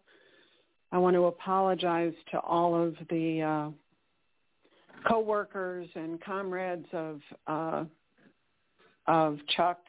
I 0.91 0.97
want 0.97 1.13
to 1.15 1.25
apologize 1.25 2.13
to 2.31 2.39
all 2.39 2.75
of 2.75 2.95
the 3.09 3.41
uh, 3.41 5.07
co-workers 5.07 5.87
and 5.95 6.21
comrades 6.21 6.87
of 6.91 7.21
uh, 7.47 7.85
of 9.07 9.37
Chuck 9.55 9.79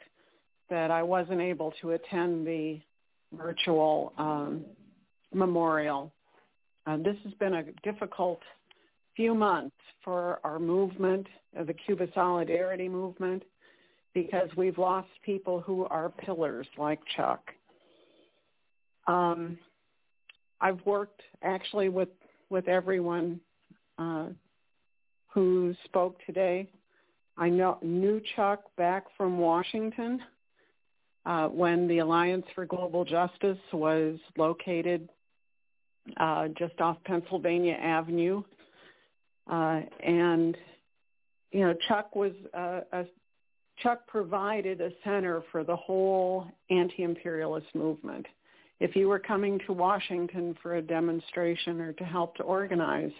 that 0.71 0.91
I 0.91 1.03
wasn't 1.03 1.41
able 1.41 1.73
to 1.83 1.91
attend 1.93 2.47
the 2.47 2.81
virtual 3.33 4.13
um, 4.19 4.65
memorial. 5.35 6.13
Uh, 6.87 6.97
this 6.97 7.17
has 7.25 7.35
been 7.35 7.55
a 7.55 7.65
difficult 7.83 8.41
few 9.15 9.35
months 9.35 9.77
for 10.03 10.41
our 10.45 10.59
movement, 10.59 11.27
uh, 11.59 11.65
the 11.65 11.75
Cuba 11.75 12.07
Solidarity 12.15 12.89
Movement, 12.89 13.43
because 14.15 14.49
we've 14.57 14.79
lost 14.79 15.09
people 15.25 15.61
who 15.61 15.85
are 15.87 16.09
pillars 16.09 16.67
like 16.79 17.01
Chuck. 17.17 17.41
Um, 19.07 19.59
I've 20.61 20.85
worked 20.85 21.23
actually 21.43 21.89
with 21.89 22.09
with 22.51 22.67
everyone 22.67 23.41
uh, 23.99 24.27
who 25.29 25.75
spoke 25.85 26.17
today. 26.27 26.69
I 27.37 27.49
know, 27.49 27.79
knew 27.81 28.21
Chuck 28.35 28.65
back 28.77 29.05
from 29.17 29.39
Washington 29.39 30.21
uh, 31.27 31.49
when 31.49 31.87
the 31.89 31.99
Alliance 31.99 32.47
for 32.55 32.67
Global 32.67 33.05
Justice 33.05 33.59
was 33.73 34.19
located 34.37 35.09
uh, 36.17 36.49
just 36.59 36.81
off 36.81 36.97
Pennsylvania 37.05 37.75
Avenue. 37.75 38.43
Uh, 39.51 39.81
and, 40.03 40.57
you 41.53 41.61
know, 41.61 41.75
Chuck 41.89 42.15
was 42.15 42.33
uh, 42.57 42.81
a, 42.93 43.05
Chuck 43.83 44.07
provided 44.07 44.81
a 44.81 44.91
center 45.05 45.43
for 45.51 45.65
the 45.65 45.77
whole 45.77 46.47
anti-imperialist 46.71 47.67
movement. 47.75 48.27
If 48.79 48.97
you 48.97 49.09
were 49.09 49.19
coming 49.19 49.61
to 49.67 49.73
Washington 49.73 50.57
for 50.63 50.77
a 50.77 50.83
demonstration 50.83 51.81
or 51.81 51.93
to 51.95 52.05
help 52.05 52.37
to 52.37 52.43
organize, 52.43 53.13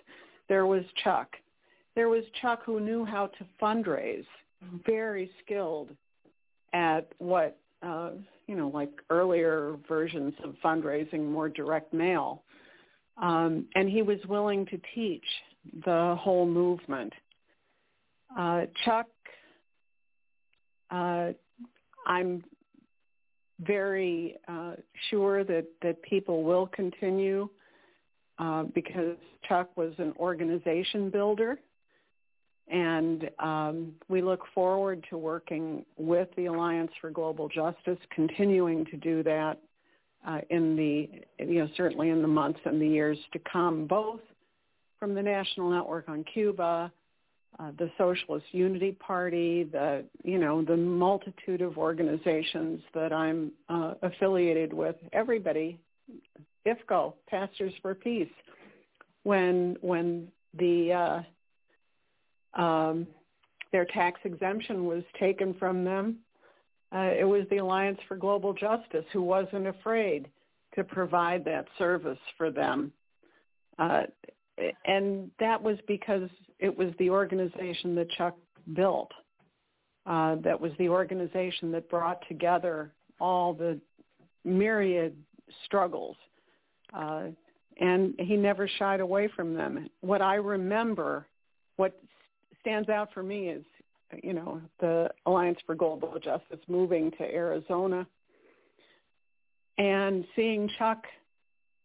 there 0.49 0.67
was 0.67 0.85
Chuck. 1.05 1.29
There 1.95 2.09
was 2.09 2.25
Chuck 2.41 2.63
who 2.65 2.81
knew 2.81 3.05
how 3.05 3.27
to 3.27 3.47
fundraise, 3.61 4.25
very 4.87 5.31
skilled 5.45 5.91
at 6.73 7.09
what 7.19 7.59
you 7.83 8.57
know, 8.57 8.69
like 8.73 8.91
earlier 9.11 9.77
versions 9.89 10.35
of 10.45 10.55
fundraising, 10.65 11.31
more 11.31 11.49
direct 11.49 11.93
mail. 11.95 12.43
Um, 13.21 13.67
and 13.75 13.89
he 13.89 14.03
was 14.03 14.19
willing 14.29 14.67
to 14.67 14.81
teach 14.95 15.25
the 15.85 16.17
whole 16.19 16.47
movement. 16.47 17.13
Uh, 18.37 18.63
Chuck, 18.85 19.07
uh, 20.91 21.31
I'm 22.07 22.43
very 23.61 24.37
uh, 24.49 24.73
sure 25.11 25.45
that, 25.45 25.67
that 25.83 26.03
people 26.03 26.43
will 26.43 26.67
continue 26.67 27.49
uh, 28.39 28.65
because 28.75 29.17
Chuck 29.49 29.69
was 29.77 29.93
an 29.99 30.15
organization 30.19 31.11
builder 31.11 31.59
and 32.69 33.31
um, 33.39 33.93
we 34.09 34.23
look 34.23 34.43
forward 34.55 35.05
to 35.11 35.19
working 35.19 35.85
with 35.97 36.29
the 36.37 36.47
Alliance 36.47 36.91
for 37.01 37.11
Global 37.11 37.49
Justice, 37.49 37.99
continuing 38.15 38.85
to 38.87 38.97
do 38.97 39.23
that 39.25 39.59
uh, 40.27 40.41
in 40.51 40.77
the, 40.77 41.09
you 41.45 41.61
know, 41.61 41.69
certainly 41.77 42.11
in 42.11 42.23
the 42.23 42.29
months 42.29 42.61
and 42.65 42.81
the 42.81 42.87
years 42.87 43.19
to 43.33 43.41
come, 43.51 43.87
both 43.87 44.21
from 44.99 45.15
the 45.15 45.23
National 45.23 45.71
Network 45.71 46.09
on 46.09 46.25
Cuba, 46.33 46.93
uh, 47.59 47.71
the 47.79 47.91
Socialist 47.99 48.47
Unity 48.53 48.93
Party, 48.93 49.65
the, 49.65 50.05
you 50.23 50.39
know, 50.39 50.63
the 50.63 50.77
multitude 50.77 51.63
of 51.63 51.79
organizations 51.79 52.81
that 52.95 53.13
I'm 53.13 53.53
uh, 53.69 53.95
affiliated 54.03 54.73
with, 54.73 54.97
everybody, 55.13 55.79
IFCO, 56.67 57.15
Pastors 57.29 57.73
for 57.83 57.95
Peace, 57.95 58.29
when, 59.25 59.77
when 59.81 60.29
the, 60.59 60.93
uh, 60.93 61.23
um, 62.55 63.07
their 63.73 63.85
tax 63.87 64.21
exemption 64.25 64.87
was 64.87 65.03
taken 65.19 65.55
from 65.55 65.85
them. 65.85 66.19
Uh, 66.93 67.11
it 67.19 67.25
was 67.25 67.47
the 67.51 67.59
Alliance 67.59 67.99
for 68.09 68.17
Global 68.17 68.53
Justice 68.53 69.05
who 69.13 69.23
wasn't 69.23 69.67
afraid 69.67 70.29
to 70.75 70.85
provide 70.85 71.45
that 71.45 71.67
service 71.79 72.19
for 72.37 72.51
them. 72.51 72.93
Uh, 73.79 74.03
and 74.85 75.31
that 75.39 75.63
was 75.63 75.79
because 75.87 76.29
it 76.59 76.77
was 76.77 76.93
the 76.99 77.11
organization 77.11 77.95
that 77.95 78.11
Chuck 78.11 78.37
built. 78.75 79.11
Uh, 80.07 80.37
that 80.37 80.61
was 80.61 80.73
the 80.79 80.89
organization 80.89 81.71
that 81.73 81.89
brought 81.89 82.27
together 82.29 82.93
all 83.21 83.55
the 83.55 83.79
myriad 84.45 85.15
struggles. 85.65 86.17
Uh, 86.93 87.27
and 87.79 88.15
he 88.19 88.37
never 88.37 88.69
shied 88.79 89.01
away 89.01 89.29
from 89.35 89.55
them. 89.55 89.89
What 90.01 90.21
I 90.21 90.35
remember, 90.37 91.27
what 91.77 91.99
stands 92.61 92.89
out 92.89 93.13
for 93.13 93.23
me 93.23 93.49
is, 93.49 93.65
you 94.23 94.33
know, 94.33 94.61
the 94.81 95.11
Alliance 95.27 95.59
for 95.67 95.75
Global 95.75 96.15
Justice 96.23 96.61
moving 96.69 97.11
to 97.13 97.23
Arizona 97.23 98.07
and 99.79 100.25
seeing 100.37 100.69
Chuck 100.79 101.05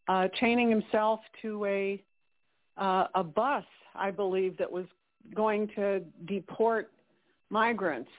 uh, 0.07 0.27
chaining 0.39 0.69
himself 0.69 1.21
to 1.41 1.65
a 1.65 2.01
uh, 2.77 3.07
a 3.15 3.23
bus, 3.23 3.63
I 3.95 4.11
believe, 4.11 4.57
that 4.57 4.69
was 4.69 4.85
going 5.33 5.69
to 5.75 6.01
deport 6.25 6.91
migrants 7.49 8.09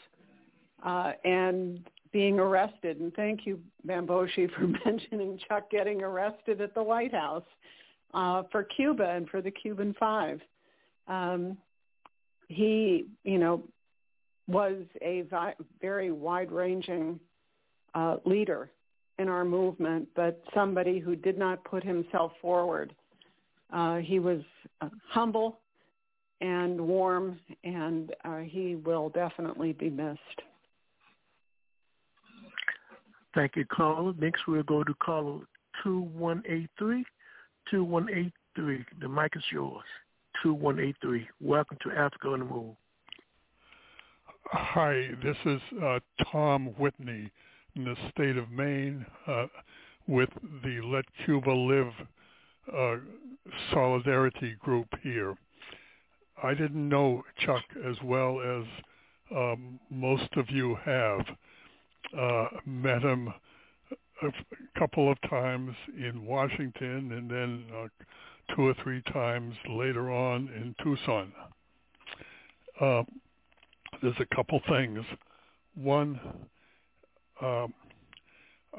uh, 0.82 1.12
and 1.24 1.86
being 2.10 2.38
arrested. 2.38 3.00
And 3.00 3.12
thank 3.14 3.44
you, 3.44 3.60
Bamboshi, 3.86 4.50
for 4.54 4.66
mentioning 4.86 5.38
Chuck 5.46 5.70
getting 5.70 6.02
arrested 6.02 6.60
at 6.62 6.74
the 6.74 6.82
White 6.82 7.12
House 7.12 7.44
uh, 8.14 8.44
for 8.50 8.64
Cuba 8.64 9.10
and 9.10 9.28
for 9.28 9.42
the 9.42 9.50
Cuban 9.50 9.94
Five. 10.00 10.40
Um, 11.06 11.58
he, 12.48 13.06
you 13.24 13.38
know, 13.38 13.62
was 14.48 14.76
a 15.02 15.22
vi- 15.22 15.54
very 15.80 16.12
wide-ranging 16.12 17.18
uh, 17.94 18.16
leader 18.24 18.70
in 19.18 19.28
our 19.28 19.44
movement, 19.44 20.06
but 20.14 20.42
somebody 20.54 20.98
who 20.98 21.16
did 21.16 21.38
not 21.38 21.64
put 21.64 21.82
himself 21.82 22.32
forward. 22.40 22.94
Uh, 23.72 23.96
he 23.96 24.18
was 24.18 24.40
uh, 24.80 24.88
humble 25.08 25.58
and 26.40 26.80
warm, 26.80 27.40
and 27.64 28.14
uh, 28.24 28.38
he 28.38 28.76
will 28.76 29.08
definitely 29.08 29.72
be 29.72 29.88
missed. 29.88 30.20
Thank 33.34 33.56
you, 33.56 33.64
caller. 33.66 34.12
Next, 34.18 34.42
we'll 34.46 34.62
go 34.62 34.84
to 34.84 34.94
caller 34.94 35.40
2183. 35.82 37.04
2183. 37.70 38.84
The 39.00 39.08
mic 39.08 39.32
is 39.36 39.42
yours. 39.50 39.84
2183. 40.42 41.28
Welcome 41.40 41.78
to 41.82 41.90
Africa 41.92 42.28
on 42.28 42.38
the 42.40 42.44
Move. 42.44 42.74
Hi, 44.46 45.08
this 45.22 45.36
is 45.44 45.60
uh, 45.82 45.98
Tom 46.30 46.66
Whitney 46.78 47.30
in 47.74 47.84
the 47.84 47.96
state 48.10 48.36
of 48.36 48.50
Maine 48.50 49.04
uh, 49.26 49.46
with 50.06 50.28
the 50.62 50.80
Let 50.84 51.04
Cuba 51.24 51.50
Live 51.50 51.92
uh, 52.76 52.96
solidarity 53.72 54.56
group 54.60 54.88
here. 55.02 55.34
I 56.42 56.54
didn't 56.54 56.88
know 56.88 57.22
Chuck 57.44 57.64
as 57.88 57.96
well 58.04 58.40
as 58.40 58.64
um, 59.36 59.80
most 59.90 60.28
of 60.36 60.48
you 60.50 60.76
have. 60.84 61.20
Uh, 62.16 62.46
met 62.64 63.02
him 63.02 63.32
a 64.22 64.78
couple 64.78 65.10
of 65.10 65.18
times 65.28 65.74
in 65.96 66.24
Washington 66.24 67.12
and 67.12 67.30
then 67.30 67.64
uh, 67.74 67.88
two 68.54 68.66
or 68.66 68.74
three 68.82 69.02
times 69.12 69.54
later 69.68 70.10
on 70.10 70.48
in 70.48 70.74
Tucson. 70.82 71.32
Uh, 72.80 73.02
there's 74.02 74.14
a 74.20 74.34
couple 74.34 74.60
things. 74.68 75.04
One, 75.74 76.20
um, 77.40 77.74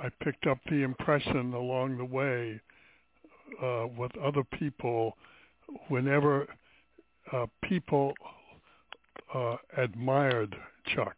I 0.02 0.10
picked 0.24 0.48
up 0.48 0.60
the 0.70 0.84
impression 0.84 1.54
along 1.54 1.98
the 1.98 2.06
way 2.06 2.62
uh, 3.62 3.88
with 3.98 4.12
other 4.18 4.44
people 4.60 5.18
whenever 5.90 6.48
uh, 7.32 7.46
people 7.64 8.14
uh, 9.34 9.58
admired 9.78 10.56
Chuck. 10.96 11.16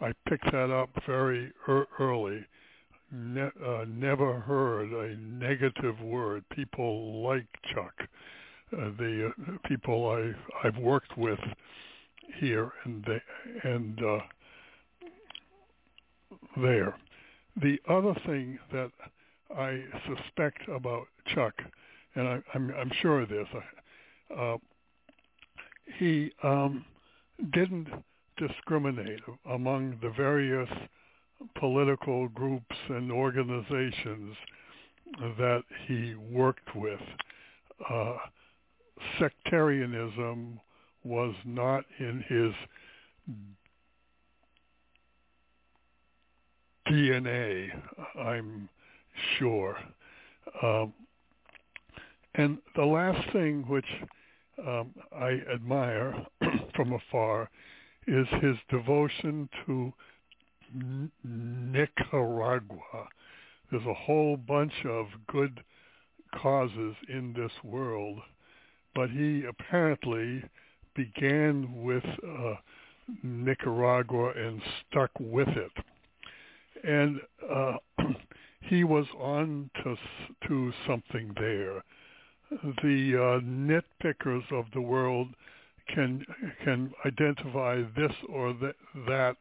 I 0.00 0.12
picked 0.28 0.50
that 0.52 0.70
up 0.70 0.90
very 1.06 1.52
er- 1.68 1.86
early. 1.98 2.44
Ne- 3.14 3.50
uh, 3.64 3.84
never 3.86 4.40
heard 4.40 4.90
a 4.92 5.16
negative 5.16 6.00
word. 6.00 6.44
People 6.50 7.22
like 7.22 7.46
Chuck. 7.72 7.94
Uh, 8.72 8.90
the 8.98 9.30
uh, 9.38 9.52
people 9.68 10.10
I 10.10 10.66
I've 10.66 10.76
worked 10.78 11.16
with 11.16 11.38
here 12.40 12.72
and 12.84 13.04
they, 13.04 13.22
and 13.68 14.02
uh, 14.02 14.18
there. 16.56 16.96
The 17.62 17.78
other 17.88 18.14
thing 18.26 18.58
that 18.72 18.90
I 19.56 19.84
suspect 20.08 20.68
about 20.68 21.06
Chuck, 21.34 21.54
and 22.16 22.26
I, 22.26 22.42
I'm 22.52 22.74
I'm 22.76 22.90
sure 23.00 23.20
of 23.20 23.28
this, 23.28 23.46
uh, 24.36 24.56
he 25.98 26.32
um, 26.42 26.84
didn't 27.52 27.88
discriminate 28.38 29.20
among 29.48 29.98
the 30.02 30.10
various 30.10 30.68
political 31.58 32.28
groups 32.28 32.76
and 32.88 33.10
organizations 33.10 34.36
that 35.38 35.62
he 35.86 36.14
worked 36.14 36.74
with. 36.74 37.00
Uh, 37.90 38.16
sectarianism 39.18 40.60
was 41.04 41.34
not 41.44 41.84
in 41.98 42.24
his 42.28 42.52
DNA, 46.88 47.68
I'm 48.18 48.68
sure. 49.38 49.76
Um, 50.62 50.92
and 52.34 52.58
the 52.76 52.84
last 52.84 53.30
thing 53.32 53.64
which 53.68 53.86
um, 54.66 54.90
I 55.14 55.40
admire 55.52 56.14
from 56.74 56.92
afar 56.92 57.50
is 58.06 58.26
his 58.40 58.56
devotion 58.68 59.48
to 59.66 59.92
Nicaragua. 61.22 63.08
There's 63.70 63.86
a 63.86 63.94
whole 63.94 64.36
bunch 64.36 64.72
of 64.84 65.06
good 65.26 65.62
causes 66.40 66.94
in 67.08 67.32
this 67.32 67.52
world, 67.62 68.18
but 68.94 69.10
he 69.10 69.44
apparently 69.48 70.42
began 70.94 71.82
with 71.82 72.04
uh, 72.04 72.54
Nicaragua 73.22 74.32
and 74.36 74.60
stuck 74.90 75.10
with 75.18 75.48
it. 75.48 75.72
And 76.82 77.20
uh, 77.50 77.76
he 78.60 78.84
was 78.84 79.06
on 79.18 79.70
to 79.82 79.96
to 80.48 80.72
something 80.86 81.32
there. 81.38 81.82
The 82.50 83.14
uh, 83.16 83.40
nitpickers 83.42 84.50
of 84.52 84.66
the 84.72 84.80
world 84.80 85.28
can 85.94 86.24
can 86.64 86.92
identify 87.04 87.82
this 87.96 88.12
or 88.28 88.52
that, 88.54 88.76
that 89.06 89.36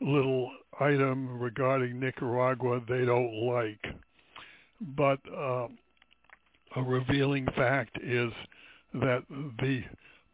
little 0.00 0.50
item 0.80 1.38
regarding 1.38 1.98
Nicaragua 1.98 2.80
they 2.88 3.04
don't 3.04 3.34
like. 3.46 3.84
But 4.96 5.18
uh, 5.32 5.68
a 6.76 6.82
revealing 6.82 7.46
fact 7.56 7.98
is 8.02 8.32
that 8.94 9.24
the 9.60 9.82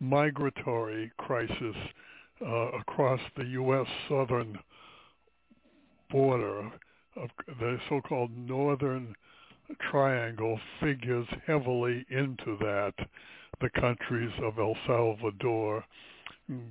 migratory 0.00 1.10
crisis 1.16 1.76
uh, 2.42 2.70
across 2.78 3.20
the 3.36 3.44
U.S. 3.44 3.86
southern 4.08 4.58
border 6.10 6.70
of 7.16 7.30
the 7.58 7.78
so-called 7.88 8.30
northern 8.36 9.14
triangle 9.90 10.60
figures 10.80 11.26
heavily 11.46 12.04
into 12.10 12.56
that 12.60 12.92
the 13.60 13.70
countries 13.80 14.32
of 14.42 14.58
El 14.58 14.76
Salvador, 14.86 15.84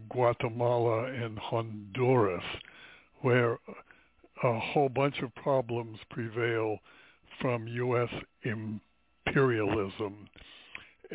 Guatemala, 0.09 1.05
and 1.05 1.39
Honduras, 1.39 2.43
where 3.23 3.57
a 4.43 4.59
whole 4.59 4.89
bunch 4.89 5.19
of 5.21 5.33
problems 5.35 5.97
prevail 6.09 6.77
from 7.41 7.67
U.S. 7.67 8.09
imperialism. 9.25 10.27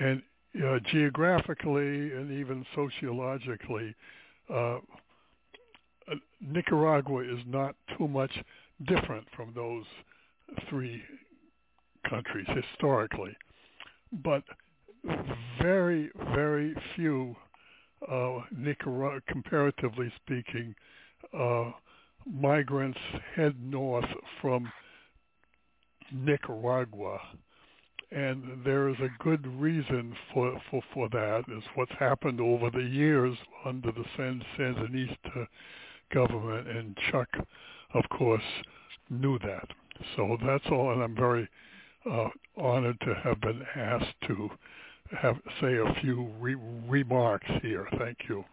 And 0.00 0.22
uh, 0.64 0.78
geographically 0.90 2.12
and 2.12 2.32
even 2.32 2.64
sociologically, 2.74 3.94
uh, 4.52 4.78
Nicaragua 6.40 7.22
is 7.22 7.40
not 7.46 7.74
too 7.96 8.08
much 8.08 8.32
different 8.86 9.26
from 9.36 9.52
those 9.54 9.84
three 10.70 11.02
countries 12.08 12.46
historically. 12.48 13.36
But 14.24 14.42
very, 15.60 16.10
very 16.34 16.74
few 16.96 17.36
uh, 18.10 18.38
Nicaragua, 18.56 19.20
comparatively 19.28 20.10
speaking, 20.24 20.74
uh, 21.38 21.72
migrants 22.26 22.98
head 23.34 23.54
north 23.62 24.08
from 24.40 24.70
Nicaragua 26.12 27.18
and 28.10 28.64
there 28.64 28.88
is 28.88 28.96
a 29.00 29.22
good 29.22 29.46
reason 29.60 30.14
for, 30.32 30.60
for, 30.70 30.82
for 30.94 31.08
that 31.10 31.44
is 31.54 31.62
what's 31.74 31.92
happened 31.98 32.40
over 32.40 32.70
the 32.70 32.82
years 32.82 33.36
under 33.66 33.92
the 33.92 34.04
San 34.16 34.42
Sandinista 34.56 35.46
government, 36.12 36.68
and 36.68 36.96
Chuck, 37.10 37.28
of 37.92 38.04
course, 38.10 38.42
knew 39.10 39.38
that. 39.40 39.68
So 40.16 40.38
that's 40.44 40.64
all, 40.70 40.92
and 40.92 41.02
I'm 41.02 41.14
very 41.14 41.48
uh, 42.10 42.28
honored 42.56 42.98
to 43.00 43.14
have 43.14 43.40
been 43.40 43.62
asked 43.76 44.14
to 44.28 44.50
have 45.20 45.36
say 45.60 45.76
a 45.76 46.00
few 46.00 46.30
re- 46.38 46.56
remarks 46.86 47.50
here. 47.62 47.86
Thank 47.98 48.18
you. 48.28 48.44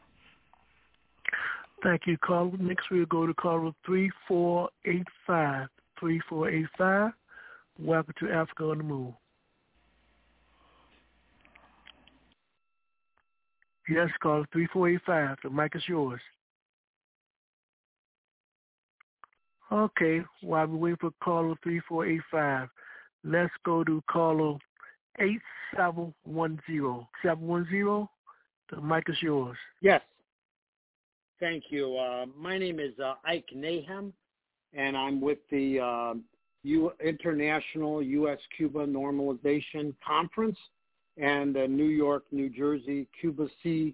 Thank 1.85 2.07
you, 2.07 2.17
caller. 2.17 2.51
Next, 2.59 2.89
we'll 2.89 3.05
go 3.05 3.27
to 3.27 3.33
caller 3.35 3.71
3485. 3.85 5.67
3485. 5.99 7.11
Welcome 7.77 8.13
to 8.21 8.31
Africa 8.31 8.63
on 8.63 8.79
the 8.79 8.83
Move. 8.83 9.13
Yes, 13.87 14.09
call 14.19 14.45
3485. 14.51 15.37
The 15.43 15.49
mic 15.51 15.75
is 15.75 15.83
yours. 15.87 16.19
Okay, 19.71 20.23
while 20.41 20.65
we 20.65 20.77
wait 20.77 20.99
for 20.99 21.11
caller 21.23 21.53
3485, 21.63 22.67
let's 23.23 23.53
go 23.63 23.83
to 23.83 24.01
caller 24.09 24.57
8710. 25.19 27.05
710, 27.21 28.07
the 28.71 28.81
mic 28.81 29.07
is 29.07 29.21
yours. 29.21 29.57
Yes. 29.81 30.01
Thank 31.39 31.65
you. 31.69 31.97
Uh, 31.97 32.25
my 32.37 32.57
name 32.57 32.79
is 32.79 32.97
uh, 32.97 33.15
Ike 33.25 33.49
Nahem, 33.55 34.13
and 34.73 34.95
I'm 34.95 35.19
with 35.19 35.39
the 35.51 35.79
uh, 35.79 36.13
U- 36.63 36.93
International 37.03 38.01
U.S.-Cuba 38.01 38.87
Normalization 38.87 39.93
Conference 40.05 40.57
and 41.17 41.53
the 41.53 41.67
New 41.67 41.87
York, 41.87 42.23
New 42.31 42.49
Jersey 42.49 43.07
Cuba 43.19 43.47
Sí 43.63 43.93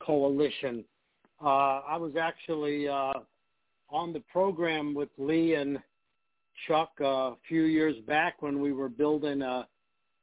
Coalition. 0.00 0.84
Uh, 1.40 1.80
I 1.86 1.96
was 1.96 2.12
actually 2.20 2.88
uh, 2.88 3.12
on 3.88 4.12
the 4.12 4.22
program 4.32 4.94
with 4.94 5.10
Lee 5.16 5.54
and 5.54 5.78
Chuck 6.66 6.90
uh, 7.00 7.04
a 7.04 7.36
few 7.48 7.62
years 7.62 7.96
back 8.06 8.42
when 8.42 8.60
we 8.60 8.72
were 8.72 8.88
building 8.88 9.42
a, 9.42 9.66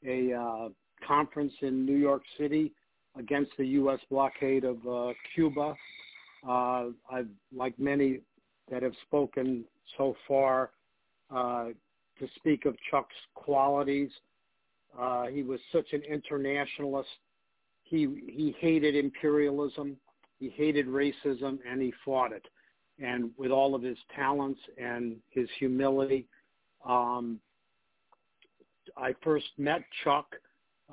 a 0.05 0.69
conference 1.07 1.53
in 1.61 1.85
New 1.85 1.97
York 1.97 2.23
City 2.37 2.73
against 3.17 3.51
the 3.57 3.65
U.S. 3.67 3.99
blockade 4.09 4.65
of 4.65 4.79
Cuba. 5.33 5.75
Uh, 6.47 6.87
I've, 7.11 7.29
like 7.55 7.77
many 7.79 8.21
that 8.69 8.83
have 8.83 8.95
spoken 9.05 9.65
so 9.97 10.15
far, 10.27 10.71
uh, 11.33 11.69
to 12.19 12.27
speak 12.35 12.65
of 12.65 12.75
Chuck's 12.89 13.15
qualities– 13.35 14.11
uh, 14.97 15.27
he 15.27 15.43
was 15.43 15.59
such 15.71 15.93
an 15.93 16.01
internationalist. 16.01 17.09
He 17.83 18.07
he 18.27 18.55
hated 18.59 18.95
imperialism, 18.95 19.97
he 20.39 20.49
hated 20.49 20.87
racism, 20.87 21.59
and 21.69 21.81
he 21.81 21.93
fought 22.03 22.31
it. 22.31 22.45
And 22.99 23.31
with 23.37 23.51
all 23.51 23.73
of 23.73 23.81
his 23.81 23.97
talents 24.15 24.59
and 24.77 25.17
his 25.29 25.47
humility, 25.57 26.27
um, 26.85 27.39
I 28.95 29.15
first 29.23 29.47
met 29.57 29.81
Chuck. 30.03 30.35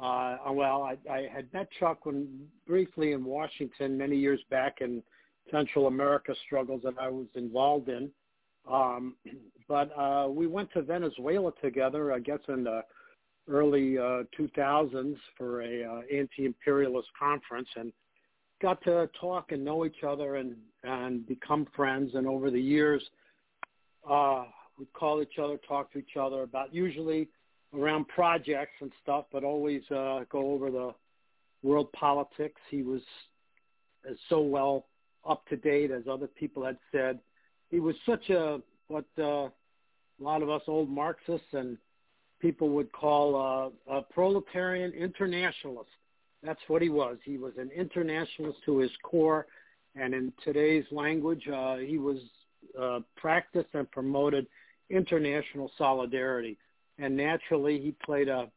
Uh, 0.01 0.37
well, 0.53 0.83
I, 0.83 0.97
I 1.13 1.29
had 1.33 1.53
met 1.53 1.69
Chuck 1.79 2.07
when 2.07 2.47
briefly 2.67 3.13
in 3.13 3.25
Washington 3.25 3.99
many 3.99 4.17
years 4.17 4.41
back 4.49 4.79
in 4.81 5.03
Central 5.51 5.87
America 5.87 6.35
struggles 6.47 6.83
that 6.85 6.95
I 7.01 7.09
was 7.09 7.27
involved 7.35 7.89
in. 7.89 8.11
Um, 8.71 9.15
but 9.69 9.97
uh, 9.99 10.29
we 10.29 10.47
went 10.47 10.73
to 10.73 10.83
Venezuela 10.83 11.53
together, 11.63 12.13
I 12.13 12.19
guess 12.19 12.41
in 12.49 12.65
the 12.65 12.83
early 13.49 13.99
uh, 13.99 14.25
2000s 14.39 15.17
for 15.37 15.63
a 15.63 15.85
uh, 15.85 16.01
anti-imperialist 16.15 17.09
conference 17.19 17.69
and 17.77 17.93
got 18.61 18.83
to 18.85 19.09
talk 19.21 19.53
and 19.53 19.65
know 19.65 19.87
each 19.87 20.03
other 20.07 20.37
and 20.37 20.55
and 20.85 21.27
become 21.27 21.67
friends 21.75 22.15
and 22.15 22.27
over 22.27 22.51
the 22.51 22.61
years 22.61 23.03
uh 24.09 24.45
we'd 24.79 24.93
call 24.93 25.23
each 25.23 25.39
other 25.43 25.57
talk 25.67 25.91
to 25.93 25.99
each 25.99 26.17
other 26.21 26.43
about 26.43 26.75
usually 26.75 27.29
around 27.75 28.09
projects 28.09 28.75
and 28.81 28.91
stuff, 29.03 29.27
but 29.33 29.45
always 29.45 29.83
uh, 29.91 30.21
go 30.31 30.53
over 30.53 30.71
the 30.71 30.95
world 31.63 31.91
politics. 31.93 32.61
He 32.71 32.83
was 32.83 33.03
so 34.29 34.41
well 34.41 34.87
up 35.27 35.47
to 35.49 35.57
date 35.57 35.91
as 35.91 36.03
other 36.11 36.27
people 36.27 36.65
had 36.65 36.79
said. 36.93 37.19
He 37.71 37.81
was 37.81 37.95
such 38.07 38.31
a 38.31 38.61
what 38.89 39.05
uh, 39.19 39.23
a 39.23 39.53
lot 40.21 40.43
of 40.43 40.51
us 40.51 40.63
old 40.67 40.89
Marxists 40.89 41.47
and 41.53 41.77
people 42.41 42.71
would 42.71 42.91
call 42.93 43.73
uh, 43.89 43.97
a 43.97 44.03
proletarian 44.03 44.93
internationalist. 44.93 45.91
That's 46.43 46.61
what 46.69 46.83
he 46.83 46.89
was. 46.89 47.19
He 47.25 47.37
was 47.37 47.53
an 47.59 47.71
internationalist 47.75 48.59
to 48.65 48.79
his 48.79 48.93
core, 49.03 49.47
and 49.97 50.15
in 50.15 50.33
today's 50.45 50.85
language, 50.91 51.49
uh, 51.49 51.77
he 51.77 51.99
was 51.99 52.19
uh, 52.81 53.01
practiced 53.17 53.71
and 53.75 53.91
promoted 53.91 54.47
international 54.89 55.71
solidarity. 55.77 56.57
And 56.99 57.17
naturally, 57.17 57.81
he 57.81 57.93
played 58.05 58.29
a 58.29 58.51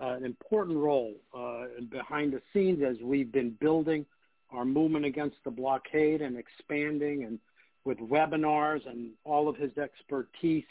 an 0.00 0.24
important 0.24 0.78
role 0.78 1.14
uh, 1.36 1.64
behind 1.90 2.32
the 2.32 2.40
scenes 2.52 2.82
as 2.82 2.96
we've 3.02 3.30
been 3.30 3.50
building 3.60 4.06
our 4.52 4.64
movement 4.64 5.04
against 5.04 5.36
the 5.44 5.50
blockade 5.50 6.22
and 6.22 6.36
expanding 6.36 7.24
and 7.24 7.38
with 7.84 7.98
webinars 7.98 8.88
and 8.88 9.10
all 9.24 9.48
of 9.48 9.56
his 9.56 9.76
expertise 9.78 10.64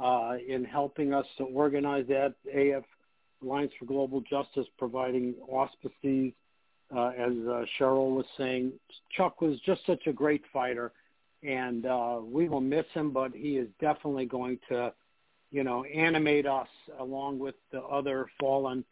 uh, 0.00 0.34
in 0.46 0.64
helping 0.64 1.14
us 1.14 1.26
to 1.38 1.44
organize 1.44 2.06
that. 2.08 2.34
AF 2.52 2.84
Alliance 3.42 3.72
for 3.78 3.86
Global 3.86 4.20
Justice 4.22 4.66
providing 4.78 5.34
auspices. 5.48 6.32
Uh, 6.94 7.08
as 7.08 7.32
uh, 7.48 7.64
Cheryl 7.78 8.14
was 8.14 8.26
saying, 8.36 8.72
Chuck 9.16 9.40
was 9.40 9.58
just 9.60 9.80
such 9.86 10.06
a 10.06 10.12
great 10.12 10.42
fighter, 10.52 10.92
and 11.42 11.86
uh, 11.86 12.20
we 12.22 12.50
will 12.50 12.60
miss 12.60 12.84
him, 12.92 13.12
but 13.12 13.32
he 13.32 13.56
is 13.56 13.66
definitely 13.80 14.26
going 14.26 14.58
to, 14.68 14.92
you 15.50 15.64
know, 15.64 15.84
animate 15.84 16.46
us 16.46 16.68
along 17.00 17.38
with 17.38 17.54
the 17.70 17.80
other 17.80 18.26
fallen 18.38 18.84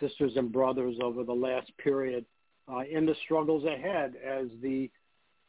sisters 0.00 0.32
and 0.34 0.50
brothers 0.50 0.96
over 1.00 1.22
the 1.22 1.32
last 1.32 1.70
period 1.78 2.24
uh, 2.70 2.82
in 2.90 3.06
the 3.06 3.14
struggles 3.24 3.64
ahead 3.64 4.14
as 4.24 4.46
the, 4.62 4.90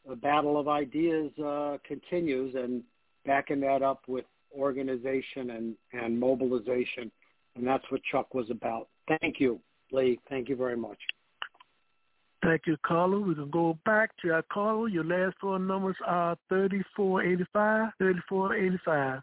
the 0.08 0.16
battle 0.16 0.58
of 0.58 0.68
ideas 0.68 1.30
uh, 1.38 1.76
continues 1.86 2.54
and 2.54 2.82
backing 3.26 3.60
that 3.60 3.82
up 3.82 4.02
with 4.06 4.24
organization 4.56 5.50
and, 5.50 5.74
and 5.92 6.18
mobilization. 6.18 7.10
And 7.56 7.66
that's 7.66 7.84
what 7.90 8.00
Chuck 8.10 8.34
was 8.34 8.50
about. 8.50 8.88
Thank 9.20 9.40
you, 9.40 9.60
Lee. 9.92 10.18
Thank 10.28 10.48
you 10.48 10.56
very 10.56 10.76
much. 10.76 10.98
Thank 12.42 12.62
you, 12.66 12.76
caller. 12.78 13.20
We 13.20 13.34
can 13.34 13.50
go 13.50 13.78
back 13.84 14.10
to 14.22 14.32
our 14.32 14.42
caller. 14.42 14.88
Your 14.88 15.04
last 15.04 15.36
four 15.40 15.58
numbers 15.58 15.96
are 16.06 16.36
3485, 16.48 17.92
3485. 17.98 19.20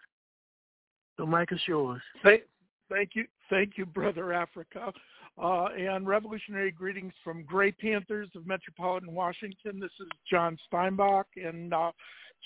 The 1.17 1.25
mic 1.25 1.51
is 1.51 1.59
yours. 1.67 2.01
Thank, 2.21 2.43
thank 2.91 3.11
you. 3.15 3.25
Thank 3.49 3.77
you, 3.77 3.87
Brother 3.87 4.33
Africa. 4.33 4.93
Uh, 5.41 5.67
and 5.77 6.07
revolutionary 6.07 6.71
greetings 6.71 7.13
from 7.23 7.43
Gray 7.43 7.71
Panthers 7.71 8.29
of 8.35 8.47
Metropolitan 8.47 9.13
Washington. 9.13 9.79
This 9.79 9.91
is 9.99 10.07
John 10.29 10.57
Steinbach, 10.67 11.27
and 11.35 11.75
uh, 11.75 11.91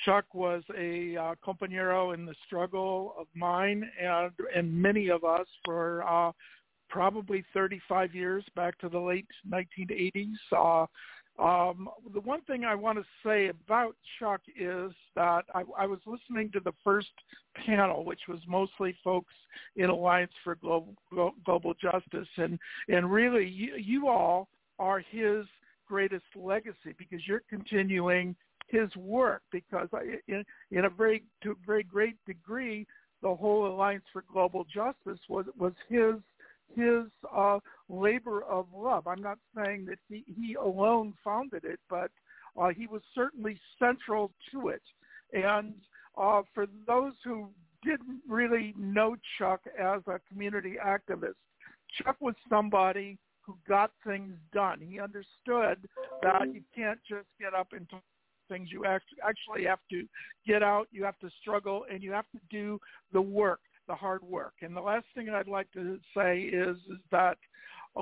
Chuck 0.05 0.25
was 0.33 0.61
a 0.77 1.15
uh, 1.15 1.35
compañero 1.45 2.13
in 2.13 2.25
the 2.25 2.35
struggle 2.45 3.15
of 3.17 3.27
mine 3.33 3.89
and 4.01 4.31
and 4.53 4.73
many 4.73 5.09
of 5.09 5.23
us 5.23 5.47
for 5.63 6.03
uh, 6.05 6.33
probably 6.89 7.45
35 7.53 8.13
years 8.13 8.43
back 8.57 8.77
to 8.79 8.89
the 8.89 8.99
late 8.99 9.27
1980s. 9.49 10.91
Um, 11.39 11.89
the 12.13 12.19
one 12.19 12.41
thing 12.41 12.65
I 12.65 12.75
want 12.75 12.99
to 12.99 13.05
say 13.25 13.47
about 13.47 13.95
Chuck 14.19 14.41
is 14.47 14.91
that 15.15 15.43
I, 15.55 15.63
I 15.77 15.85
was 15.87 15.99
listening 16.05 16.51
to 16.51 16.59
the 16.59 16.73
first 16.83 17.09
panel, 17.65 18.03
which 18.03 18.21
was 18.27 18.39
mostly 18.47 18.95
folks 19.03 19.33
in 19.75 19.89
Alliance 19.89 20.31
for 20.43 20.55
Global, 20.55 20.93
Global 21.45 21.73
Justice, 21.81 22.27
and 22.37 22.59
and 22.89 23.11
really 23.11 23.47
you, 23.47 23.75
you 23.75 24.07
all 24.07 24.49
are 24.77 24.99
his 24.99 25.45
greatest 25.87 26.25
legacy 26.35 26.93
because 26.97 27.25
you're 27.27 27.43
continuing 27.49 28.35
his 28.67 28.95
work 28.95 29.41
because 29.51 29.89
in, 30.27 30.43
in 30.71 30.85
a 30.85 30.89
very 30.89 31.23
to 31.43 31.51
a 31.51 31.55
very 31.65 31.83
great 31.83 32.15
degree 32.25 32.85
the 33.21 33.35
whole 33.35 33.67
Alliance 33.67 34.05
for 34.11 34.23
Global 34.31 34.65
Justice 34.65 35.19
was 35.27 35.45
was 35.57 35.73
his 35.89 36.15
his 36.75 37.05
uh, 37.35 37.59
labor 37.89 38.43
of 38.43 38.67
love. 38.75 39.07
I'm 39.07 39.21
not 39.21 39.37
saying 39.55 39.85
that 39.85 39.99
he, 40.09 40.23
he 40.27 40.55
alone 40.55 41.13
founded 41.23 41.63
it, 41.63 41.79
but 41.89 42.11
uh, 42.59 42.69
he 42.69 42.87
was 42.87 43.01
certainly 43.15 43.59
central 43.79 44.31
to 44.51 44.69
it. 44.69 44.81
And 45.33 45.73
uh, 46.17 46.41
for 46.53 46.67
those 46.87 47.13
who 47.23 47.49
didn't 47.83 48.21
really 48.27 48.73
know 48.77 49.15
Chuck 49.37 49.61
as 49.79 50.01
a 50.07 50.19
community 50.29 50.75
activist, 50.83 51.35
Chuck 51.97 52.17
was 52.19 52.35
somebody 52.49 53.17
who 53.41 53.57
got 53.67 53.91
things 54.05 54.33
done. 54.53 54.79
He 54.79 54.99
understood 54.99 55.87
that 56.21 56.53
you 56.53 56.61
can't 56.75 56.99
just 57.09 57.27
get 57.39 57.53
up 57.53 57.69
and 57.71 57.89
talk 57.89 58.03
things. 58.49 58.69
You 58.71 58.85
actually 58.85 59.65
have 59.65 59.79
to 59.89 60.05
get 60.45 60.61
out, 60.61 60.87
you 60.91 61.03
have 61.03 61.17
to 61.19 61.29
struggle, 61.41 61.85
and 61.91 62.03
you 62.03 62.11
have 62.11 62.29
to 62.33 62.39
do 62.49 62.79
the 63.13 63.21
work 63.21 63.61
the 63.87 63.95
hard 63.95 64.23
work. 64.23 64.53
And 64.61 64.75
the 64.75 64.81
last 64.81 65.05
thing 65.15 65.29
I'd 65.29 65.47
like 65.47 65.71
to 65.73 65.99
say 66.15 66.41
is, 66.41 66.77
is 66.89 66.99
that 67.11 67.37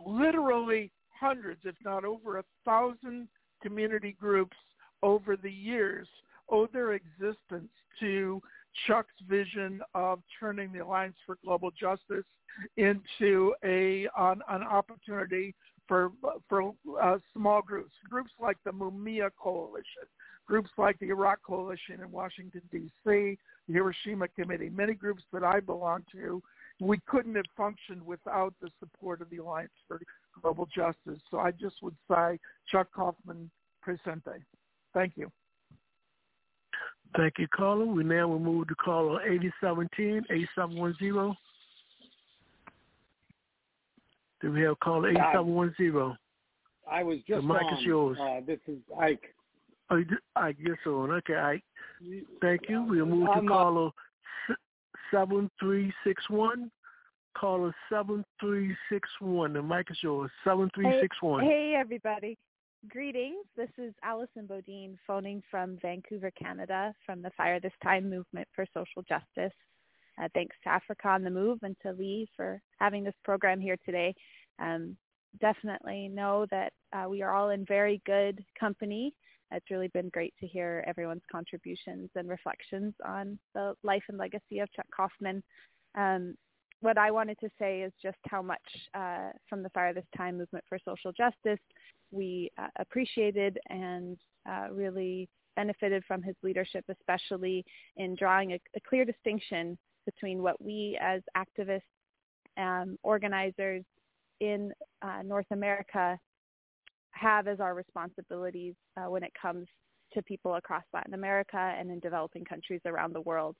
literally 0.05 0.91
hundreds, 1.09 1.61
if 1.63 1.75
not 1.83 2.05
over 2.05 2.39
a 2.39 2.43
thousand 2.65 3.27
community 3.61 4.15
groups 4.19 4.57
over 5.03 5.35
the 5.35 5.51
years 5.51 6.07
owe 6.49 6.67
their 6.67 6.93
existence 6.93 7.69
to 7.99 8.41
Chuck's 8.87 9.13
vision 9.27 9.81
of 9.93 10.19
turning 10.39 10.71
the 10.71 10.79
Alliance 10.79 11.15
for 11.25 11.37
Global 11.43 11.71
Justice 11.71 12.25
into 12.77 13.53
a 13.63 14.07
an, 14.17 14.41
an 14.49 14.63
opportunity 14.63 15.55
for 15.89 16.11
for 16.47 16.71
uh, 17.01 17.17
small 17.33 17.61
groups, 17.61 17.91
groups 18.09 18.31
like 18.39 18.57
the 18.63 18.71
Mumia 18.71 19.29
Coalition, 19.37 20.05
groups 20.47 20.69
like 20.77 20.97
the 20.99 21.09
Iraq 21.09 21.39
Coalition 21.45 21.99
in 22.01 22.11
Washington 22.11 22.61
D.C., 22.71 22.89
the 23.03 23.37
Hiroshima 23.73 24.27
Committee, 24.29 24.69
many 24.69 24.93
groups 24.93 25.23
that 25.33 25.43
I 25.43 25.59
belong 25.59 26.05
to, 26.13 26.41
we 26.79 26.99
couldn't 27.07 27.35
have 27.35 27.45
functioned 27.57 28.05
without 28.05 28.53
the 28.61 28.69
support 28.79 29.21
of 29.21 29.29
the 29.31 29.37
Alliance 29.37 29.71
for 29.87 29.99
Global 30.41 30.67
Justice. 30.73 31.19
So 31.29 31.39
I 31.39 31.51
just 31.51 31.75
would 31.81 31.95
say 32.09 32.39
Chuck 32.71 32.87
Kaufman 32.95 33.49
presente. 33.85 34.43
Thank 34.93 35.13
you. 35.17 35.31
Thank 37.17 37.33
you, 37.39 37.47
caller. 37.47 37.85
We 37.85 38.03
now 38.03 38.27
will 38.27 38.39
move 38.39 38.67
to 38.67 38.75
caller 38.75 39.21
8710, 39.23 40.25
8710. 40.29 41.35
Do 44.41 44.51
we 44.51 44.61
have 44.61 44.79
caller 44.79 45.09
8710? 45.09 46.17
I 46.89 47.03
was 47.03 47.17
just 47.27 47.41
The 47.41 47.53
mic 47.53 47.61
on. 47.61 47.73
is 47.77 47.83
yours. 47.83 48.17
Uh, 48.19 48.39
this 48.45 48.59
is 48.67 48.79
Ike. 48.99 49.33
Oh, 49.91 50.01
I 50.35 50.51
guess 50.53 50.75
so. 50.83 51.01
Okay, 51.11 51.35
I 51.35 51.61
thank 52.41 52.61
you. 52.69 52.83
We'll 52.83 53.05
move 53.05 53.25
to 53.27 53.31
I'm 53.33 53.45
not- 53.45 53.51
caller 53.53 53.89
seven 55.11 55.49
three 55.59 55.91
six 56.03 56.27
one. 56.29 56.71
Caller 57.37 57.73
seven 57.91 58.23
three 58.39 58.75
six 58.91 59.07
one. 59.19 59.53
The 59.53 59.61
mic 59.61 59.89
is 59.91 59.97
yours. 60.01 60.29
Seven 60.43 60.69
three 60.75 60.91
six 61.01 61.15
one. 61.21 61.43
Hey, 61.43 61.75
everybody. 61.75 62.37
Greetings. 62.89 63.45
This 63.57 63.69
is 63.77 63.93
Allison 64.03 64.45
Bodine 64.47 64.97
phoning 65.05 65.43
from 65.51 65.77
Vancouver, 65.81 66.31
Canada, 66.31 66.93
from 67.05 67.21
the 67.21 67.29
Fire 67.31 67.59
This 67.59 67.73
Time 67.83 68.09
movement 68.09 68.47
for 68.55 68.65
social 68.73 69.01
justice. 69.03 69.53
Uh, 70.21 70.27
thanks 70.33 70.55
to 70.63 70.69
Africa 70.69 71.07
on 71.07 71.23
the 71.23 71.29
Move 71.29 71.59
and 71.63 71.75
to 71.81 71.93
Lee 71.93 72.27
for 72.35 72.61
having 72.79 73.03
this 73.03 73.15
program 73.23 73.59
here 73.59 73.77
today. 73.85 74.13
Um, 74.59 74.97
definitely 75.39 76.09
know 76.09 76.45
that 76.51 76.73
uh, 76.93 77.07
we 77.07 77.21
are 77.21 77.33
all 77.33 77.51
in 77.51 77.65
very 77.65 78.01
good 78.05 78.43
company. 78.59 79.13
It's 79.51 79.71
really 79.71 79.87
been 79.89 80.09
great 80.09 80.33
to 80.39 80.47
hear 80.47 80.83
everyone's 80.87 81.23
contributions 81.31 82.09
and 82.15 82.27
reflections 82.27 82.93
on 83.05 83.39
the 83.55 83.73
life 83.83 84.03
and 84.09 84.17
legacy 84.17 84.59
of 84.59 84.71
Chuck 84.73 84.85
Kaufman. 84.95 85.41
Um, 85.95 86.35
what 86.81 86.97
I 86.97 87.11
wanted 87.11 87.37
to 87.39 87.49
say 87.59 87.81
is 87.81 87.91
just 88.01 88.17
how 88.29 88.41
much 88.41 88.59
uh, 88.93 89.29
from 89.49 89.63
the 89.63 89.69
Fire 89.69 89.93
This 89.93 90.05
Time 90.15 90.37
movement 90.37 90.65
for 90.67 90.77
social 90.85 91.11
justice 91.11 91.59
we 92.11 92.49
uh, 92.57 92.67
appreciated 92.77 93.57
and 93.69 94.17
uh, 94.49 94.67
really 94.71 95.29
benefited 95.55 96.03
from 96.07 96.21
his 96.21 96.35
leadership, 96.41 96.85
especially 96.89 97.65
in 97.97 98.15
drawing 98.15 98.53
a, 98.53 98.59
a 98.75 98.79
clear 98.87 99.03
distinction 99.03 99.77
between 100.09 100.41
what 100.41 100.61
we 100.61 100.97
as 101.01 101.21
activists, 101.37 101.81
um, 102.57 102.97
organizers 103.03 103.83
in 104.39 104.71
uh, 105.01 105.21
North 105.23 105.45
America 105.51 106.17
have 107.11 107.47
as 107.47 107.59
our 107.59 107.75
responsibilities 107.75 108.75
uh, 108.97 109.09
when 109.09 109.23
it 109.23 109.31
comes 109.39 109.67
to 110.13 110.21
people 110.23 110.55
across 110.55 110.83
Latin 110.93 111.13
America 111.13 111.75
and 111.77 111.91
in 111.91 111.99
developing 111.99 112.43
countries 112.43 112.81
around 112.85 113.13
the 113.13 113.21
world. 113.21 113.55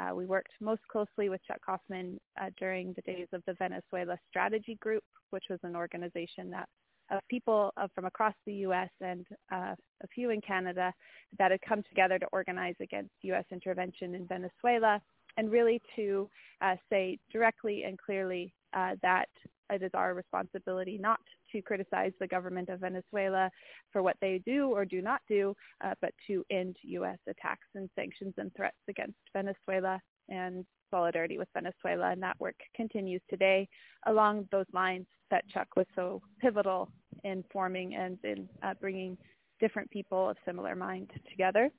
Uh, 0.00 0.14
we 0.14 0.24
worked 0.24 0.52
most 0.60 0.80
closely 0.90 1.28
with 1.28 1.40
Chuck 1.46 1.58
Kaufman 1.64 2.18
uh, 2.40 2.46
during 2.58 2.94
the 2.94 3.02
days 3.02 3.26
of 3.32 3.42
the 3.46 3.54
Venezuela 3.54 4.16
Strategy 4.28 4.78
Group, 4.80 5.02
which 5.30 5.44
was 5.50 5.58
an 5.62 5.76
organization 5.76 6.50
that 6.50 6.68
of 7.10 7.20
people 7.28 7.72
uh, 7.76 7.88
from 7.94 8.04
across 8.04 8.34
the 8.46 8.54
U.S. 8.54 8.88
and 9.00 9.26
uh, 9.52 9.74
a 10.02 10.08
few 10.14 10.30
in 10.30 10.40
Canada 10.40 10.92
that 11.38 11.50
had 11.50 11.60
come 11.68 11.82
together 11.88 12.18
to 12.20 12.26
organize 12.32 12.76
against 12.80 13.10
U.S. 13.22 13.44
intervention 13.50 14.14
in 14.14 14.26
Venezuela 14.28 15.00
and 15.36 15.50
really 15.50 15.80
to 15.96 16.28
uh, 16.60 16.76
say 16.90 17.18
directly 17.32 17.84
and 17.84 17.98
clearly 17.98 18.52
uh, 18.74 18.94
that 19.02 19.28
it 19.72 19.82
is 19.82 19.90
our 19.94 20.14
responsibility 20.14 20.98
not 20.98 21.20
to 21.52 21.62
criticize 21.62 22.12
the 22.18 22.26
government 22.26 22.68
of 22.68 22.80
Venezuela 22.80 23.50
for 23.92 24.02
what 24.02 24.16
they 24.20 24.40
do 24.44 24.68
or 24.68 24.84
do 24.84 25.00
not 25.00 25.20
do, 25.28 25.54
uh, 25.84 25.94
but 26.00 26.12
to 26.26 26.44
end 26.50 26.76
U.S. 26.82 27.18
attacks 27.28 27.66
and 27.74 27.88
sanctions 27.94 28.34
and 28.36 28.52
threats 28.54 28.76
against 28.88 29.18
Venezuela 29.32 30.00
and 30.28 30.64
solidarity 30.90 31.38
with 31.38 31.48
Venezuela. 31.54 32.10
And 32.10 32.22
that 32.22 32.38
work 32.40 32.56
continues 32.74 33.22
today 33.28 33.68
along 34.06 34.48
those 34.50 34.66
lines 34.72 35.06
that 35.30 35.48
Chuck 35.48 35.68
was 35.76 35.86
so 35.94 36.20
pivotal 36.40 36.90
in 37.24 37.44
forming 37.52 37.94
and 37.94 38.18
in 38.24 38.48
uh, 38.62 38.74
bringing 38.80 39.16
different 39.60 39.90
people 39.90 40.30
of 40.30 40.36
similar 40.44 40.74
mind 40.74 41.10
together. 41.28 41.70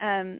Um, 0.00 0.38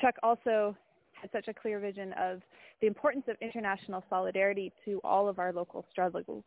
Chuck 0.00 0.14
also 0.22 0.76
had 1.24 1.30
such 1.32 1.48
a 1.48 1.58
clear 1.58 1.78
vision 1.78 2.12
of 2.14 2.40
the 2.80 2.86
importance 2.86 3.24
of 3.28 3.36
international 3.40 4.04
solidarity 4.10 4.72
to 4.84 5.00
all 5.04 5.28
of 5.28 5.38
our 5.38 5.52
local 5.52 5.84
struggles, 5.90 6.44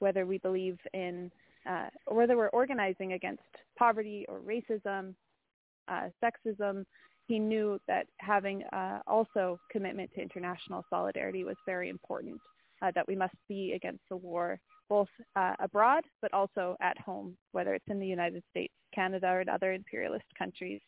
whether 0.00 0.26
we 0.26 0.38
believe 0.38 0.78
in, 0.92 1.30
uh, 1.68 1.86
whether 2.06 2.36
we're 2.36 2.48
organizing 2.48 3.14
against 3.14 3.42
poverty 3.78 4.26
or 4.28 4.40
racism, 4.40 5.14
uh, 5.88 6.08
sexism. 6.22 6.84
He 7.26 7.38
knew 7.38 7.78
that 7.88 8.06
having 8.18 8.62
uh, 8.72 9.00
also 9.06 9.58
commitment 9.70 10.10
to 10.14 10.22
international 10.22 10.84
solidarity 10.88 11.44
was 11.44 11.56
very 11.66 11.88
important, 11.88 12.40
uh, 12.82 12.90
that 12.94 13.06
we 13.06 13.16
must 13.16 13.34
be 13.48 13.72
against 13.72 14.02
the 14.10 14.16
war 14.16 14.58
both 14.88 15.08
uh, 15.36 15.54
abroad 15.58 16.02
but 16.22 16.32
also 16.32 16.74
at 16.80 16.98
home, 16.98 17.36
whether 17.52 17.74
it's 17.74 17.84
in 17.88 18.00
the 18.00 18.06
United 18.06 18.42
States, 18.50 18.72
Canada, 18.94 19.26
or 19.28 19.40
in 19.42 19.48
other 19.48 19.72
imperialist 19.72 20.24
countries. 20.38 20.80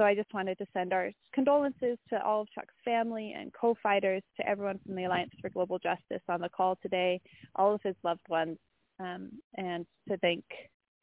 So 0.00 0.04
I 0.04 0.14
just 0.14 0.32
wanted 0.32 0.56
to 0.56 0.66
send 0.72 0.94
our 0.94 1.12
condolences 1.34 1.98
to 2.08 2.24
all 2.24 2.40
of 2.40 2.50
Chuck's 2.54 2.72
family 2.86 3.34
and 3.38 3.52
co-fighters, 3.52 4.22
to 4.38 4.48
everyone 4.48 4.80
from 4.82 4.94
the 4.94 5.04
Alliance 5.04 5.30
for 5.42 5.50
Global 5.50 5.78
Justice 5.78 6.22
on 6.26 6.40
the 6.40 6.48
call 6.48 6.78
today, 6.80 7.20
all 7.54 7.74
of 7.74 7.82
his 7.82 7.94
loved 8.02 8.26
ones, 8.30 8.56
um, 8.98 9.28
and 9.58 9.84
to 10.08 10.16
thank 10.16 10.42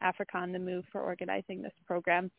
Africa 0.02 0.40
on 0.40 0.52
the 0.52 0.58
Move 0.58 0.84
for 0.92 1.02
organizing 1.02 1.62
this 1.62 1.76
program. 1.86 2.32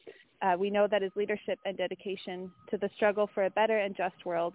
Uh, 0.42 0.56
we 0.58 0.68
know 0.68 0.88
that 0.90 1.00
his 1.00 1.12
leadership 1.14 1.60
and 1.64 1.78
dedication 1.78 2.50
to 2.70 2.76
the 2.76 2.90
struggle 2.96 3.30
for 3.32 3.44
a 3.44 3.50
better 3.50 3.78
and 3.78 3.96
just 3.96 4.26
world 4.26 4.54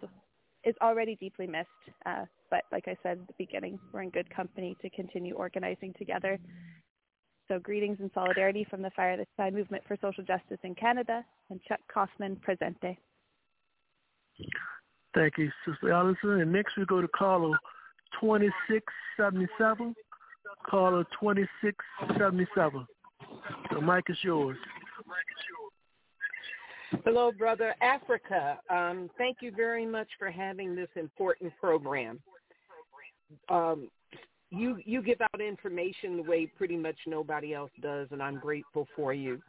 is 0.65 0.75
already 0.81 1.15
deeply 1.15 1.47
missed. 1.47 1.69
Uh, 2.05 2.25
but 2.51 2.63
like 2.73 2.89
I 2.89 2.97
said 3.01 3.19
at 3.21 3.27
the 3.27 3.34
beginning, 3.38 3.80
we're 3.93 4.01
in 4.01 4.09
good 4.09 4.30
company 4.30 4.75
to 4.81 4.89
continue 4.89 5.35
organizing 5.35 5.93
together. 5.97 6.38
So 7.53 7.59
greetings 7.59 7.97
and 7.99 8.09
solidarity 8.15 8.65
from 8.67 8.81
the 8.81 8.89
Fire 8.95 9.15
This 9.15 9.27
Time 9.38 9.53
Movement 9.53 9.84
for 9.88 9.95
Social 10.01 10.23
Justice 10.23 10.57
in 10.63 10.73
Canada 10.73 11.23
and 11.51 11.61
Chuck 11.67 11.80
Kaufman 11.93 12.35
Presente. 12.38 12.97
Thank 15.13 15.38
you, 15.38 15.51
Sister 15.63 15.91
Allison. 15.91 16.41
And 16.41 16.51
next 16.51 16.75
we 16.77 16.85
go 16.85 16.99
to 16.99 17.07
caller 17.09 17.55
2677. 18.19 19.93
Caller 20.67 21.03
2677. 21.21 22.88
The 23.71 23.81
mic 23.81 24.05
is 24.09 24.17
yours. 24.23 24.57
Hello, 27.05 27.31
Brother 27.31 27.75
Africa. 27.81 28.57
Um, 28.71 29.11
thank 29.19 29.38
you 29.41 29.51
very 29.51 29.85
much 29.85 30.07
for 30.17 30.31
having 30.31 30.73
this 30.73 30.89
important 30.95 31.53
program. 31.61 32.19
Um, 33.49 33.89
you 34.53 34.77
you 34.85 35.01
give 35.01 35.19
out 35.21 35.41
information 35.41 36.17
the 36.17 36.23
way 36.23 36.45
pretty 36.45 36.77
much 36.77 36.95
nobody 37.07 37.53
else 37.53 37.71
does, 37.81 38.07
and 38.11 38.21
I'm 38.21 38.39
grateful 38.39 38.88
for 38.95 39.13
you. 39.13 39.41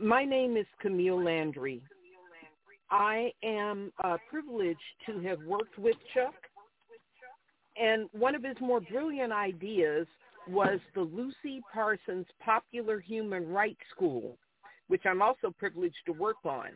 My 0.00 0.24
name 0.24 0.56
is 0.56 0.66
Camille 0.80 1.22
Landry. 1.22 1.82
I 2.90 3.32
am 3.42 3.90
uh, 4.04 4.18
privileged 4.28 4.78
to 5.06 5.20
have 5.20 5.38
worked 5.46 5.78
with 5.78 5.96
Chuck, 6.12 6.34
and 7.80 8.08
one 8.12 8.34
of 8.34 8.44
his 8.44 8.56
more 8.60 8.80
brilliant 8.80 9.32
ideas 9.32 10.06
was 10.46 10.78
the 10.94 11.00
Lucy 11.00 11.62
Parsons 11.72 12.26
Popular 12.44 13.00
Human 13.00 13.48
Rights 13.48 13.80
School, 13.94 14.36
which 14.88 15.02
I'm 15.06 15.22
also 15.22 15.54
privileged 15.58 15.96
to 16.04 16.12
work 16.12 16.44
on. 16.44 16.68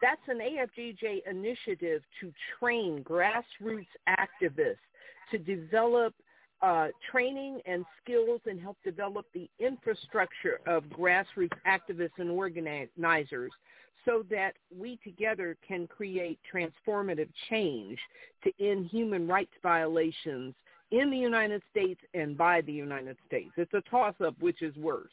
That's 0.00 0.20
an 0.28 0.38
AFGJ 0.38 1.28
initiative 1.30 2.02
to 2.20 2.32
train 2.58 3.04
grassroots 3.04 3.86
activists 4.08 4.76
to 5.30 5.36
develop 5.36 6.14
uh, 6.62 6.88
training 7.10 7.60
and 7.66 7.84
skills 8.02 8.40
and 8.46 8.60
help 8.60 8.76
develop 8.84 9.26
the 9.32 9.48
infrastructure 9.58 10.60
of 10.66 10.84
grassroots 10.84 11.56
activists 11.66 12.18
and 12.18 12.30
organizers 12.30 13.52
so 14.04 14.24
that 14.30 14.52
we 14.76 14.98
together 15.02 15.56
can 15.66 15.86
create 15.86 16.38
transformative 16.52 17.28
change 17.48 17.98
to 18.42 18.50
end 18.60 18.86
human 18.86 19.26
rights 19.26 19.52
violations 19.62 20.54
in 20.90 21.10
the 21.10 21.16
United 21.16 21.62
States 21.70 22.00
and 22.14 22.36
by 22.36 22.60
the 22.62 22.72
United 22.72 23.16
States. 23.26 23.50
It's 23.56 23.74
a 23.74 23.82
toss-up 23.90 24.34
which 24.40 24.62
is 24.62 24.74
worse, 24.76 25.12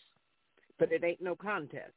but 0.80 0.92
it 0.92 1.04
ain't 1.04 1.22
no 1.22 1.36
contest. 1.36 1.94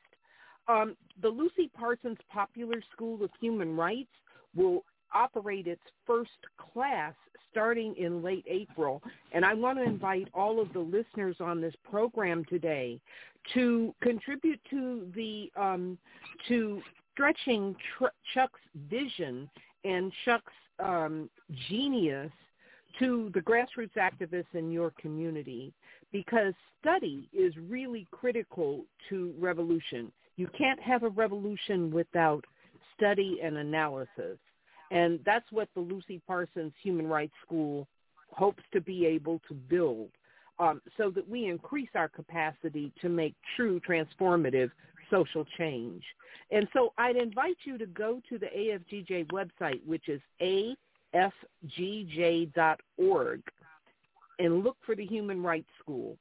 Um, 0.69 0.97
the 1.23 1.29
Lucy 1.29 1.71
Parsons 1.75 2.19
Popular 2.31 2.83
School 2.93 3.25
of 3.25 3.31
Human 3.41 3.77
Rights 3.77 4.11
will 4.55 4.85
operate 5.13 5.67
its 5.67 5.83
first 6.07 6.31
class 6.73 7.15
starting 7.51 7.95
in 7.97 8.23
late 8.23 8.45
April. 8.49 9.03
And 9.33 9.45
I 9.45 9.55
want 9.55 9.79
to 9.79 9.85
invite 9.85 10.29
all 10.35 10.61
of 10.61 10.73
the 10.73 10.81
listeners 10.81 11.37
on 11.41 11.61
this 11.61 11.75
program 11.89 12.45
today 12.45 13.01
to 13.55 13.95
contribute 14.03 14.61
to 14.71 15.07
the 15.15 15.51
um, 15.57 15.99
to 16.49 16.81
stretching 17.13 17.75
tr- 17.99 18.07
Chuck's 18.35 18.61
vision 18.89 19.49
and 19.85 20.13
Chuck's 20.25 20.53
um, 20.79 21.29
genius 21.69 22.31
to 22.99 23.31
the 23.35 23.41
grassroots 23.41 23.95
activists 23.97 24.55
in 24.55 24.71
your 24.71 24.93
community 25.01 25.73
because 26.13 26.55
study 26.81 27.29
is 27.33 27.55
really 27.69 28.07
critical 28.11 28.85
to 29.09 29.33
revolution. 29.39 30.11
You 30.37 30.49
can't 30.57 30.81
have 30.81 31.03
a 31.03 31.09
revolution 31.09 31.91
without 31.91 32.45
study 32.97 33.41
and 33.43 33.57
analysis. 33.57 34.39
And 34.91 35.21
that's 35.25 35.51
what 35.53 35.69
the 35.75 35.81
Lucy 35.81 36.21
Parsons 36.27 36.73
Human 36.83 37.07
Rights 37.07 37.35
School 37.45 37.87
hopes 38.31 38.63
to 38.73 38.81
be 38.81 39.07
able 39.07 39.41
to 39.49 39.55
build 39.55 40.11
um, 40.59 40.83
so 40.97 41.11
that 41.11 41.29
we 41.29 41.47
increase 41.47 41.89
our 41.95 42.09
capacity 42.09 42.93
to 43.01 43.09
make 43.09 43.35
true 43.57 43.81
transformative 43.81 44.71
social 45.11 45.45
change. 45.59 46.03
And 46.51 46.69
so 46.73 46.93
I'd 46.99 47.17
invite 47.17 47.57
you 47.65 47.79
to 47.79 47.87
go 47.87 48.21
to 48.29 48.39
the 48.39 48.47
AFGJ 48.47 49.29
website, 49.29 49.85
which 49.87 50.09
is 50.09 50.21
afgj.org, 51.15 51.33
and 54.39 54.65
look 54.65 54.77
for 54.85 54.95
the 54.95 55.07
Human 55.07 55.43
Rights 55.43 55.69
School 55.81 56.17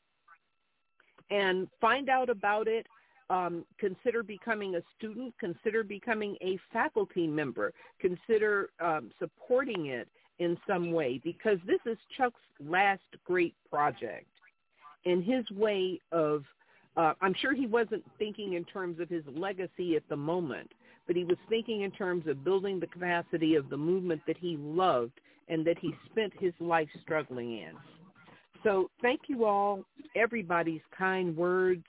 and 1.31 1.67
find 1.79 2.09
out 2.09 2.29
about 2.29 2.67
it 2.67 2.87
um, 3.29 3.65
consider 3.79 4.23
becoming 4.23 4.75
a 4.75 4.81
student, 4.97 5.33
consider 5.39 5.83
becoming 5.83 6.35
a 6.41 6.57
faculty 6.73 7.27
member, 7.27 7.73
consider 7.99 8.69
um, 8.79 9.11
supporting 9.19 9.87
it 9.87 10.07
in 10.39 10.57
some 10.67 10.91
way 10.91 11.19
because 11.23 11.57
this 11.67 11.79
is 11.85 11.97
Chuck's 12.17 12.39
last 12.65 13.01
great 13.25 13.53
project. 13.69 14.25
In 15.05 15.21
his 15.21 15.49
way 15.51 15.99
of, 16.11 16.43
uh, 16.97 17.13
I'm 17.21 17.35
sure 17.39 17.53
he 17.53 17.67
wasn't 17.67 18.03
thinking 18.17 18.53
in 18.53 18.65
terms 18.65 18.99
of 18.99 19.09
his 19.09 19.23
legacy 19.33 19.95
at 19.95 20.03
the 20.09 20.15
moment, 20.15 20.71
but 21.07 21.15
he 21.15 21.23
was 21.23 21.37
thinking 21.49 21.81
in 21.81 21.91
terms 21.91 22.27
of 22.27 22.43
building 22.43 22.79
the 22.79 22.87
capacity 22.87 23.55
of 23.55 23.69
the 23.69 23.77
movement 23.77 24.21
that 24.27 24.37
he 24.37 24.57
loved 24.57 25.19
and 25.47 25.65
that 25.65 25.77
he 25.79 25.93
spent 26.11 26.33
his 26.39 26.53
life 26.59 26.89
struggling 27.01 27.59
in. 27.59 27.71
So 28.63 28.89
thank 29.01 29.21
you 29.27 29.45
all, 29.45 29.83
everybody's 30.15 30.81
kind 30.97 31.35
words 31.35 31.83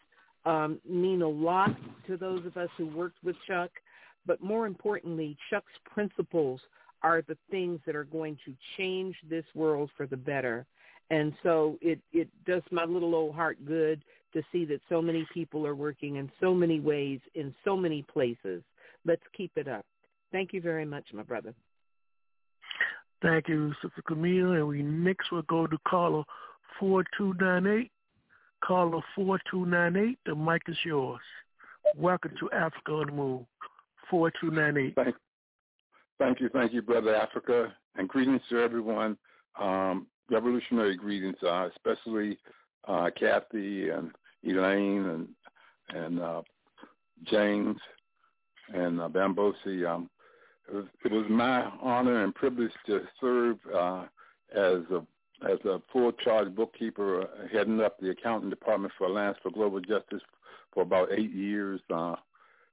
um, 0.44 0.80
mean 0.88 1.22
a 1.22 1.28
lot 1.28 1.70
to 2.06 2.16
those 2.16 2.44
of 2.46 2.56
us 2.56 2.68
who 2.76 2.86
worked 2.86 3.22
with 3.22 3.36
Chuck. 3.46 3.70
But 4.26 4.42
more 4.42 4.66
importantly, 4.66 5.36
Chuck's 5.48 5.72
principles 5.92 6.60
are 7.02 7.22
the 7.22 7.36
things 7.50 7.80
that 7.86 7.96
are 7.96 8.04
going 8.04 8.36
to 8.44 8.54
change 8.76 9.16
this 9.28 9.44
world 9.54 9.90
for 9.96 10.06
the 10.06 10.16
better. 10.16 10.66
And 11.10 11.32
so 11.42 11.78
it, 11.80 11.98
it 12.12 12.28
does 12.46 12.62
my 12.70 12.84
little 12.84 13.14
old 13.14 13.34
heart 13.34 13.58
good 13.64 14.02
to 14.32 14.42
see 14.52 14.64
that 14.66 14.80
so 14.88 15.02
many 15.02 15.26
people 15.34 15.66
are 15.66 15.74
working 15.74 16.16
in 16.16 16.30
so 16.40 16.54
many 16.54 16.78
ways 16.78 17.20
in 17.34 17.54
so 17.64 17.76
many 17.76 18.02
places. 18.02 18.62
Let's 19.04 19.22
keep 19.36 19.52
it 19.56 19.66
up. 19.66 19.84
Thank 20.30 20.52
you 20.52 20.60
very 20.60 20.84
much, 20.84 21.06
my 21.12 21.22
brother. 21.22 21.54
Thank 23.22 23.48
you, 23.48 23.72
Sister 23.82 24.02
Camille. 24.06 24.52
And 24.52 24.68
we 24.68 24.82
next 24.82 25.32
will 25.32 25.42
go 25.42 25.66
to 25.66 25.76
caller 25.86 26.22
4298. 26.78 27.90
Caller 28.64 29.00
4298, 29.14 30.18
the 30.26 30.34
mic 30.34 30.62
is 30.68 30.76
yours. 30.84 31.20
Welcome 31.96 32.32
to 32.40 32.50
Africa 32.52 32.92
on 32.92 33.06
the 33.06 33.12
Move. 33.12 33.42
4298. 34.10 34.94
Thank, 34.96 35.16
thank 36.18 36.40
you, 36.40 36.48
thank 36.48 36.72
you, 36.72 36.82
Brother 36.82 37.14
Africa, 37.14 37.72
and 37.96 38.08
greetings 38.08 38.42
to 38.50 38.58
everyone. 38.58 39.16
Um, 39.60 40.06
revolutionary 40.30 40.96
greetings, 40.96 41.36
uh, 41.42 41.68
especially 41.74 42.38
uh, 42.86 43.10
Kathy 43.18 43.90
and 43.90 44.10
Elaine 44.44 45.06
and 45.06 45.28
and 45.90 46.20
uh, 46.20 46.42
James 47.24 47.76
and 48.72 49.00
uh, 49.00 49.08
Bambosi. 49.08 49.88
Um, 49.88 50.08
it 50.72 51.12
was 51.12 51.26
my 51.28 51.68
honor 51.82 52.22
and 52.22 52.34
privilege 52.34 52.70
to 52.86 53.00
serve 53.20 53.58
uh, 53.74 54.04
as 54.54 54.82
a 54.92 55.02
as 55.48 55.58
a 55.64 55.80
full 55.92 56.12
charge 56.12 56.54
bookkeeper, 56.54 57.22
uh, 57.22 57.26
heading 57.52 57.80
up 57.80 57.98
the 57.98 58.10
accounting 58.10 58.50
department 58.50 58.92
for 58.96 59.06
Alliance 59.06 59.38
for 59.42 59.50
Global 59.50 59.80
Justice 59.80 60.22
for 60.72 60.82
about 60.82 61.12
eight 61.12 61.32
years, 61.32 61.80
uh, 61.92 62.16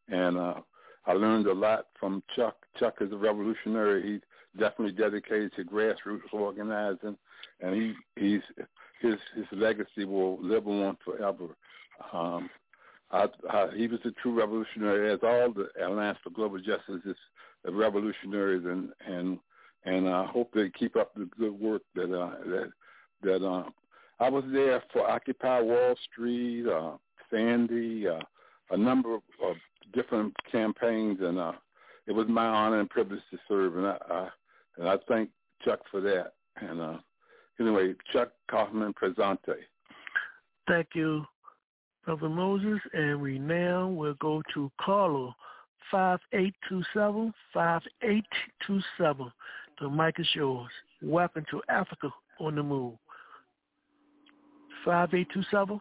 and 0.09 0.37
uh, 0.37 0.55
I 1.05 1.13
learned 1.13 1.47
a 1.47 1.53
lot 1.53 1.87
from 1.99 2.23
Chuck. 2.35 2.55
Chuck 2.79 2.95
is 3.01 3.11
a 3.11 3.17
revolutionary. 3.17 4.13
He's 4.13 4.21
definitely 4.59 4.93
dedicated 4.93 5.53
to 5.55 5.63
grassroots 5.63 6.33
organizing, 6.33 7.17
and 7.61 7.75
he 7.75 7.93
he's 8.15 8.41
his 9.01 9.15
his 9.35 9.45
legacy 9.51 10.05
will 10.05 10.41
live 10.41 10.67
on 10.67 10.97
forever. 11.03 11.55
Um, 12.11 12.49
I, 13.11 13.27
I, 13.49 13.67
he 13.75 13.87
was 13.87 13.99
a 14.03 14.11
true 14.21 14.37
revolutionary, 14.37 15.13
as 15.13 15.19
all 15.23 15.53
the 15.53 15.69
Alliance 15.85 16.17
for 16.23 16.29
Global 16.31 16.57
Justice 16.57 17.01
is 17.05 17.15
revolutionaries, 17.65 18.65
and 18.65 18.89
and 19.07 19.39
and 19.87 20.09
I 20.09 20.25
hope 20.25 20.51
they 20.53 20.69
keep 20.69 20.95
up 20.95 21.13
the 21.15 21.29
good 21.39 21.57
work 21.59 21.81
that 21.95 22.13
uh, 22.13 22.31
that 22.45 22.71
that 23.23 23.45
um, 23.45 23.73
I 24.19 24.29
was 24.29 24.43
there 24.51 24.83
for 24.91 25.09
Occupy 25.09 25.61
Wall 25.61 25.95
Street, 26.11 26.67
uh, 26.67 26.97
Sandy, 27.31 28.07
uh, 28.07 28.19
a 28.71 28.77
number 28.77 29.15
of, 29.15 29.21
of 29.43 29.55
different 29.93 30.35
campaigns, 30.51 31.19
and 31.21 31.39
uh, 31.39 31.53
it 32.05 32.11
was 32.11 32.27
my 32.27 32.45
honor 32.45 32.79
and 32.81 32.89
privilege 32.89 33.21
to 33.31 33.37
serve, 33.47 33.77
and 33.77 33.87
I, 33.87 33.97
I 34.09 34.29
and 34.77 34.89
I 34.89 34.97
thank 35.07 35.29
Chuck 35.63 35.79
for 35.89 36.01
that. 36.01 36.33
And 36.57 36.81
uh, 36.81 36.97
anyway, 37.59 37.93
Chuck 38.11 38.31
Kaufman 38.51 38.93
Presente. 38.93 39.55
Thank 40.67 40.87
you, 40.95 41.25
Brother 42.05 42.29
Moses, 42.29 42.79
and 42.93 43.21
we 43.21 43.39
now 43.39 43.87
will 43.87 44.15
go 44.15 44.41
to 44.53 44.69
Carlo. 44.81 45.33
5827 45.89 47.33
5827 47.53 49.31
the 49.79 49.89
mic 49.89 50.15
is 50.19 50.27
yours. 50.33 50.71
Welcome 51.03 51.45
to 51.51 51.61
Africa 51.69 52.09
on 52.39 52.55
the 52.55 52.63
Move. 52.63 52.95
5827. 54.83 55.79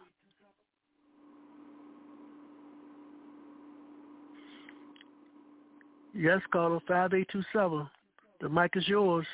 Yes, 6.13 6.41
caller, 6.51 6.79
5827. 6.87 7.89
The 8.41 8.49
mic 8.49 8.71
is 8.75 8.87
yours. 8.87 9.25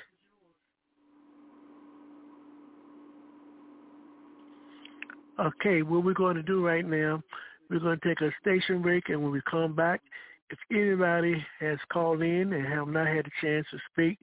Okay, 5.40 5.82
what 5.82 6.06
we're 6.06 6.14
going 6.14 6.36
to 6.38 6.44
do 6.44 6.66
right 6.66 6.88
now, 6.88 7.22
we're 7.70 7.80
going 7.80 8.00
to 8.00 8.08
take 8.08 8.22
a 8.22 8.32
station 8.40 8.82
break, 8.82 9.10
and 9.10 9.22
when 9.22 9.32
we 9.32 9.42
come 9.50 9.76
back, 9.76 10.02
if 10.50 10.60
anybody 10.72 11.44
has 11.60 11.80
called 11.92 12.22
in 12.22 12.54
and 12.54 12.66
have 12.68 12.88
not 12.88 13.08
had 13.08 13.26
a 13.26 13.46
chance 13.46 13.66
to 13.72 13.78
speak, 13.92 14.20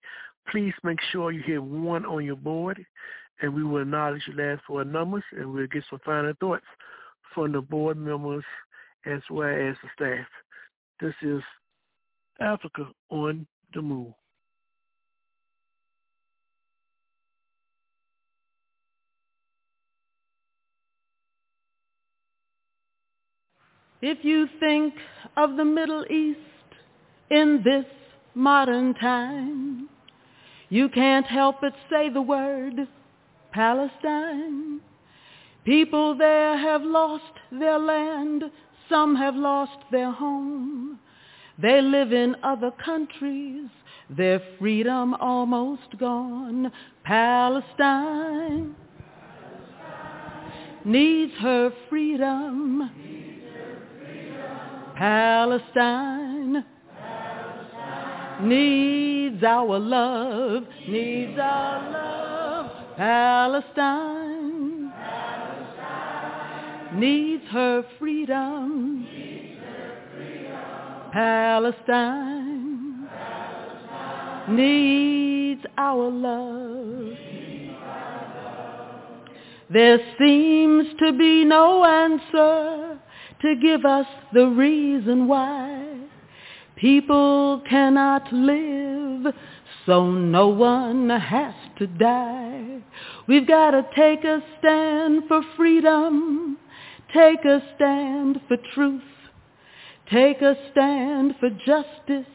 please 0.51 0.75
make 0.83 0.99
sure 1.13 1.33
you 1.33 1.43
hit 1.43 1.63
one 1.63 2.05
on 2.05 2.25
your 2.25 2.37
board, 2.37 2.85
and 3.41 3.55
we 3.55 3.63
will 3.63 3.83
acknowledge 3.83 4.23
your 4.27 4.37
last 4.37 4.63
four 4.67 4.85
numbers, 4.85 5.25
and 5.33 5.53
we'll 5.53 5.67
get 5.67 5.85
some 5.89 6.01
final 6.05 6.33
thoughts 6.41 6.65
from 7.35 7.53
the 7.53 7.61
board 7.61 7.97
members 7.97 8.45
as 9.07 9.21
well 9.31 9.49
as 9.49 9.77
the 9.83 9.89
staff. 9.95 10.27
This 11.01 11.15
is 11.23 11.43
Africa 12.41 12.89
on 13.11 13.47
the 13.75 13.83
Move. 13.83 14.13
If 24.03 24.25
you 24.25 24.49
think 24.59 24.95
of 25.37 25.57
the 25.57 25.65
Middle 25.65 26.05
East 26.11 26.39
in 27.31 27.61
this 27.63 27.85
modern 28.35 28.95
time, 28.95 29.91
you 30.71 30.89
can't 30.89 31.27
help 31.27 31.61
but 31.61 31.75
say 31.91 32.09
the 32.09 32.23
word 32.23 32.89
Palestine. 33.53 34.81
People 35.65 36.17
there 36.17 36.57
have 36.57 36.83
lost 36.83 37.35
their 37.51 37.79
land. 37.79 38.45
Some 38.89 39.15
have 39.17 39.35
lost 39.35 39.79
their 39.91 40.11
home. 40.11 40.99
They 41.59 41.83
live 41.83 42.13
in 42.13 42.37
other 42.43 42.71
countries. 42.85 43.69
Their 44.09 44.41
freedom 44.59 45.15
almost 45.15 45.99
gone. 45.99 46.73
Palestine, 47.05 48.75
needs 50.85 51.33
her 51.41 51.73
freedom. 51.89 52.91
Palestine 54.97 56.65
needs 58.43 59.43
our 59.43 59.79
love, 59.79 60.65
needs 60.89 61.39
our 61.39 61.91
love. 61.91 62.97
Palestine, 62.97 64.93
Palestine. 64.95 67.01
needs 67.01 67.45
her 67.51 67.85
freedom. 67.99 69.07
Palestine, 71.13 73.09
Palestine. 73.09 74.57
needs 74.57 75.63
our 75.77 76.11
love. 76.11 77.17
There 79.73 79.99
seems 80.19 80.87
to 80.99 81.13
be 81.13 81.45
no 81.45 81.85
answer 81.85 82.99
to 83.43 83.55
give 83.63 83.85
us 83.85 84.07
the 84.33 84.49
reason 84.49 85.29
why 85.29 86.00
People 86.81 87.63
cannot 87.69 88.33
live, 88.33 89.35
so 89.85 90.11
no 90.11 90.49
one 90.49 91.11
has 91.11 91.55
to 91.79 91.87
die. 91.87 92.79
We've 93.29 93.47
got 93.47 93.73
to 93.73 93.87
take 93.95 94.25
a 94.25 94.43
stand 94.59 95.25
for 95.29 95.43
freedom, 95.59 96.57
take 97.13 97.45
a 97.45 97.61
stand 97.77 98.41
for 98.49 98.57
truth, 98.75 99.03
take 100.11 100.41
a 100.41 100.57
stand 100.71 101.35
for 101.39 101.51
justice. 101.51 102.33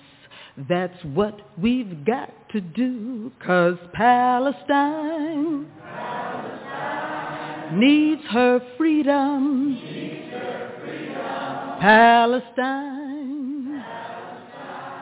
That's 0.70 1.04
what 1.04 1.42
we've 1.60 2.06
got 2.06 2.32
to 2.52 2.62
do, 2.62 3.32
cause 3.44 3.80
Palestine, 3.94 5.66
Palestine 5.82 7.80
needs 7.80 8.22
her. 8.30 8.60
Needs 8.60 10.32
her 10.32 10.78
freedom. 10.80 11.78
Palestine 11.82 13.05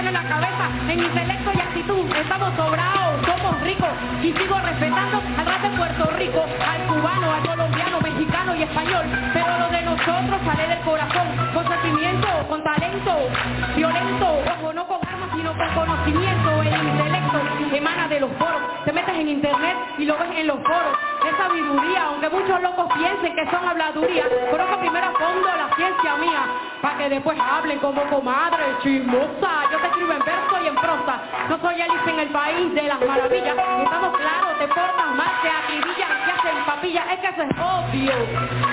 La 0.00 0.22
cabeza, 0.24 0.70
en 0.88 0.98
intelecto 0.98 1.52
y 1.54 1.60
actitud, 1.60 2.06
estamos 2.16 2.56
sobrados, 2.56 3.20
somos 3.26 3.60
ricos. 3.60 3.90
Y 4.22 4.32
sigo 4.32 4.58
respetando 4.58 5.20
al 5.38 5.46
rap 5.46 5.62
de 5.62 5.70
Puerto 5.76 6.10
Rico, 6.16 6.46
al 6.66 6.86
cubano, 6.86 7.32
al 7.34 7.46
colombiano, 7.46 8.00
mexicano 8.00 8.56
y 8.56 8.62
español, 8.62 9.04
pero 9.34 9.58
lo 9.58 9.68
de 9.68 9.82
nosotros 9.82 10.10
otro 10.10 10.38
sale 10.44 10.66
del 10.68 10.80
corazón, 10.80 11.28
con 11.54 11.68
sentimiento, 11.68 12.28
con 12.48 12.62
talento, 12.62 13.28
violento, 13.76 14.26
ojo, 14.58 14.72
no 14.72 14.86
con 14.86 15.09
con 15.56 15.86
conocimiento, 15.86 16.62
el 16.62 16.88
intelecto 16.88 17.40
emana 17.80 18.08
de 18.08 18.20
los 18.20 18.30
foros, 18.32 18.60
te 18.84 18.92
metes 18.92 19.14
en 19.14 19.28
internet 19.28 19.76
y 19.98 20.04
lo 20.04 20.18
ves 20.18 20.28
en 20.36 20.46
los 20.46 20.58
foros, 20.60 20.96
es 21.26 21.36
sabiduría, 21.36 22.04
aunque 22.08 22.28
muchos 22.28 22.60
locos 22.60 22.86
piensen 22.94 23.34
que 23.34 23.44
son 23.50 23.66
habladuría, 23.66 24.24
conozco 24.50 24.78
primero 24.78 25.06
a 25.06 25.12
fondo 25.12 25.48
la 25.48 25.74
ciencia 25.76 26.16
mía, 26.16 26.42
para 26.82 26.98
que 26.98 27.08
después 27.08 27.38
hablen 27.40 27.78
como 27.78 28.02
comadre, 28.04 28.64
chismosa, 28.82 29.70
yo 29.72 29.78
te 29.78 29.86
escribo 29.86 30.12
en 30.12 30.24
verso 30.24 30.62
y 30.62 30.66
en 30.68 30.74
prosa, 30.76 31.20
no 31.48 31.58
soy 31.58 31.80
Alice 31.80 32.10
en 32.10 32.18
el 32.20 32.28
país 32.28 32.74
de 32.74 32.82
las 32.82 33.00
maravillas, 33.00 33.56
estamos 33.56 34.16
claros, 34.18 34.58
te 34.58 34.68
portas 34.68 35.10
mal, 35.16 35.32
te 35.42 35.48
acribillan, 35.48 36.10
te 36.24 36.30
hacen 36.32 36.64
papilla, 36.66 37.04
es 37.12 37.20
que 37.20 37.26
eso 37.28 37.42
es 37.42 37.50
obvio, 37.58 38.14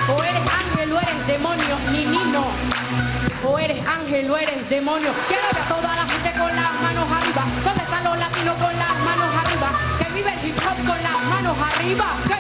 o 0.09 0.23
eres 0.23 0.43
ángel 0.47 0.93
o 0.93 0.99
eres 0.99 1.27
demonio, 1.27 1.79
ni 1.91 2.05
ni 2.05 2.23
no, 2.31 2.45
o 3.43 3.59
eres 3.59 3.85
ángel 3.85 4.30
o 4.31 4.38
eres 4.38 4.69
demonio, 4.69 5.14
quiero 5.27 5.43
a 5.43 5.68
toda 5.68 5.95
la 5.95 6.05
gente 6.05 6.31
con 6.38 6.55
las 6.55 6.73
manos 6.81 7.11
arriba, 7.11 7.45
¿dónde 7.64 7.84
están 7.84 8.03
los 8.03 8.18
latinos 8.18 8.57
con 8.57 8.77
las 8.77 8.99
manos 8.99 9.35
arriba? 9.35 9.72
Que 9.99 10.11
vive 10.14 10.34
el 10.34 10.47
hip 10.47 10.57
hop 10.57 10.77
con 10.85 11.03
las 11.03 11.23
manos 11.23 11.57
arriba, 11.59 12.05
¿qué? 12.27 12.35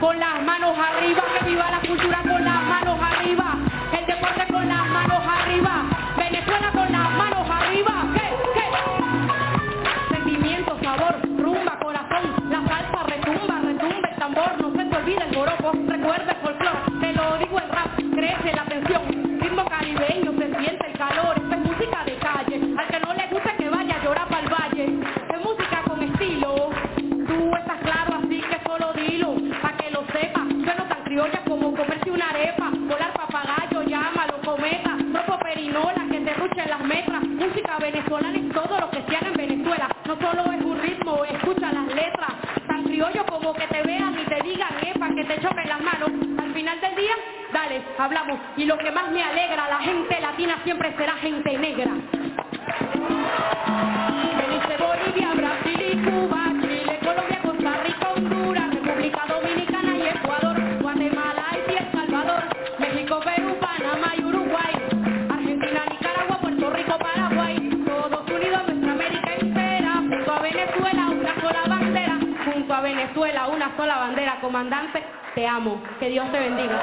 con 0.00 0.18
las 0.18 0.42
manos 0.44 0.76
arriba, 0.78 1.22
que 1.38 1.44
viva 1.46 1.70
la 1.70 1.80
cultura 1.80 2.22
con 2.22 2.44
las 2.44 2.62
manos 2.62 2.98
arriba, 3.00 3.56
el 3.98 4.06
deporte 4.06 4.46
con 4.52 4.68
las 4.68 4.86
manos 4.86 5.22
arriba, 5.26 5.82
Venezuela 6.16 6.70
con 6.72 6.92
las 6.92 7.10
manos 7.12 7.50
arriba, 7.50 8.04
¿qué? 8.14 8.22
¿qué? 8.54 10.14
Sentimiento, 10.14 10.78
sabor, 10.82 11.16
rumba, 11.38 11.78
corazón, 11.80 12.50
la 12.50 12.66
salsa 12.68 13.02
retumba, 13.06 13.60
retumba 13.60 14.08
el 14.08 14.16
tambor, 14.16 14.60
no 14.60 14.70
se 14.72 14.84
te 14.84 14.96
olvide 14.96 15.24
el 15.24 15.34
joropo, 15.34 15.72
recuerda 15.86 16.32
el 16.32 16.38
folclore, 16.38 16.78
te 17.00 17.12
lo 17.14 17.38
digo 17.38 17.60
en 17.60 17.68
rap, 17.70 17.97
crece 18.18 18.52
la 18.52 18.64
tensión, 18.64 19.38
ritmo 19.40 19.64
caribeño, 19.66 20.32
se 20.32 20.46
siente 20.58 20.86
el 20.88 20.98
calor, 20.98 21.36
esto 21.36 21.54
es 21.54 21.60
música 21.60 22.04
de 22.04 22.16
calle, 22.16 22.74
al 22.76 22.86
que 22.88 22.98
no 22.98 23.14
le 23.14 23.26
guste 23.28 23.54
que 23.56 23.68
vaya 23.68 23.94
a 23.94 24.04
llorar 24.04 24.28
para 24.28 24.42
el 24.42 24.48
valle, 24.48 24.84
es 25.32 25.44
música 25.44 25.84
con 25.86 26.02
estilo, 26.02 26.70
tú 26.96 27.54
estás 27.56 27.78
claro 27.78 28.16
así 28.16 28.40
que 28.40 28.58
solo 28.66 28.92
dilo, 28.94 29.36
pa' 29.62 29.72
que 29.76 29.90
lo 29.92 30.04
sepa, 30.06 30.40
sueno 30.40 30.84
tan 30.88 31.02
criolla 31.04 31.40
como 31.46 31.72
comerse 31.72 32.10
una 32.10 32.30
arepa, 32.30 32.70
volar 32.88 33.12
papagayo, 33.12 33.84
llámalo, 33.84 34.40
cometa, 34.44 34.96
tropo 35.12 35.38
perinola, 35.38 36.04
que 36.10 36.18
te 36.18 36.34
ruchen 36.34 36.70
las 36.70 36.84
metras, 36.84 37.22
música 37.22 37.78
venezolana 37.78 38.36
es 38.36 38.52
todo 38.52 38.80
lo 38.80 38.90
que 38.90 39.02
se 39.02 39.26
en 39.26 39.34
Venezuela, 39.34 39.88
no 40.06 40.16
solo 40.16 40.52
es 40.52 40.64
un 40.64 40.80
ritmo, 40.80 41.24
escucha 41.24 41.72
las 41.72 41.86
letras, 41.94 42.32
criollo 42.88 43.24
como 43.26 43.52
que 43.54 43.66
te 43.66 43.82
vean 43.82 44.18
y 44.18 44.24
te 44.24 44.42
digan, 44.42 44.70
epa, 44.82 45.08
que 45.14 45.24
te 45.24 45.40
choquen 45.40 45.68
las 45.68 45.80
manos, 45.80 46.10
al 46.38 46.54
final 46.54 46.80
del 46.80 46.96
día, 46.96 47.14
dale, 47.52 47.82
hablamos, 47.98 48.38
y 48.56 48.64
lo 48.64 48.78
que 48.78 48.90
más 48.90 49.10
me 49.10 49.22
alegra, 49.22 49.68
la 49.68 49.78
gente 49.80 50.20
latina 50.20 50.58
siempre 50.64 50.94
será 50.96 51.14
gente 51.16 51.58
negra. 51.58 51.92
Bolivia, 54.78 55.34
Brasil 55.34 55.80
y 55.92 55.96
Cuba, 56.04 56.47
junto 72.78 72.86
a 72.86 72.94
Venezuela 72.94 73.46
una 73.48 73.76
sola 73.76 73.98
bandera, 73.98 74.40
comandante, 74.40 75.02
te 75.34 75.46
amo, 75.46 75.82
que 75.98 76.08
Dios 76.08 76.30
te 76.30 76.38
bendiga. 76.38 76.80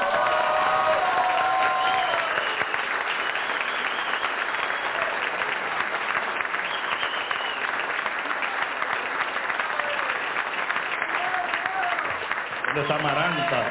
¿Dónde 12.66 12.80
está 12.82 12.94
Amaranta? 12.96 13.64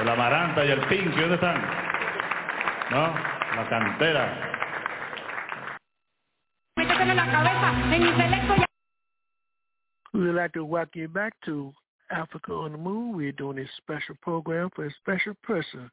El 0.00 0.08
Amaranta 0.08 0.64
y 0.64 0.70
el 0.70 0.80
Pinky, 0.80 1.20
¿dónde 1.20 1.34
están? 1.34 1.62
¿No? 2.90 3.14
La 3.56 3.68
cantera. 3.68 4.28
Métetelo 6.76 7.10
en 7.10 7.16
la 7.16 7.30
cabeza, 7.30 7.94
en 7.94 8.02
intelecto 8.02 8.54
y 8.56 8.75
We 10.16 10.28
would 10.28 10.34
like 10.34 10.54
to 10.54 10.64
welcome 10.64 11.02
you 11.02 11.08
back 11.08 11.34
to 11.44 11.74
Africa 12.10 12.50
on 12.54 12.72
the 12.72 12.78
Move. 12.78 13.16
We're 13.16 13.32
doing 13.32 13.58
a 13.58 13.66
special 13.76 14.14
program 14.22 14.70
for 14.74 14.86
a 14.86 14.94
special 14.94 15.34
person. 15.42 15.90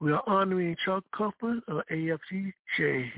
We 0.00 0.12
are 0.12 0.22
honoring 0.26 0.76
Chuck 0.84 1.02
Kaufman 1.16 1.62
of 1.66 1.80
AFGJ. 1.90 3.10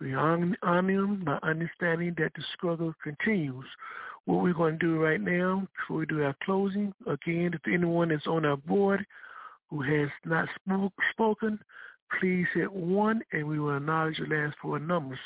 We 0.00 0.14
honoring 0.14 0.56
him 0.62 1.22
by 1.24 1.38
understanding 1.44 2.16
that 2.18 2.32
the 2.34 2.42
struggle 2.56 2.92
continues. 3.04 3.66
What 4.24 4.42
we're 4.42 4.52
going 4.52 4.80
to 4.80 4.84
do 4.84 5.00
right 5.00 5.20
now, 5.20 5.64
before 5.76 5.98
we 5.98 6.06
do 6.06 6.24
our 6.24 6.34
closing, 6.42 6.92
again, 7.06 7.52
if 7.54 7.60
anyone 7.72 8.10
is 8.10 8.26
on 8.26 8.44
our 8.44 8.56
board 8.56 9.06
who 9.68 9.80
has 9.82 10.08
not 10.24 10.48
spoke, 10.56 10.92
spoken, 11.12 11.60
please 12.18 12.46
hit 12.52 12.72
one 12.72 13.22
and 13.30 13.46
we 13.46 13.60
will 13.60 13.76
acknowledge 13.76 14.18
the 14.18 14.34
last 14.34 14.56
four 14.60 14.80
numbers. 14.80 15.20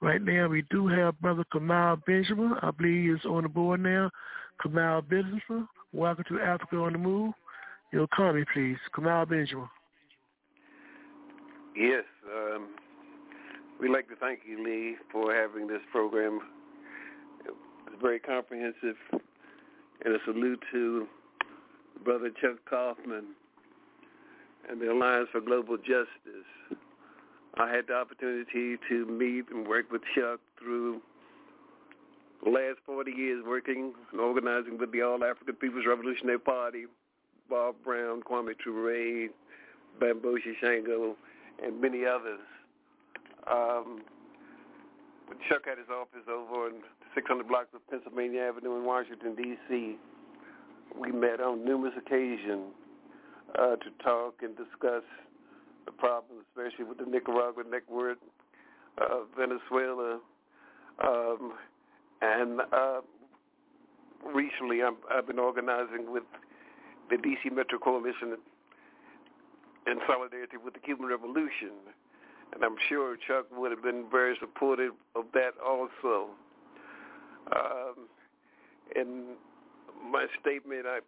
Right 0.00 0.22
now, 0.22 0.46
we 0.46 0.62
do 0.70 0.86
have 0.86 1.20
Brother 1.20 1.44
Kamal 1.50 1.96
Benjamin. 2.06 2.54
I 2.62 2.70
believe 2.70 3.04
he 3.04 3.10
is 3.10 3.24
on 3.24 3.42
the 3.42 3.48
board 3.48 3.80
now. 3.80 4.10
Kamal 4.62 5.02
Benjamin, 5.02 5.68
welcome 5.92 6.24
to 6.28 6.40
Africa 6.40 6.76
on 6.76 6.92
the 6.92 6.98
Move. 6.98 7.34
Your 7.92 8.06
comment, 8.14 8.46
please. 8.52 8.76
Kamal 8.94 9.26
Benjamin. 9.26 9.68
Yes, 11.76 12.04
um, 12.32 12.68
we'd 13.80 13.90
like 13.90 14.08
to 14.08 14.16
thank 14.16 14.40
you, 14.48 14.64
Lee, 14.64 14.96
for 15.10 15.34
having 15.34 15.66
this 15.66 15.82
program. 15.90 16.40
It's 17.44 18.00
very 18.00 18.20
comprehensive, 18.20 18.96
and 19.12 20.14
a 20.14 20.18
salute 20.24 20.62
to 20.70 21.08
Brother 22.04 22.30
Chuck 22.40 22.58
Kaufman 22.70 23.34
and 24.70 24.80
the 24.80 24.92
Alliance 24.92 25.28
for 25.32 25.40
Global 25.40 25.76
Justice. 25.76 26.78
I 27.56 27.70
had 27.70 27.86
the 27.88 27.94
opportunity 27.94 28.76
to 28.88 29.06
meet 29.06 29.46
and 29.50 29.66
work 29.66 29.90
with 29.90 30.02
Chuck 30.14 30.40
through 30.58 31.00
the 32.44 32.50
last 32.50 32.78
40 32.86 33.10
years 33.10 33.44
working 33.46 33.92
and 34.12 34.20
organizing 34.20 34.78
with 34.78 34.92
the 34.92 35.02
All 35.02 35.24
African 35.24 35.54
People's 35.56 35.86
Revolutionary 35.86 36.38
Party, 36.38 36.84
Bob 37.50 37.74
Brown, 37.84 38.22
Kwame 38.22 38.54
Ture, 38.62 39.28
Bamboshi 40.00 40.54
Shango, 40.60 41.16
and 41.64 41.80
many 41.80 42.04
others. 42.04 42.40
Um, 43.50 44.02
Chuck 45.48 45.62
had 45.66 45.78
his 45.78 45.88
office 45.88 46.26
over 46.30 46.66
on 46.66 46.72
600 47.14 47.48
blocks 47.48 47.68
of 47.74 47.80
Pennsylvania 47.90 48.42
Avenue 48.42 48.76
in 48.76 48.84
Washington, 48.84 49.34
D.C., 49.34 49.96
we 50.98 51.12
met 51.12 51.40
on 51.40 51.64
numerous 51.64 51.94
occasions 51.98 52.72
uh, 53.58 53.76
to 53.76 53.90
talk 54.02 54.36
and 54.42 54.56
discuss 54.56 55.02
the 55.88 55.96
problems, 55.96 56.44
especially 56.50 56.84
with 56.84 56.98
the 56.98 57.06
Nicaragua 57.06 57.64
network, 57.68 58.18
uh, 58.98 59.24
Venezuela, 59.36 60.20
um, 61.02 61.52
and 62.20 62.60
uh, 62.72 63.00
recently 64.34 64.82
I'm, 64.82 64.96
I've 65.10 65.26
been 65.26 65.38
organizing 65.38 66.12
with 66.12 66.24
the 67.08 67.16
DC 67.16 67.54
Metro 67.54 67.78
Coalition 67.78 68.36
in 69.86 69.98
solidarity 70.06 70.58
with 70.62 70.74
the 70.74 70.80
Cuban 70.80 71.06
Revolution, 71.06 71.72
and 72.52 72.62
I'm 72.62 72.76
sure 72.88 73.16
Chuck 73.16 73.46
would 73.56 73.70
have 73.70 73.82
been 73.82 74.04
very 74.10 74.36
supportive 74.40 74.92
of 75.16 75.24
that 75.32 75.52
also. 75.64 76.30
Um, 77.54 78.08
in 78.94 79.36
my 80.10 80.26
statement, 80.40 80.84
I, 80.86 80.98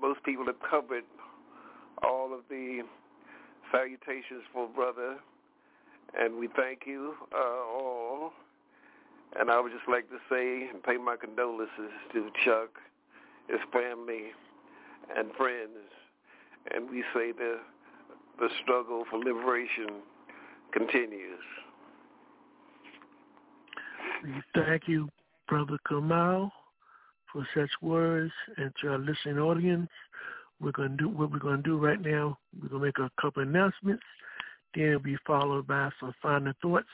most 0.00 0.22
people 0.22 0.46
have 0.46 0.60
covered 0.70 1.04
all 2.02 2.32
of 2.32 2.40
the 2.48 2.82
salutations 3.74 4.44
for 4.52 4.68
brother, 4.68 5.16
and 6.18 6.38
we 6.38 6.48
thank 6.56 6.80
you 6.86 7.14
uh, 7.34 7.38
all. 7.38 8.32
And 9.38 9.50
I 9.50 9.60
would 9.60 9.72
just 9.72 9.88
like 9.88 10.08
to 10.10 10.18
say 10.30 10.68
and 10.72 10.80
pay 10.82 10.96
my 10.96 11.16
condolences 11.16 11.90
to 12.12 12.30
Chuck, 12.44 12.70
his 13.48 13.58
family, 13.72 14.30
and 15.16 15.32
friends. 15.36 15.90
And 16.72 16.88
we 16.88 17.02
say 17.12 17.32
the 17.32 17.58
the 18.38 18.48
struggle 18.62 19.04
for 19.10 19.18
liberation 19.18 20.02
continues. 20.72 21.44
We 24.22 24.42
thank 24.54 24.88
you, 24.88 25.08
Brother 25.48 25.78
Kamal, 25.88 26.50
for 27.32 27.46
such 27.54 27.70
words, 27.82 28.32
and 28.56 28.72
to 28.80 28.88
our 28.88 28.98
listening 28.98 29.38
audience. 29.38 29.90
We're 30.60 30.72
going 30.72 30.90
to 30.90 30.96
do 30.96 31.08
what 31.08 31.30
we're 31.30 31.38
going 31.38 31.58
to 31.58 31.62
do 31.62 31.78
right 31.78 32.00
now. 32.00 32.38
We're 32.60 32.68
going 32.68 32.80
to 32.80 32.86
make 32.86 32.98
a 32.98 33.20
couple 33.20 33.42
announcements. 33.42 34.02
Then 34.74 34.84
it'll 34.84 35.00
be 35.00 35.16
followed 35.26 35.66
by 35.66 35.90
some 36.00 36.14
final 36.22 36.52
thoughts 36.62 36.88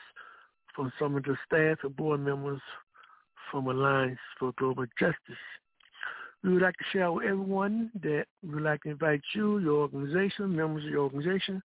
from 0.75 0.91
some 0.99 1.15
of 1.15 1.23
the 1.23 1.35
staff 1.45 1.77
and 1.83 1.95
board 1.95 2.19
members 2.21 2.61
from 3.49 3.67
Alliance 3.67 4.19
for 4.39 4.53
Global 4.57 4.85
Justice. 4.99 5.15
We 6.43 6.53
would 6.53 6.61
like 6.61 6.77
to 6.77 6.83
share 6.91 7.11
with 7.11 7.25
everyone 7.25 7.91
that 8.01 8.25
we 8.41 8.55
would 8.55 8.63
like 8.63 8.81
to 8.83 8.89
invite 8.89 9.21
you, 9.35 9.59
your 9.59 9.81
organization, 9.81 10.55
members 10.55 10.85
of 10.85 10.89
your 10.89 11.03
organization, 11.03 11.61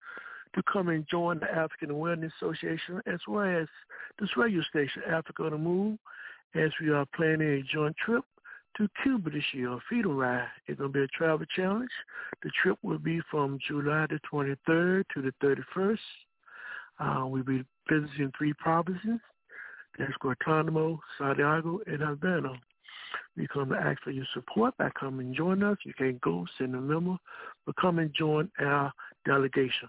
to 0.54 0.62
come 0.70 0.88
and 0.88 1.06
join 1.08 1.38
the 1.38 1.50
African 1.50 1.90
Awareness 1.90 2.32
Association 2.40 3.00
as 3.06 3.20
well 3.26 3.46
as 3.46 3.68
this 4.18 4.36
radio 4.36 4.62
station, 4.62 5.02
Africa 5.08 5.44
on 5.44 5.52
the 5.52 5.58
Move, 5.58 5.98
as 6.54 6.70
we 6.80 6.90
are 6.90 7.06
planning 7.14 7.48
a 7.48 7.62
joint 7.62 7.96
trip 8.04 8.24
to 8.76 8.88
Cuba 9.02 9.30
this 9.30 9.44
year, 9.52 9.72
a 9.72 9.78
feeder 9.88 10.08
ride. 10.08 10.48
It's 10.66 10.78
going 10.78 10.92
to 10.92 10.98
be 10.98 11.04
a 11.04 11.08
travel 11.08 11.46
challenge. 11.54 11.90
The 12.42 12.50
trip 12.62 12.78
will 12.82 12.98
be 12.98 13.20
from 13.30 13.58
July 13.66 14.06
the 14.08 14.20
23rd 14.32 15.04
to 15.14 15.22
the 15.22 15.32
31st. 15.42 15.98
Uh, 16.98 17.26
we'll 17.26 17.42
be 17.42 17.64
visiting 17.88 18.32
three 18.36 18.52
provinces. 18.54 19.20
That's 19.98 20.12
Guantanamo, 20.20 21.00
Santiago, 21.18 21.80
and 21.86 22.02
Havana. 22.02 22.52
We 23.36 23.46
come 23.46 23.70
to 23.70 23.76
ask 23.76 24.02
for 24.02 24.10
your 24.10 24.26
support 24.34 24.76
by 24.78 24.90
coming 24.98 25.28
and 25.28 25.36
join 25.36 25.62
us. 25.62 25.78
You 25.84 25.94
can 25.94 26.18
go, 26.22 26.46
send 26.58 26.74
a 26.74 26.80
memo, 26.80 27.18
but 27.64 27.76
come 27.76 27.98
and 27.98 28.12
join 28.14 28.50
our 28.60 28.92
delegation. 29.24 29.88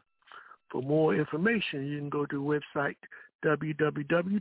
For 0.72 0.82
more 0.82 1.16
information, 1.16 1.88
you 1.88 1.98
can 2.00 2.10
go 2.10 2.26
to 2.26 2.36
the 2.38 2.62
website 2.78 2.96
www.aaa 3.46 4.40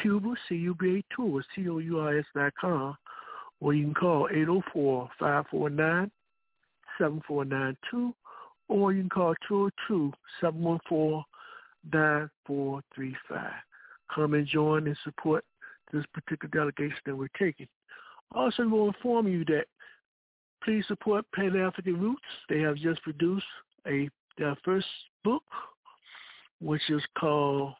Cuba, 0.00 0.34
C-U-B-A 0.48 1.04
tours, 1.14 1.44
T-O-U-R-S 1.54 2.24
dot 2.34 2.52
com, 2.60 2.96
or 3.60 3.74
you 3.74 3.84
can 3.84 3.94
call 3.94 4.28
804-549-7492, 5.20 8.14
or 8.68 8.92
you 8.92 9.02
can 9.02 9.10
call 9.10 9.34
202-714-9435. 10.42 11.24
Come 14.14 14.34
and 14.34 14.46
join 14.46 14.86
and 14.86 14.96
support 15.04 15.44
this 15.92 16.04
particular 16.12 16.50
delegation 16.52 16.98
that 17.06 17.16
we're 17.16 17.28
taking. 17.38 17.68
Also, 18.32 18.68
we'll 18.68 18.88
inform 18.88 19.28
you 19.28 19.44
that 19.46 19.64
please 20.62 20.84
support 20.88 21.24
Pan-African 21.34 21.98
Roots. 22.00 22.22
They 22.48 22.60
have 22.60 22.76
just 22.76 23.02
produced 23.02 23.46
a 23.86 24.08
their 24.36 24.56
first 24.64 24.88
book, 25.22 25.44
which 26.60 26.90
is 26.90 27.02
called 27.18 27.74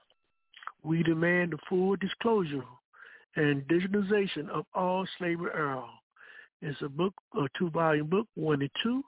we 0.84 1.02
demand 1.02 1.52
the 1.52 1.58
full 1.68 1.96
disclosure 1.96 2.64
and 3.36 3.66
digitization 3.66 4.48
of 4.50 4.66
all 4.74 5.06
slavery 5.18 5.50
era. 5.54 5.84
It's 6.62 6.80
a 6.82 6.88
book, 6.88 7.14
a 7.36 7.46
two-volume 7.58 8.08
book, 8.08 8.28
one 8.34 8.62
and 8.62 8.70
two. 8.82 9.02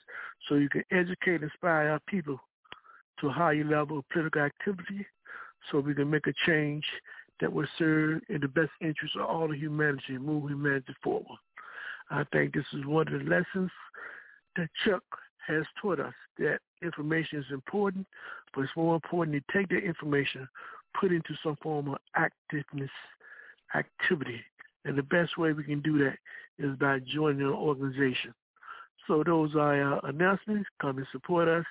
so 0.49 0.57
you 0.57 0.69
can 0.69 0.85
educate 0.91 1.43
and 1.43 1.45
inspire 1.45 1.91
our 1.91 2.01
people 2.07 2.39
to 3.21 3.29
a 3.29 3.33
higher 3.33 3.65
level 3.65 3.99
of 3.99 4.09
political 4.11 4.43
activity 4.43 5.07
so 5.71 5.81
we 5.81 5.95
can 5.95 6.11
make 6.11 6.27
a 6.27 6.33
change 6.45 6.85
that 7.41 7.53
will 7.53 7.67
serve 7.79 8.21
in 8.29 8.41
the 8.41 8.49
best 8.49 8.71
interest 8.81 9.17
of 9.17 9.23
all 9.23 9.51
of 9.51 9.57
humanity 9.57 10.15
and 10.15 10.25
move 10.25 10.49
humanity 10.49 10.95
forward. 11.03 11.39
I 12.11 12.25
think 12.33 12.55
this 12.55 12.65
is 12.73 12.87
one 12.87 13.09
of 13.09 13.19
the 13.19 13.29
lessons 13.29 13.71
that 14.57 14.69
Chuck 14.85 15.03
has 15.47 15.65
taught 15.81 16.01
us 16.01 16.15
that 16.39 16.59
information 16.83 17.39
is 17.39 17.47
important, 17.51 18.07
but 18.55 18.63
it's 18.63 18.77
more 18.77 18.95
important 18.95 19.37
to 19.37 19.59
take 19.59 19.69
that 19.69 19.85
information, 19.85 20.49
put 20.99 21.13
into 21.13 21.35
some 21.43 21.57
form 21.63 21.89
of 21.89 21.97
activeness, 22.17 22.89
activity. 23.75 24.41
And 24.85 24.97
the 24.97 25.03
best 25.03 25.37
way 25.37 25.53
we 25.53 25.65
can 25.65 25.81
do 25.81 25.99
that 25.99 26.17
is 26.59 26.77
by 26.79 26.99
joining 27.01 27.43
an 27.43 27.53
organization. 27.53 28.35
So 29.07 29.23
those 29.25 29.55
are 29.55 29.81
our 29.81 30.07
announcements. 30.07 30.69
Come 30.81 30.99
and 30.99 31.07
support 31.13 31.49
us. 31.49 31.65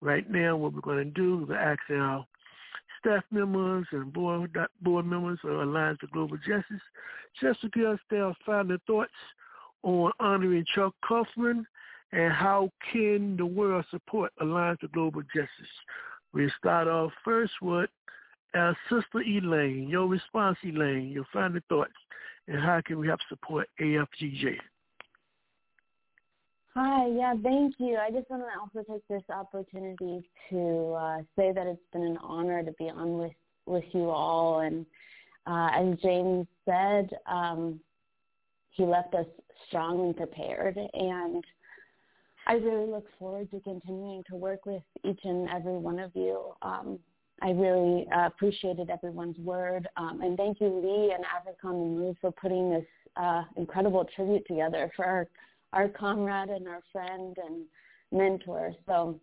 Right 0.00 0.30
now, 0.30 0.56
what 0.56 0.74
we're 0.74 0.80
going 0.80 0.98
to 0.98 1.10
do 1.10 1.44
is 1.44 1.50
ask 1.58 1.80
our 1.90 2.26
staff 3.00 3.24
members 3.30 3.86
and 3.92 4.12
board, 4.12 4.56
board 4.82 5.06
members 5.06 5.38
of 5.44 5.50
Alliance 5.50 5.98
for 6.00 6.06
Global 6.08 6.36
Justice 6.38 6.82
just 7.40 7.60
to 7.62 7.68
give 7.70 7.86
us 7.86 7.98
their 8.10 8.32
final 8.44 8.78
thoughts 8.86 9.12
on 9.82 10.12
honoring 10.20 10.64
Chuck 10.74 10.94
Kaufman 11.06 11.66
and 12.12 12.32
how 12.32 12.70
can 12.92 13.36
the 13.36 13.46
world 13.46 13.84
support 13.90 14.32
Alliance 14.40 14.78
for 14.80 14.88
Global 14.88 15.22
Justice. 15.34 15.48
We'll 16.32 16.50
start 16.58 16.88
off 16.88 17.12
first 17.24 17.52
with 17.62 17.90
our 18.54 18.76
sister 18.88 19.20
Elaine. 19.20 19.88
Your 19.88 20.06
response, 20.06 20.58
Elaine, 20.64 21.08
your 21.08 21.26
final 21.32 21.60
thoughts 21.68 21.92
and 22.48 22.60
how 22.60 22.80
can 22.84 22.98
we 22.98 23.06
help 23.06 23.20
support 23.28 23.68
AFGJ? 23.80 24.56
Hi, 26.74 27.06
yeah, 27.08 27.34
thank 27.42 27.76
you. 27.78 27.96
I 27.96 28.10
just 28.10 28.28
want 28.28 28.42
to 28.42 28.60
also 28.60 28.86
take 28.92 29.06
this 29.08 29.22
opportunity 29.30 30.28
to 30.50 30.92
uh, 30.92 31.18
say 31.34 31.50
that 31.52 31.66
it's 31.66 31.80
been 31.92 32.02
an 32.02 32.18
honor 32.18 32.62
to 32.62 32.72
be 32.72 32.90
on 32.90 33.16
with, 33.16 33.32
with 33.64 33.84
you 33.92 34.10
all. 34.10 34.60
And 34.60 34.84
uh, 35.46 35.70
as 35.72 35.98
James 36.00 36.46
said, 36.66 37.08
um, 37.24 37.80
he 38.72 38.84
left 38.84 39.14
us 39.14 39.24
strong 39.68 40.04
and 40.04 40.16
prepared. 40.16 40.76
And 40.76 41.42
I 42.46 42.54
really 42.54 42.90
look 42.90 43.06
forward 43.18 43.50
to 43.52 43.60
continuing 43.60 44.22
to 44.28 44.36
work 44.36 44.66
with 44.66 44.82
each 45.02 45.20
and 45.24 45.48
every 45.48 45.78
one 45.78 45.98
of 45.98 46.10
you. 46.14 46.52
Um, 46.60 46.98
I 47.42 47.50
really 47.50 48.06
uh, 48.16 48.26
appreciated 48.26 48.88
everyone's 48.90 49.38
word. 49.38 49.86
Um, 49.96 50.22
and 50.22 50.36
thank 50.36 50.60
you, 50.60 50.68
Lee 50.68 51.14
and 51.14 51.24
AfriCom 51.24 51.96
Move, 51.96 52.16
for 52.20 52.32
putting 52.32 52.70
this 52.70 52.86
uh, 53.16 53.42
incredible 53.56 54.06
tribute 54.16 54.46
together 54.46 54.90
for 54.96 55.04
our, 55.04 55.28
our 55.72 55.88
comrade 55.88 56.48
and 56.48 56.66
our 56.66 56.80
friend 56.92 57.36
and 57.44 57.64
mentor. 58.10 58.72
So, 58.86 59.20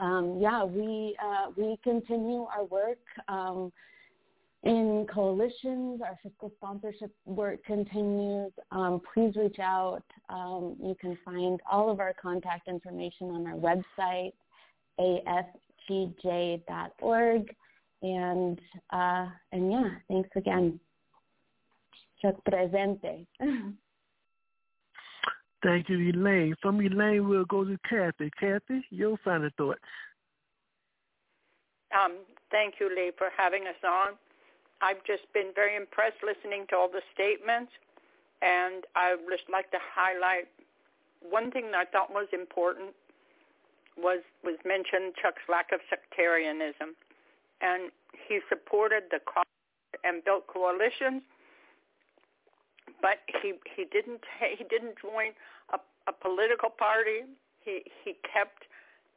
um, 0.00 0.38
yeah, 0.40 0.64
we, 0.64 1.16
uh, 1.24 1.52
we 1.56 1.78
continue 1.84 2.42
our 2.44 2.64
work 2.64 2.98
um, 3.28 3.72
in 4.64 5.06
coalitions. 5.12 6.00
Our 6.02 6.18
fiscal 6.24 6.50
sponsorship 6.56 7.12
work 7.24 7.64
continues. 7.64 8.52
Um, 8.72 9.00
please 9.14 9.36
reach 9.36 9.58
out. 9.60 10.02
Um, 10.28 10.76
you 10.82 10.96
can 11.00 11.16
find 11.24 11.60
all 11.70 11.88
of 11.88 12.00
our 12.00 12.14
contact 12.20 12.66
information 12.66 13.30
on 13.30 13.46
our 13.46 13.54
website, 13.54 14.32
AF 15.90 16.10
gj.org. 16.24 17.54
And, 18.02 18.60
uh, 18.92 19.26
and 19.52 19.70
yeah, 19.70 19.90
thanks 20.08 20.30
again. 20.36 20.80
Chuck 22.20 22.34
presente. 22.44 23.26
Thank 25.62 25.88
you, 25.88 26.10
Elaine. 26.10 26.56
From 26.60 26.80
Elaine, 26.80 27.28
we'll 27.28 27.44
go 27.44 27.64
to 27.64 27.78
Kathy. 27.88 28.30
Kathy, 28.38 28.84
your 28.90 29.16
final 29.24 29.48
thoughts. 29.56 29.80
Um, 31.94 32.18
thank 32.50 32.74
you, 32.80 32.88
Lee, 32.88 33.12
for 33.16 33.28
having 33.36 33.68
us 33.68 33.78
on. 33.86 34.14
I've 34.80 35.04
just 35.06 35.22
been 35.32 35.52
very 35.54 35.76
impressed 35.76 36.18
listening 36.26 36.66
to 36.70 36.76
all 36.76 36.88
the 36.88 37.02
statements, 37.14 37.70
and 38.40 38.84
I 38.96 39.14
would 39.14 39.38
just 39.38 39.48
like 39.50 39.70
to 39.70 39.78
highlight 39.78 40.48
one 41.22 41.52
thing 41.52 41.70
that 41.70 41.76
I 41.76 41.84
thought 41.84 42.10
was 42.10 42.26
important 42.32 42.90
was 43.96 44.20
was 44.44 44.56
mentioned 44.64 45.14
Chuck's 45.20 45.42
lack 45.48 45.72
of 45.72 45.80
sectarianism, 45.88 46.96
and 47.60 47.90
he 48.28 48.40
supported 48.48 49.04
the 49.10 49.20
cause 49.24 49.46
and 50.04 50.24
built 50.24 50.46
coalitions, 50.46 51.22
but 53.00 53.20
he 53.42 53.54
he 53.76 53.84
didn't 53.84 54.22
he 54.56 54.64
didn't 54.64 54.96
join 55.00 55.32
a, 55.72 55.78
a 56.08 56.12
political 56.12 56.70
party. 56.70 57.28
He 57.64 57.82
he 58.04 58.16
kept 58.26 58.64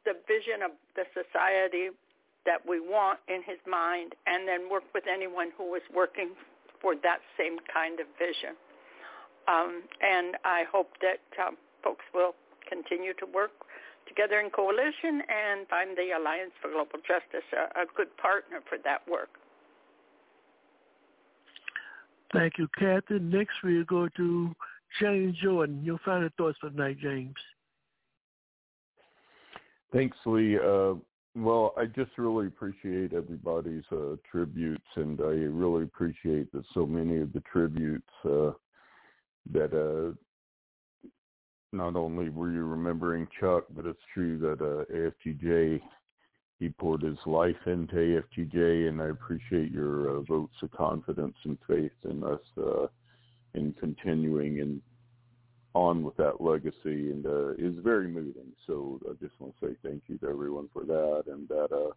the 0.04 0.14
vision 0.28 0.62
of 0.62 0.70
the 0.94 1.04
society 1.10 1.90
that 2.46 2.62
we 2.62 2.78
want 2.78 3.18
in 3.26 3.42
his 3.42 3.58
mind, 3.66 4.14
and 4.26 4.46
then 4.46 4.70
worked 4.70 4.94
with 4.94 5.04
anyone 5.10 5.50
who 5.58 5.70
was 5.70 5.82
working 5.92 6.30
for 6.80 6.94
that 7.02 7.18
same 7.36 7.58
kind 7.72 7.98
of 7.98 8.06
vision. 8.18 8.54
Um, 9.48 9.82
and 10.02 10.36
I 10.44 10.64
hope 10.70 10.94
that 11.02 11.22
um, 11.42 11.56
folks 11.82 12.04
will 12.14 12.34
continue 12.68 13.14
to 13.14 13.26
work 13.26 13.50
together 14.16 14.40
in 14.40 14.50
coalition 14.50 15.22
and 15.28 15.68
find 15.68 15.96
the 15.96 16.16
Alliance 16.18 16.52
for 16.60 16.70
Global 16.70 16.98
Justice 17.06 17.46
a, 17.52 17.82
a 17.82 17.84
good 17.96 18.16
partner 18.16 18.60
for 18.68 18.78
that 18.84 19.06
work. 19.08 19.28
Thank 22.32 22.54
you, 22.58 22.68
Kathy. 22.78 23.20
Next, 23.20 23.54
we'll 23.62 23.84
go 23.84 24.08
to 24.16 24.54
James 25.00 25.36
Jordan. 25.42 25.82
Your 25.84 25.98
final 26.04 26.28
thoughts 26.36 26.58
for 26.60 26.70
tonight, 26.70 26.98
James. 27.00 27.34
Thanks, 29.92 30.16
Lee. 30.26 30.58
Uh, 30.58 30.94
well, 31.36 31.74
I 31.76 31.84
just 31.84 32.10
really 32.16 32.46
appreciate 32.46 33.12
everybody's 33.12 33.84
uh, 33.92 34.16
tributes, 34.30 34.84
and 34.96 35.20
I 35.20 35.24
really 35.24 35.84
appreciate 35.84 36.50
that 36.52 36.64
so 36.74 36.86
many 36.86 37.20
of 37.20 37.32
the 37.32 37.40
tributes 37.40 38.08
uh, 38.24 38.50
that 39.52 39.72
uh, 39.72 40.16
not 41.72 41.96
only 41.96 42.30
were 42.30 42.50
you 42.50 42.64
remembering 42.64 43.28
Chuck, 43.40 43.64
but 43.74 43.86
it's 43.86 43.98
true 44.14 44.38
that 44.38 44.60
uh, 44.60 44.84
AFGJ 44.92 45.80
he 46.58 46.70
poured 46.70 47.02
his 47.02 47.18
life 47.26 47.56
into 47.66 47.96
AFGJ, 47.96 48.88
and 48.88 49.00
I 49.02 49.08
appreciate 49.08 49.70
your 49.70 50.16
uh, 50.16 50.20
votes 50.22 50.54
of 50.62 50.70
confidence 50.70 51.36
and 51.44 51.58
faith 51.68 51.92
in 52.04 52.24
us 52.24 52.40
uh, 52.56 52.86
in 53.54 53.74
continuing 53.78 54.60
and 54.60 54.80
on 55.74 56.02
with 56.02 56.16
that 56.16 56.40
legacy, 56.40 56.72
and 56.84 57.26
uh, 57.26 57.50
is 57.58 57.74
very 57.84 58.08
moving. 58.08 58.52
So 58.66 58.98
I 59.06 59.12
just 59.22 59.38
want 59.38 59.54
to 59.60 59.66
say 59.66 59.76
thank 59.82 60.04
you 60.06 60.16
to 60.18 60.28
everyone 60.28 60.70
for 60.72 60.84
that, 60.84 61.24
and 61.26 61.46
that 61.48 61.68
uh, 61.70 61.92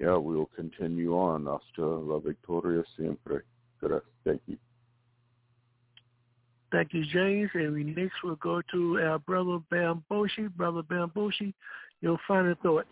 yeah, 0.00 0.16
we'll 0.16 0.50
continue 0.56 1.16
on. 1.16 1.46
Hasta 1.46 1.86
la 1.86 2.18
victoria 2.18 2.82
siempre. 2.96 3.42
Thank 4.24 4.40
you. 4.46 4.56
Thank 6.76 6.92
you, 6.92 7.06
James. 7.06 7.48
And 7.54 7.72
we 7.72 7.84
next 7.84 8.22
will 8.22 8.36
go 8.36 8.60
to 8.70 9.00
our 9.00 9.18
brother 9.18 9.60
Bamboshi. 9.72 10.54
Brother 10.54 10.82
Bamboshi, 10.82 11.54
your 12.02 12.18
final 12.28 12.54
thoughts. 12.62 12.86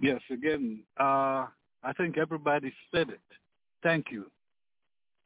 Yes, 0.00 0.22
again, 0.30 0.80
uh, 0.98 1.44
I 1.82 1.92
think 1.98 2.16
everybody 2.16 2.72
said 2.90 3.10
it. 3.10 3.20
Thank 3.82 4.06
you. 4.10 4.30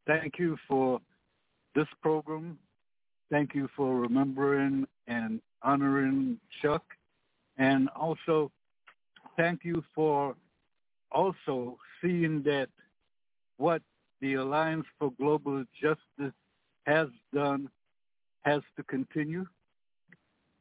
Thank 0.04 0.40
you 0.40 0.56
for 0.66 1.00
this 1.76 1.86
program. 2.02 2.58
Thank 3.30 3.54
you 3.54 3.68
for 3.76 4.00
remembering 4.00 4.84
and 5.06 5.40
honoring 5.62 6.38
Chuck. 6.60 6.82
And 7.56 7.88
also, 7.90 8.50
thank 9.36 9.60
you 9.62 9.84
for 9.94 10.34
also 11.12 11.78
seeing 12.00 12.42
that 12.42 12.66
what 13.58 13.80
the 14.22 14.34
Alliance 14.34 14.86
for 14.98 15.12
Global 15.20 15.64
Justice 15.78 16.32
has 16.86 17.08
done 17.34 17.68
has 18.42 18.62
to 18.76 18.82
continue, 18.84 19.46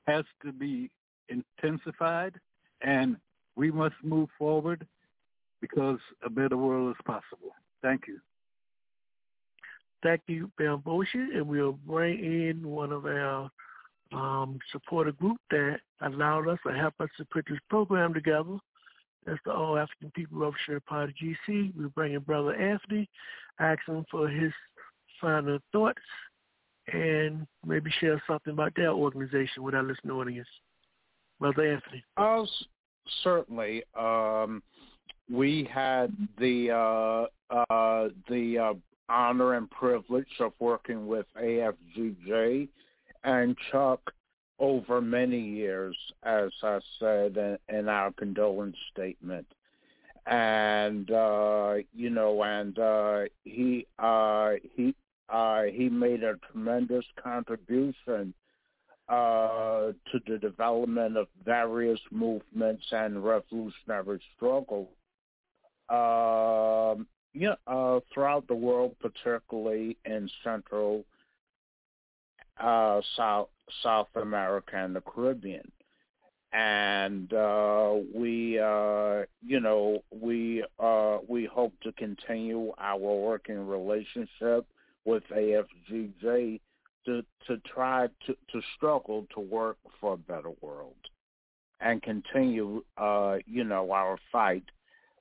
has 0.07 0.25
to 0.43 0.51
be 0.51 0.89
intensified, 1.29 2.33
and 2.81 3.15
we 3.55 3.71
must 3.71 3.95
move 4.03 4.29
forward 4.37 4.85
because 5.61 5.99
a 6.25 6.29
better 6.29 6.57
world 6.57 6.89
is 6.89 7.05
possible. 7.05 7.55
Thank 7.81 8.07
you. 8.07 8.19
Thank 10.03 10.21
you, 10.27 10.51
Bamboshi, 10.59 11.35
and 11.35 11.47
we'll 11.47 11.77
bring 11.85 12.19
in 12.19 12.67
one 12.67 12.91
of 12.91 13.05
our 13.05 13.51
um, 14.11 14.59
supporter 14.71 15.11
group 15.11 15.37
that 15.51 15.77
allowed 16.01 16.47
us 16.47 16.57
to 16.65 16.73
help 16.73 16.95
us 16.99 17.09
to 17.17 17.25
put 17.25 17.45
this 17.47 17.59
program 17.69 18.13
together. 18.13 18.57
That's 19.25 19.39
the 19.45 19.53
All 19.53 19.77
African 19.77 20.11
People 20.11 20.39
Revolutionary 20.39 20.81
Party 20.81 21.13
GC. 21.21 21.73
We're 21.77 21.89
bringing 21.89 22.19
Brother 22.19 22.55
Anthony, 22.55 23.07
asking 23.59 24.05
for 24.09 24.27
his 24.27 24.51
final 25.19 25.59
thoughts 25.71 26.01
and 26.91 27.45
maybe 27.65 27.91
share 27.99 28.21
something 28.27 28.53
about 28.53 28.73
their 28.75 28.91
organization 28.91 29.63
with 29.63 29.75
our 29.75 29.83
listening 29.83 30.11
audience. 30.11 30.47
Brother 31.39 31.73
Anthony. 31.73 32.03
Oh, 32.17 32.47
certainly. 33.23 33.83
Um, 33.97 34.61
we 35.31 35.69
had 35.71 36.15
the 36.39 36.71
uh, 36.71 37.55
uh, 37.69 38.09
the 38.29 38.57
uh, 38.57 38.73
honor 39.09 39.53
and 39.55 39.69
privilege 39.71 40.27
of 40.39 40.53
working 40.59 41.07
with 41.07 41.25
AFGJ 41.41 42.67
and 43.23 43.55
Chuck 43.71 43.99
over 44.61 45.01
many 45.01 45.39
years, 45.39 45.97
as 46.23 46.51
I 46.63 46.79
said 46.99 47.59
in, 47.67 47.89
our 47.89 48.11
condolence 48.13 48.77
statement. 48.93 49.47
And 50.27 51.09
uh, 51.09 51.77
you 51.93 52.11
know, 52.11 52.43
and 52.43 52.77
uh, 52.77 53.21
he 53.43 53.87
uh, 53.97 54.51
he 54.75 54.95
uh, 55.29 55.63
he 55.63 55.89
made 55.89 56.23
a 56.23 56.35
tremendous 56.51 57.05
contribution 57.21 58.33
uh, 59.09 59.93
to 60.11 60.19
the 60.27 60.37
development 60.37 61.17
of 61.17 61.27
various 61.43 61.99
movements 62.11 62.83
and 62.91 63.23
revolutionary 63.23 64.21
struggle. 64.35 64.89
Um, 65.89 67.07
yeah, 67.33 67.55
uh, 67.65 67.99
throughout 68.13 68.47
the 68.47 68.55
world, 68.55 68.95
particularly 69.01 69.97
in 70.05 70.29
Central, 70.43 71.03
uh, 72.59 73.01
South 73.17 73.49
South 73.83 74.09
America 74.15 74.75
and 74.75 74.95
the 74.95 75.01
Caribbean, 75.01 75.71
and 76.53 77.31
uh, 77.33 77.95
we, 78.13 78.59
uh, 78.59 79.23
you 79.45 79.59
know, 79.59 80.03
we 80.11 80.63
uh, 80.79 81.17
we 81.27 81.45
hope 81.45 81.73
to 81.83 81.91
continue 81.93 82.73
our 82.77 82.97
working 82.97 83.67
relationship 83.67 84.65
with 85.05 85.23
AFGJ 85.35 86.59
to 87.05 87.23
to 87.47 87.57
try 87.73 88.07
to 88.25 88.35
to 88.51 88.61
struggle 88.75 89.25
to 89.33 89.39
work 89.39 89.77
for 89.99 90.13
a 90.13 90.17
better 90.17 90.51
world 90.61 90.95
and 91.79 92.01
continue 92.01 92.83
uh 92.97 93.37
you 93.45 93.63
know 93.63 93.91
our 93.91 94.17
fight 94.31 94.63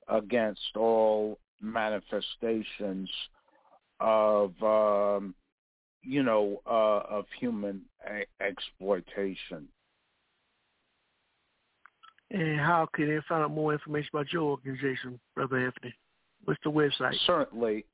against 0.07 0.75
all 0.75 1.39
manifestations 1.61 3.09
of 3.99 4.51
um 4.63 5.33
you 6.03 6.23
know 6.23 6.61
uh 6.65 7.01
of 7.09 7.25
human 7.39 7.81
a- 8.07 8.43
exploitation. 8.43 9.67
And 12.31 12.59
how 12.59 12.87
can 12.93 13.07
they 13.07 13.19
find 13.27 13.43
out 13.43 13.51
more 13.51 13.73
information 13.73 14.09
about 14.13 14.31
your 14.31 14.43
organization 14.43 15.19
brother 15.35 15.57
anthony? 15.57 15.93
What's 16.45 16.59
the 16.63 16.71
website? 16.71 17.13
Certainly. 17.25 17.85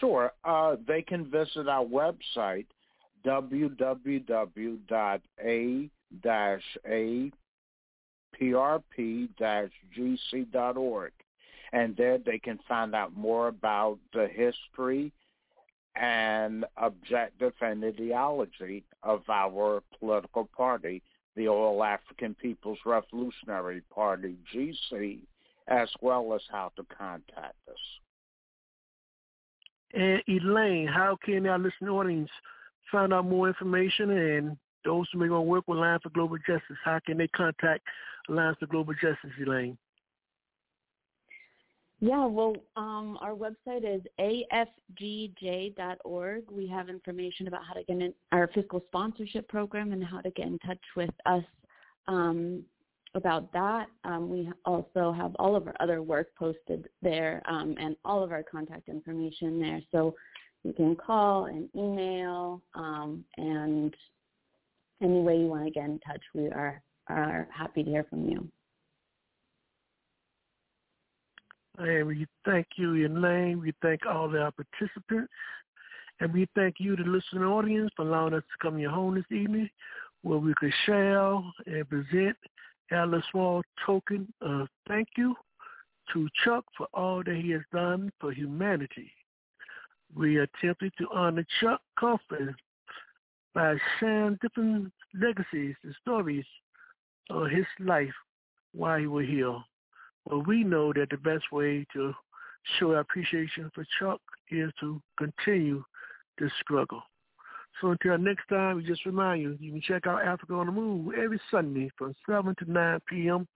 Sure. 0.00 0.32
Uh 0.44 0.76
they 0.86 1.02
can 1.02 1.30
visit 1.30 1.68
our 1.68 1.84
website 1.84 2.66
www.a-aprp-gc.org. 9.86 11.12
And 11.72 11.96
there 11.96 12.18
they 12.18 12.38
can 12.38 12.60
find 12.68 12.94
out 12.94 13.16
more 13.16 13.48
about 13.48 13.98
the 14.12 14.28
history 14.28 15.10
and 15.96 16.64
objective 16.76 17.52
and 17.60 17.84
ideology 17.84 18.84
of 19.02 19.22
our 19.28 19.82
political 19.98 20.48
party, 20.56 21.02
the 21.36 21.48
All 21.48 21.82
African 21.82 22.34
People's 22.34 22.78
Revolutionary 22.84 23.82
Party, 23.94 24.36
GC, 24.54 25.18
as 25.68 25.88
well 26.00 26.34
as 26.34 26.42
how 26.50 26.72
to 26.76 26.84
contact 26.96 27.56
us. 27.68 27.78
And 29.94 30.22
Elaine, 30.28 30.86
how 30.86 31.16
can 31.24 31.46
our 31.46 31.58
listening 31.58 31.90
audience 31.90 32.30
find 32.90 33.12
out 33.12 33.24
more 33.24 33.48
information 33.48 34.10
and 34.10 34.56
those 34.84 35.06
who 35.12 35.18
may 35.18 35.28
want 35.28 35.44
to 35.44 35.50
work 35.50 35.64
with 35.66 35.78
Alliance 35.78 36.02
for 36.02 36.10
Global 36.10 36.38
Justice, 36.38 36.76
how 36.84 37.00
can 37.04 37.18
they 37.18 37.28
contact 37.28 37.82
Alliance 38.28 38.56
for 38.60 38.66
Global 38.66 38.94
Justice, 38.94 39.30
Elaine? 39.44 39.76
Yeah, 42.00 42.26
well, 42.26 42.54
um, 42.76 43.16
our 43.22 43.34
website 43.34 43.84
is 43.84 44.02
afgj.org. 45.00 46.44
We 46.50 46.66
have 46.66 46.90
information 46.90 47.48
about 47.48 47.62
how 47.66 47.72
to 47.72 47.84
get 47.84 47.96
in 48.02 48.12
our 48.32 48.48
fiscal 48.48 48.82
sponsorship 48.88 49.48
program 49.48 49.92
and 49.92 50.04
how 50.04 50.20
to 50.20 50.30
get 50.30 50.46
in 50.46 50.58
touch 50.58 50.82
with 50.94 51.10
us 51.24 51.44
um, 52.06 52.62
about 53.14 53.50
that. 53.54 53.86
Um, 54.04 54.28
we 54.28 54.50
also 54.66 55.10
have 55.10 55.34
all 55.38 55.56
of 55.56 55.66
our 55.66 55.74
other 55.80 56.02
work 56.02 56.28
posted 56.38 56.86
there 57.00 57.42
um, 57.48 57.74
and 57.80 57.96
all 58.04 58.22
of 58.22 58.30
our 58.30 58.42
contact 58.42 58.90
information 58.90 59.58
there. 59.58 59.80
So 59.90 60.14
you 60.64 60.74
can 60.74 60.96
call 60.96 61.46
and 61.46 61.70
email 61.74 62.60
um, 62.74 63.24
and 63.38 63.94
any 65.02 65.20
way 65.22 65.38
you 65.38 65.46
want 65.46 65.64
to 65.64 65.70
get 65.70 65.84
in 65.84 65.98
touch, 66.00 66.22
we 66.34 66.48
are, 66.48 66.82
are 67.08 67.48
happy 67.50 67.82
to 67.82 67.90
hear 67.90 68.04
from 68.04 68.28
you. 68.28 68.46
And 71.78 72.06
we 72.06 72.26
thank 72.44 72.66
you, 72.76 73.06
Elaine. 73.06 73.60
We 73.60 73.72
thank 73.82 74.06
all 74.06 74.34
our 74.36 74.52
participants. 74.52 75.32
And 76.20 76.32
we 76.32 76.48
thank 76.54 76.76
you, 76.78 76.96
the 76.96 77.02
listening 77.02 77.44
audience, 77.44 77.90
for 77.94 78.06
allowing 78.06 78.34
us 78.34 78.42
to 78.42 78.62
come 78.62 78.78
your 78.78 78.90
home 78.90 79.16
this 79.16 79.36
evening 79.36 79.68
where 80.22 80.38
we 80.38 80.54
could 80.56 80.72
share 80.86 81.34
and 81.66 81.88
present 81.88 82.36
our 82.90 83.22
small 83.30 83.62
token 83.84 84.32
of 84.40 84.68
thank 84.88 85.08
you 85.16 85.34
to 86.12 86.28
Chuck 86.44 86.64
for 86.76 86.86
all 86.94 87.22
that 87.24 87.36
he 87.36 87.50
has 87.50 87.62
done 87.72 88.10
for 88.20 88.32
humanity 88.32 89.10
we 90.14 90.38
attempted 90.38 90.92
to 90.98 91.06
honor 91.12 91.44
Chuck 91.60 91.80
Kaufman 91.98 92.54
by 93.54 93.76
sharing 93.98 94.38
different 94.42 94.92
legacies, 95.14 95.74
and 95.82 95.94
stories 96.00 96.44
of 97.30 97.50
his 97.50 97.66
life 97.80 98.14
while 98.72 98.98
he 98.98 99.06
was 99.06 99.26
here. 99.26 99.56
But 100.28 100.46
we 100.46 100.64
know 100.64 100.92
that 100.92 101.10
the 101.10 101.16
best 101.18 101.52
way 101.52 101.86
to 101.92 102.14
show 102.78 102.92
our 102.92 103.00
appreciation 103.00 103.70
for 103.74 103.84
Chuck 103.98 104.20
is 104.50 104.72
to 104.80 105.00
continue 105.18 105.84
this 106.38 106.52
struggle. 106.60 107.02
So 107.80 107.90
until 107.90 108.18
next 108.18 108.48
time, 108.48 108.76
we 108.76 108.84
just 108.84 109.04
remind 109.04 109.42
you, 109.42 109.56
you 109.60 109.72
can 109.72 109.82
check 109.82 110.06
out 110.06 110.22
Africa 110.24 110.54
on 110.54 110.66
the 110.66 110.72
Move 110.72 111.14
every 111.14 111.40
Sunday 111.50 111.90
from 111.96 112.14
7 112.28 112.54
to 112.58 112.70
9 112.70 113.00
p.m. 113.08 113.46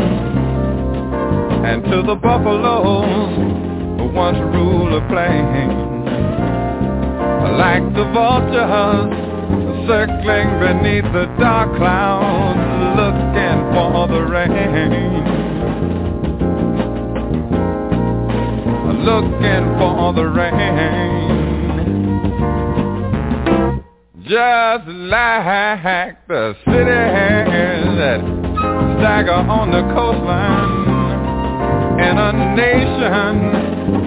and 1.65 1.83
to 1.85 2.03
the 2.03 2.15
buffaloes 2.15 3.37
who 3.99 4.07
once 4.13 4.39
ruled 4.39 4.93
the 4.93 5.01
plains. 5.09 5.73
Like 7.59 7.85
the 7.95 8.05
vultures 8.13 9.13
circling 9.87 10.49
beneath 10.61 11.09
the 11.13 11.27
dark 11.39 11.77
clouds 11.77 12.59
looking 13.01 13.59
for 13.73 14.09
the 14.09 14.23
rain. 14.27 15.23
Looking 19.05 19.79
for 19.79 20.13
the 20.13 20.27
rain. 20.29 21.42
Just 24.23 24.87
like 24.87 26.17
the 26.29 26.55
cities 26.65 27.91
that 27.99 28.21
stagger 28.99 29.33
on 29.33 29.73
the 29.73 29.83
coastline 29.93 30.87
in 31.99 32.19
a 32.19 32.33
nation 32.55 33.35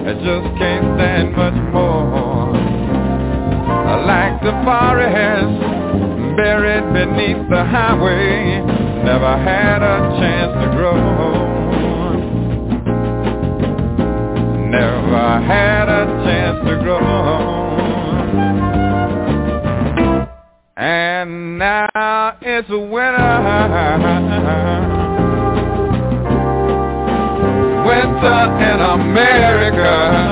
that 0.06 0.16
just 0.24 0.56
can't 0.56 0.96
stand 0.96 1.36
much 1.36 1.58
more. 1.70 2.48
Like 4.06 4.40
the 4.40 4.56
forest 4.64 5.52
buried 6.38 6.86
beneath 6.94 7.50
the 7.50 7.62
highway, 7.64 8.64
never 9.04 9.36
had 9.44 9.82
a 9.82 10.16
chance 10.18 10.64
to 10.64 10.76
grow. 10.76 11.55
It's 22.58 22.68
winter. 22.70 22.80
Winter 27.84 28.40
in 28.64 28.80
America. 28.80 30.25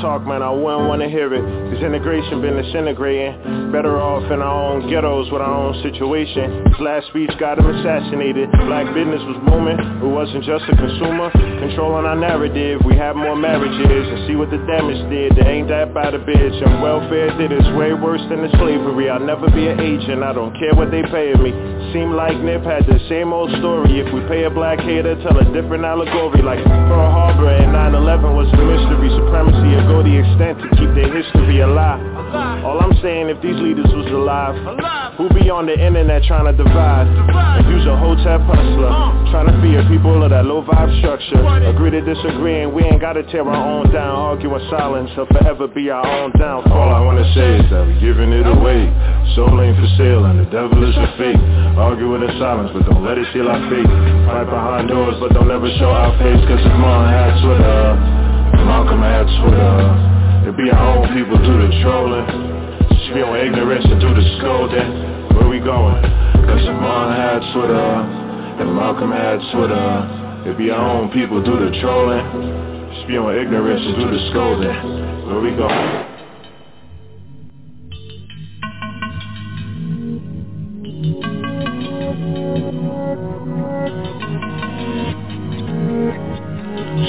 Talk, 0.00 0.26
man? 0.26 0.42
I 0.42 0.50
wouldn't 0.50 0.88
want 0.88 1.02
to 1.02 1.08
hear 1.08 1.32
it. 1.32 1.42
Cause 1.42 1.82
integration 1.82 2.40
been 2.40 2.56
disintegrating. 2.56 3.35
Ghettos 4.86 5.30
with 5.30 5.42
our 5.42 5.50
own 5.50 5.74
situation. 5.82 6.62
His 6.70 6.78
last 6.78 7.10
speech 7.10 7.30
got 7.38 7.58
him 7.58 7.66
assassinated. 7.66 8.46
Black 8.70 8.86
business 8.94 9.18
was 9.26 9.38
booming. 9.42 9.74
It 9.76 10.06
wasn't 10.06 10.46
just 10.46 10.62
a 10.70 10.74
consumer. 10.78 11.30
Controlling 11.58 12.06
our 12.06 12.14
narrative. 12.14 12.80
We 12.86 12.94
have 12.94 13.16
more 13.18 13.34
marriages 13.34 14.06
and 14.06 14.26
see 14.30 14.38
what 14.38 14.54
the 14.54 14.62
damage 14.70 15.02
did. 15.10 15.34
They 15.34 15.58
ain't 15.58 15.68
that 15.68 15.92
bad 15.92 16.14
a 16.14 16.22
bitch. 16.22 16.56
And 16.62 16.82
welfare 16.82 17.34
did 17.36 17.50
it's 17.50 17.66
way 17.74 17.92
worse 17.92 18.22
than 18.30 18.46
the 18.46 18.50
slavery. 18.62 19.10
I'll 19.10 19.18
never 19.18 19.50
be 19.50 19.66
an 19.66 19.82
agent. 19.82 20.22
I 20.22 20.32
don't 20.32 20.54
care 20.54 20.74
what 20.78 20.94
they 20.94 21.02
paying 21.02 21.42
me. 21.42 21.50
Seem 21.92 22.14
like 22.14 22.38
Nip 22.38 22.62
had 22.62 22.86
the 22.86 23.02
same 23.10 23.32
old 23.34 23.50
story. 23.58 23.98
If 23.98 24.08
we 24.14 24.22
pay 24.30 24.44
a 24.44 24.50
black 24.50 24.78
hater, 24.80 25.18
tell 25.26 25.36
a 25.36 25.44
different 25.50 25.84
allegory. 25.84 26.42
Like 26.42 26.62
Pearl 26.62 27.10
Harbor 27.10 27.50
and 27.50 27.74
9-11 27.74 28.38
was 28.38 28.48
a 28.54 28.62
mystery. 28.62 29.10
Supremacy 29.10 29.70
will 29.74 29.88
go 29.90 29.98
the 30.06 30.14
extent 30.14 30.62
to 30.62 30.68
keep 30.78 30.90
their 30.94 31.10
history 31.10 31.60
alive. 31.60 32.15
All 32.34 32.80
I'm 32.82 32.94
saying, 33.02 33.28
if 33.30 33.40
these 33.42 33.56
leaders 33.56 33.86
was 33.94 34.06
alive, 34.10 34.58
who 35.16 35.28
be 35.30 35.48
on 35.48 35.66
the 35.66 35.78
internet 35.78 36.24
trying 36.24 36.44
to 36.50 36.52
divide? 36.56 37.06
And 37.06 37.64
use 37.70 37.86
a 37.86 37.96
hotel 37.96 38.42
hustler, 38.42 38.90
trying 39.30 39.46
to 39.48 39.56
fear 39.62 39.80
people 39.88 40.22
of 40.24 40.30
that 40.30 40.44
low 40.44 40.62
vibe 40.66 40.90
structure. 40.98 41.40
Agree 41.66 41.90
to 41.94 42.02
disagree 42.02 42.62
and 42.66 42.72
we 42.74 42.82
ain't 42.84 43.00
gotta 43.00 43.22
tear 43.30 43.46
our 43.46 43.54
own 43.54 43.92
down. 43.92 44.36
Argue 44.36 44.54
in 44.54 44.62
silence 44.70 45.10
or 45.16 45.26
forever 45.26 45.68
be 45.68 45.88
our 45.90 46.04
own 46.04 46.32
downfall. 46.38 46.72
All 46.74 46.92
I 46.92 47.00
wanna 47.00 47.24
say 47.32 47.62
is 47.62 47.70
that 47.70 47.86
we 47.86 47.94
giving 48.00 48.32
it 48.32 48.46
away. 48.46 48.90
Soul 49.34 49.56
ain't 49.62 49.78
for 49.78 49.88
sale 49.96 50.26
and 50.26 50.40
the 50.40 50.48
devil 50.50 50.82
is 50.82 50.96
a 50.96 51.08
fake. 51.16 51.40
Argue 51.78 52.10
with 52.12 52.26
the 52.26 52.32
silence, 52.38 52.70
but 52.74 52.84
don't 52.90 53.04
let 53.04 53.18
it 53.18 53.26
steal 53.30 53.48
our 53.48 53.62
faith. 53.70 53.88
Fight 54.26 54.50
behind 54.50 54.88
doors, 54.88 55.16
but 55.20 55.32
don't 55.32 55.50
ever 55.50 55.70
show 55.78 55.90
our 55.90 56.12
face. 56.18 56.42
Cause 56.48 56.60
if 56.60 56.76
Martin 56.76 57.08
had 57.08 57.32
Twitter, 57.40 57.82
Malcolm 58.66 59.00
had 59.00 59.24
Twitter. 59.40 60.15
It 60.46 60.56
be 60.56 60.70
our 60.70 60.98
own 60.98 61.10
people 61.10 61.36
do 61.42 61.58
the 61.58 61.82
trolling. 61.82 62.22
Spill 63.10 63.34
ignorance 63.34 63.84
and 63.84 64.00
do 64.00 64.14
the 64.14 64.22
scolding. 64.38 65.34
Where 65.34 65.48
we 65.48 65.58
going? 65.58 66.00
Cause 66.46 66.62
Martin 66.70 67.18
had 67.18 67.42
Twitter, 67.52 67.74
and 68.62 68.76
Malcolm 68.76 69.10
had 69.10 69.42
Twitter. 69.50 70.46
It 70.46 70.56
be 70.56 70.70
our 70.70 71.02
own 71.02 71.10
people 71.10 71.42
do 71.42 71.58
the 71.58 71.74
trolling. 71.82 72.22
Spewing 73.02 73.42
ignorance 73.42 73.82
and 73.90 73.96
do 73.96 74.06
the 74.06 74.30
scolding. 74.30 74.70
Where 75.26 75.40
we 75.40 75.50
going? 75.50 76.14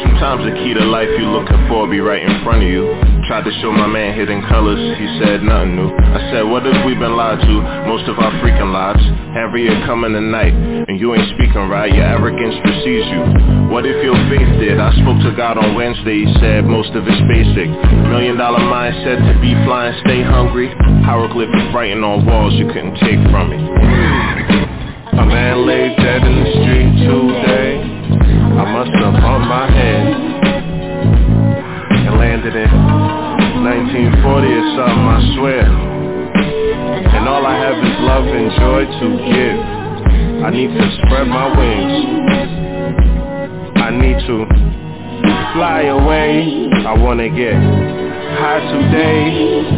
Sometimes 0.02 0.42
the 0.44 0.58
key 0.58 0.74
to 0.74 0.86
life 0.86 1.10
you're 1.20 1.30
looking 1.30 1.68
for 1.70 1.88
be 1.88 2.00
right 2.00 2.24
in 2.24 2.44
front 2.44 2.64
of 2.64 2.70
you. 2.70 3.17
Tried 3.28 3.44
to 3.44 3.52
show 3.60 3.76
my 3.76 3.92
man 3.92 4.16
hidden 4.16 4.40
colors, 4.48 4.80
he 4.80 5.04
said 5.20 5.44
nothing 5.44 5.76
new. 5.76 5.92
I 5.92 6.32
said, 6.32 6.48
what 6.48 6.64
if 6.64 6.80
we 6.88 6.96
been 6.96 7.12
lied 7.12 7.44
to 7.44 7.56
most 7.84 8.08
of 8.08 8.16
our 8.16 8.32
freaking 8.40 8.72
lives? 8.72 9.04
Harriet 9.36 9.84
coming 9.84 10.16
tonight, 10.16 10.56
and 10.88 10.96
you 10.96 11.12
ain't 11.12 11.28
speaking 11.36 11.68
right, 11.68 11.92
your 11.92 12.08
arrogance 12.08 12.56
precedes 12.64 13.04
you. 13.12 13.68
What 13.68 13.84
if 13.84 14.00
your 14.00 14.16
faith 14.32 14.48
did? 14.64 14.80
I 14.80 14.96
spoke 15.04 15.20
to 15.28 15.36
God 15.36 15.60
on 15.60 15.76
Wednesday, 15.76 16.24
he 16.24 16.32
said 16.40 16.72
most 16.72 16.96
of 16.96 17.04
it's 17.04 17.20
basic. 17.28 17.68
Million 18.08 18.40
dollar 18.40 18.64
mindset 18.64 19.20
to 19.20 19.36
be 19.44 19.52
flying, 19.68 19.92
stay 20.08 20.24
hungry. 20.24 20.72
Hieroglyphic 21.04 21.76
writing 21.76 22.08
on 22.08 22.24
walls 22.24 22.56
you 22.56 22.72
couldn't 22.72 22.96
take 23.04 23.20
from 23.28 23.52
me. 23.52 23.60
A 23.60 25.26
man 25.28 25.68
lay 25.68 25.92
dead 26.00 26.24
in 26.24 26.32
the 26.32 26.52
street 26.64 26.96
today. 27.04 27.76
I 28.56 28.64
must 28.72 28.96
have 29.04 29.20
bumped 29.20 29.52
my 29.52 29.68
head 29.68 30.27
and 32.48 32.56
in 32.56 33.64
1940 33.64 34.48
or 34.48 34.66
something, 34.80 35.04
I 35.04 35.20
swear. 35.36 35.68
And 37.18 37.28
all 37.28 37.46
I 37.46 37.58
have 37.60 37.76
is 37.76 37.96
love 38.08 38.28
and 38.28 38.52
joy 38.56 38.86
to 38.88 39.08
give. 39.28 39.60
I 40.46 40.50
need 40.52 40.72
to 40.72 40.86
spread 40.96 41.28
my 41.28 41.48
wings. 41.58 41.96
I 43.76 43.90
need 43.92 44.20
to 44.28 44.46
fly 45.54 45.82
away. 45.92 46.70
I 46.86 46.94
wanna 46.98 47.30
get 47.30 47.56
high 48.40 48.64
today. 48.72 49.77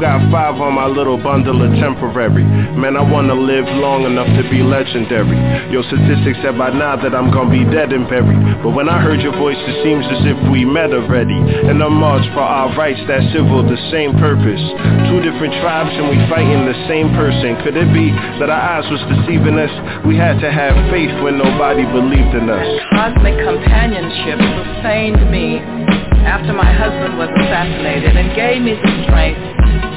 Got 0.00 0.32
five 0.32 0.56
on 0.56 0.80
my 0.80 0.88
little 0.88 1.20
bundle 1.20 1.60
of 1.60 1.76
temporary? 1.76 2.40
Man, 2.72 2.96
I 2.96 3.04
wanna 3.04 3.36
live 3.36 3.68
long 3.68 4.08
enough 4.08 4.32
to 4.32 4.48
be 4.48 4.64
legendary. 4.64 5.36
Your 5.68 5.84
statistics 5.92 6.40
said 6.40 6.56
by 6.56 6.72
now 6.72 6.96
that 6.96 7.12
I'm 7.12 7.28
gonna 7.28 7.52
be 7.52 7.68
dead 7.68 7.92
and 7.92 8.08
buried. 8.08 8.64
But 8.64 8.72
when 8.72 8.88
I 8.88 8.96
heard 8.96 9.20
your 9.20 9.36
voice, 9.36 9.60
it 9.60 9.76
seems 9.84 10.08
as 10.08 10.24
if 10.24 10.40
we 10.48 10.64
met 10.64 10.96
already. 10.96 11.36
And 11.68 11.76
the 11.76 11.92
march 11.92 12.24
for 12.32 12.40
our 12.40 12.72
rights, 12.80 13.04
that 13.12 13.20
civil, 13.36 13.60
the 13.60 13.76
same 13.92 14.16
purpose. 14.16 14.64
Two 15.12 15.20
different 15.20 15.52
tribes 15.60 15.92
and 15.92 16.08
we 16.08 16.16
fighting 16.32 16.64
the 16.64 16.80
same 16.88 17.12
person. 17.12 17.60
Could 17.60 17.76
it 17.76 17.92
be 17.92 18.08
that 18.40 18.48
our 18.48 18.80
eyes 18.80 18.88
was 18.88 19.04
deceiving 19.04 19.60
us? 19.60 19.72
We 20.08 20.16
had 20.16 20.40
to 20.40 20.48
have 20.48 20.80
faith 20.88 21.12
when 21.20 21.36
nobody 21.36 21.84
believed 21.84 22.32
in 22.40 22.48
us. 22.48 22.64
Cosmic 22.96 23.36
companionship 23.44 24.40
sustained 24.40 25.28
me 25.28 25.99
after 26.26 26.52
my 26.52 26.72
husband 26.72 27.18
was 27.18 27.28
assassinated 27.40 28.16
and 28.16 28.34
gave 28.34 28.62
me 28.62 28.74
the 28.74 28.92
strength 29.04 29.40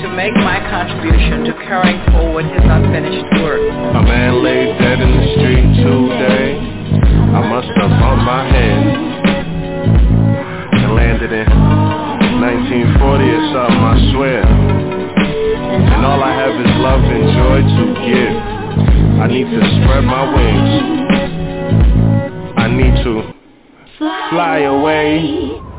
to 0.04 0.08
make 0.16 0.34
my 0.36 0.60
contribution 0.68 1.44
to 1.46 1.54
carrying 1.64 2.00
forward 2.12 2.46
his 2.46 2.64
unfinished 2.64 3.26
work. 3.40 3.62
A 3.62 4.04
man 4.04 4.44
lay 4.44 4.74
dead 4.78 5.00
in 5.00 5.12
the 5.16 5.28
street 5.40 5.68
today. 5.80 6.60
I 7.34 7.42
must 7.48 7.72
have 7.80 7.90
bumped 8.04 8.26
my 8.28 8.44
head 8.52 8.84
and 10.84 10.94
landed 10.94 11.32
in 11.32 11.48
1940 12.44 13.24
or 13.24 13.44
something, 13.56 13.80
I 13.80 13.96
swear. 14.12 14.44
And 14.44 16.06
all 16.06 16.22
I 16.22 16.36
have 16.36 16.54
is 16.60 16.72
love 16.84 17.04
and 17.04 17.26
joy 17.34 17.64
to 17.64 17.84
give. 18.04 18.36
I 19.24 19.28
need 19.28 19.48
to 19.48 19.62
spread 19.82 20.04
my 20.04 20.24
wings. 20.36 20.72
I 22.58 22.68
need 22.68 23.04
to 23.04 23.34
fly 24.30 24.60
away. 24.68 25.73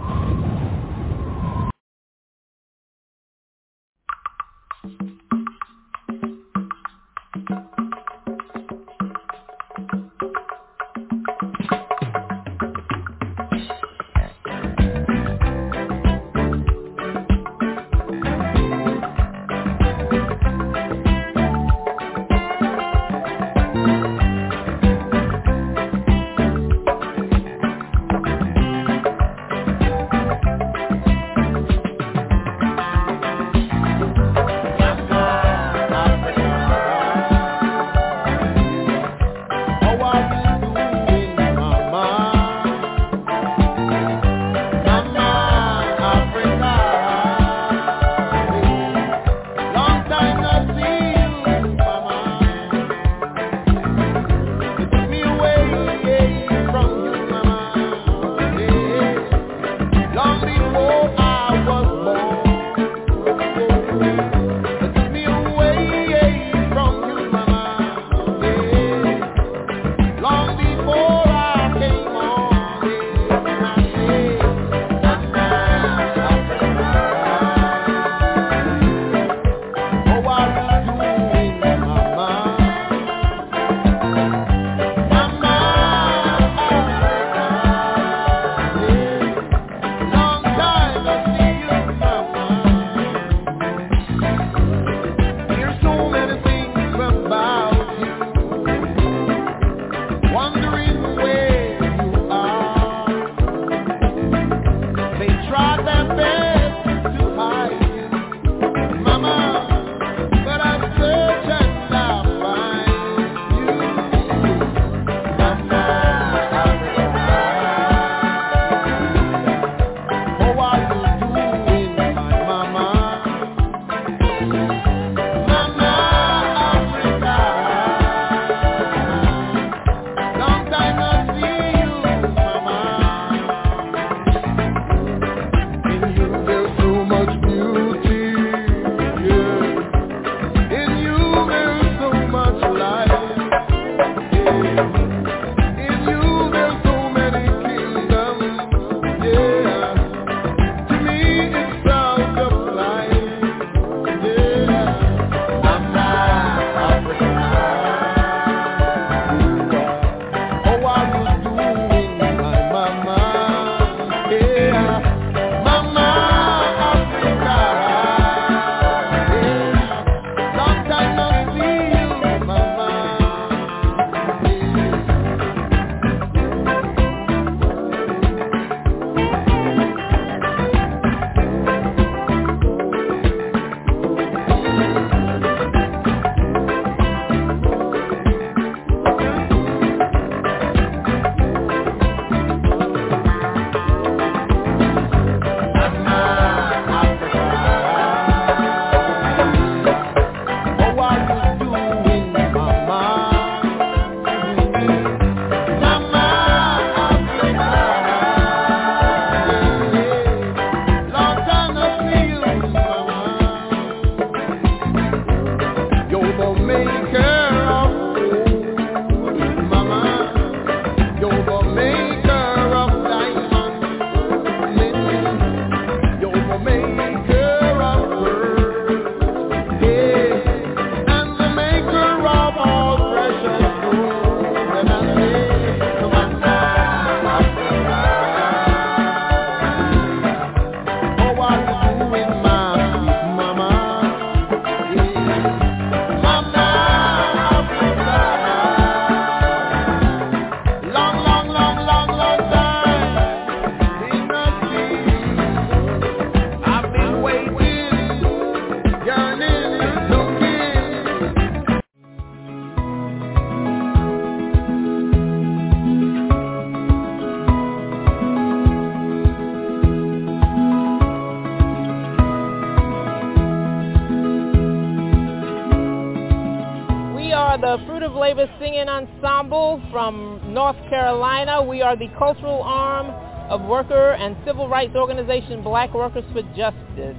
Are 281.80 281.96
the 281.96 282.08
cultural 282.18 282.62
arm 282.62 283.06
of 283.50 283.62
worker 283.62 284.12
and 284.12 284.36
civil 284.44 284.68
rights 284.68 284.94
organization 284.94 285.62
Black 285.62 285.94
Workers 285.94 286.24
for 286.34 286.42
Justice. 286.54 287.16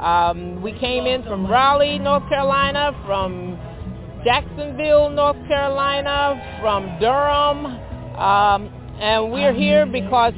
Um, 0.00 0.62
we 0.62 0.72
came 0.72 1.04
in 1.04 1.22
from 1.24 1.46
Raleigh, 1.46 1.98
North 1.98 2.26
Carolina, 2.30 2.98
from 3.04 3.58
Jacksonville, 4.24 5.10
North 5.10 5.36
Carolina, 5.48 6.58
from 6.62 6.98
Durham, 6.98 7.66
um, 8.16 8.72
and 8.98 9.30
we're 9.30 9.52
here 9.52 9.84
because 9.84 10.32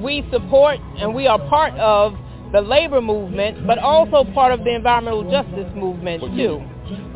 we 0.00 0.24
support 0.30 0.78
and 0.98 1.12
we 1.16 1.26
are 1.26 1.40
part 1.48 1.74
of 1.74 2.14
the 2.52 2.60
labor 2.60 3.00
movement, 3.00 3.66
but 3.66 3.78
also 3.78 4.22
part 4.32 4.52
of 4.52 4.62
the 4.62 4.72
environmental 4.72 5.28
justice 5.28 5.66
movement 5.74 6.22
too. 6.36 6.62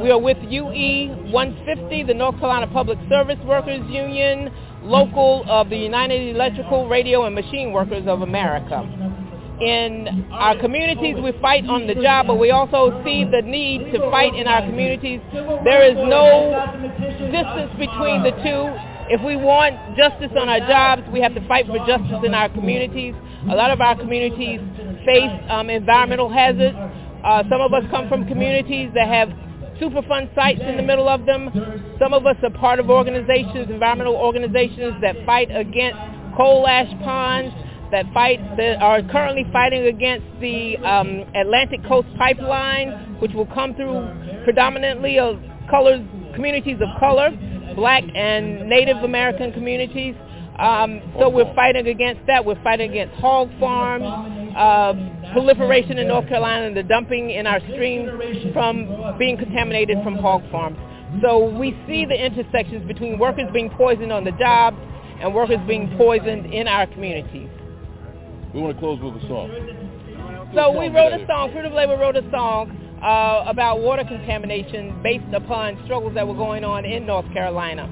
We 0.00 0.10
are 0.10 0.18
with 0.18 0.38
UE 0.42 1.30
150, 1.30 2.02
the 2.04 2.14
North 2.14 2.38
Carolina 2.38 2.66
Public 2.72 2.98
Service 3.08 3.38
Workers 3.44 3.80
Union, 3.88 4.52
local 4.82 5.44
of 5.48 5.70
the 5.70 5.76
United 5.76 6.34
Electrical, 6.34 6.88
Radio, 6.88 7.24
and 7.24 7.34
Machine 7.34 7.72
Workers 7.72 8.04
of 8.06 8.22
America. 8.22 8.82
In 9.60 10.26
our 10.32 10.58
communities, 10.58 11.16
we 11.22 11.32
fight 11.40 11.64
on 11.66 11.86
the 11.86 11.94
job, 11.94 12.26
but 12.26 12.34
we 12.34 12.50
also 12.50 13.00
see 13.04 13.24
the 13.24 13.42
need 13.42 13.92
to 13.92 14.00
fight 14.10 14.34
in 14.34 14.48
our 14.48 14.62
communities. 14.62 15.20
There 15.64 15.86
is 15.86 15.94
no 15.94 16.50
distance 17.30 17.70
between 17.78 18.24
the 18.24 18.32
two. 18.42 18.62
If 19.08 19.22
we 19.22 19.36
want 19.36 19.76
justice 19.96 20.32
on 20.36 20.48
our 20.48 20.60
jobs, 20.60 21.02
we 21.12 21.20
have 21.20 21.34
to 21.34 21.46
fight 21.46 21.66
for 21.66 21.78
justice 21.86 22.24
in 22.24 22.34
our 22.34 22.48
communities. 22.48 23.14
A 23.50 23.54
lot 23.54 23.70
of 23.70 23.80
our 23.80 23.94
communities 23.94 24.60
face 25.06 25.30
um, 25.48 25.70
environmental 25.70 26.28
hazards. 26.28 26.76
Uh, 27.22 27.44
some 27.48 27.60
of 27.60 27.72
us 27.72 27.84
come 27.90 28.08
from 28.08 28.26
communities 28.26 28.90
that 28.94 29.06
have 29.06 29.30
Superfund 29.82 30.32
sites 30.36 30.60
in 30.64 30.76
the 30.76 30.82
middle 30.82 31.09
of 31.09 31.26
them. 31.26 31.50
Some 31.98 32.14
of 32.14 32.24
us 32.24 32.36
are 32.44 32.50
part 32.50 32.78
of 32.78 32.88
organizations, 32.88 33.68
environmental 33.68 34.14
organizations 34.14 34.94
that 35.02 35.16
fight 35.26 35.50
against 35.50 35.98
coal 36.36 36.68
ash 36.68 36.88
ponds, 37.02 37.52
that 37.90 38.06
fight 38.14 38.38
that 38.56 38.80
are 38.80 39.02
currently 39.02 39.44
fighting 39.52 39.86
against 39.86 40.24
the 40.40 40.76
um, 40.78 41.24
Atlantic 41.34 41.82
Coast 41.88 42.06
Pipeline, 42.16 43.18
which 43.18 43.32
will 43.32 43.46
come 43.46 43.74
through 43.74 44.06
predominantly 44.44 45.18
of 45.18 45.40
colored 45.68 46.06
communities 46.34 46.78
of 46.80 46.88
color, 47.00 47.30
black 47.74 48.04
and 48.14 48.68
Native 48.68 48.98
American 48.98 49.52
communities. 49.52 50.14
Um, 50.58 51.00
so 51.18 51.28
we're 51.28 51.52
fighting 51.54 51.86
against 51.86 52.26
that. 52.26 52.44
We're 52.44 52.62
fighting 52.62 52.90
against 52.90 53.14
hog 53.16 53.48
farms, 53.58 54.04
uh, 54.56 54.92
proliferation 55.32 55.98
in 55.98 56.08
North 56.08 56.28
Carolina, 56.28 56.66
and 56.66 56.76
the 56.76 56.82
dumping 56.82 57.30
in 57.30 57.46
our 57.46 57.60
streams 57.60 58.10
from 58.52 59.16
being 59.18 59.38
contaminated 59.38 59.98
from 60.04 60.16
hog 60.16 60.42
farms. 60.50 60.76
So 61.22 61.48
we 61.58 61.76
see 61.86 62.04
the 62.04 62.14
intersections 62.14 62.86
between 62.86 63.18
workers 63.18 63.48
being 63.52 63.70
poisoned 63.70 64.12
on 64.12 64.24
the 64.24 64.32
job 64.32 64.74
and 65.20 65.34
workers 65.34 65.58
being 65.66 65.94
poisoned 65.96 66.52
in 66.52 66.68
our 66.68 66.86
communities. 66.86 67.48
We 68.54 68.60
want 68.60 68.76
to 68.76 68.80
close 68.80 69.00
with 69.00 69.22
a 69.22 69.26
song. 69.28 69.50
So 70.54 70.78
we 70.78 70.88
wrote 70.88 71.14
a 71.14 71.26
song, 71.26 71.50
Fruit 71.52 71.64
of 71.64 71.72
Labor 71.72 71.96
wrote 71.96 72.16
a 72.16 72.30
song 72.30 72.70
uh, 73.02 73.44
about 73.46 73.80
water 73.80 74.04
contamination 74.04 75.00
based 75.02 75.32
upon 75.34 75.82
struggles 75.84 76.14
that 76.14 76.28
were 76.28 76.34
going 76.34 76.62
on 76.62 76.84
in 76.84 77.06
North 77.06 77.30
Carolina. 77.32 77.88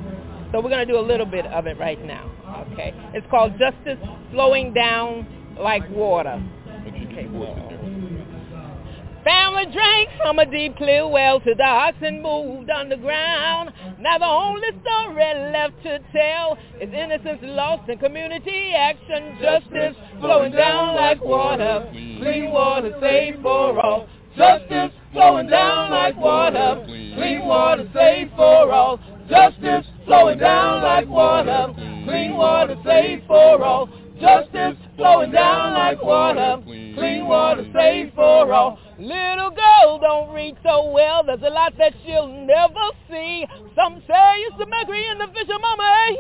So 0.53 0.61
we're 0.61 0.69
going 0.69 0.87
to 0.87 0.93
do 0.93 0.99
a 0.99 1.01
little 1.01 1.27
bit 1.27 1.47
of 1.47 1.67
it 1.67 1.79
right 1.79 2.03
now. 2.05 2.31
Okay. 2.73 2.95
It's 3.15 3.27
called 3.31 3.53
Justice 3.59 3.99
Flowing 4.31 4.73
Down 4.75 5.27
Like 5.59 5.89
Water. 5.91 6.43
Okay. 6.87 7.27
Family 9.25 9.67
drank 9.71 10.09
from 10.17 10.39
a 10.39 10.47
deep 10.47 10.77
clear 10.79 11.07
well 11.07 11.41
to 11.41 11.55
the 11.55 11.63
oxen 11.63 12.23
moved 12.23 12.71
underground. 12.71 13.71
Now 13.99 14.17
the 14.17 14.25
only 14.25 14.69
story 14.81 15.53
left 15.53 15.83
to 15.83 15.99
tell 16.11 16.57
is 16.81 16.89
innocence 16.93 17.41
lost 17.43 17.89
in 17.91 17.99
community 17.99 18.73
action. 18.75 19.37
Justice 19.43 19.95
flowing 20.21 20.53
down 20.53 20.97
like 20.97 21.23
water. 21.23 21.87
Clean 21.93 22.51
water 22.51 22.97
safe 23.01 23.37
for 23.43 23.79
all. 23.85 24.09
Justice 24.37 24.93
flowing 25.13 25.49
down 25.49 25.91
like 25.91 26.17
water. 26.17 26.83
Clean 26.87 27.45
water 27.45 27.91
safe 27.93 28.31
for 28.37 28.73
all. 28.73 28.99
Justice 29.31 29.87
flowing 30.07 30.39
down 30.39 30.83
like 30.83 31.07
water. 31.09 31.73
Clean 32.05 32.35
water 32.37 32.77
safe 32.85 33.23
for 33.29 33.63
all. 33.63 33.89
Justice 34.21 34.77
flowing 34.97 35.31
down 35.31 35.73
like 35.75 36.03
water. 36.03 36.61
Clean 36.65 37.25
water 37.25 37.65
safe 37.73 38.13
for 38.15 38.53
all. 38.53 38.79
Little 38.99 39.51
girl 39.51 39.99
don't 40.01 40.35
read 40.35 40.57
so 40.65 40.91
well. 40.91 41.23
There's 41.25 41.43
a 41.43 41.49
lot 41.49 41.75
that 41.79 41.95
she'll 42.05 42.27
never 42.27 42.91
see. 43.09 43.47
Some 43.77 44.03
say 44.09 44.35
it's 44.49 44.59
the 44.59 44.67
mercury 44.67 45.07
in 45.07 45.19
the 45.19 45.29
fish 45.29 45.49
of 45.49 45.61
mama. 45.61 46.17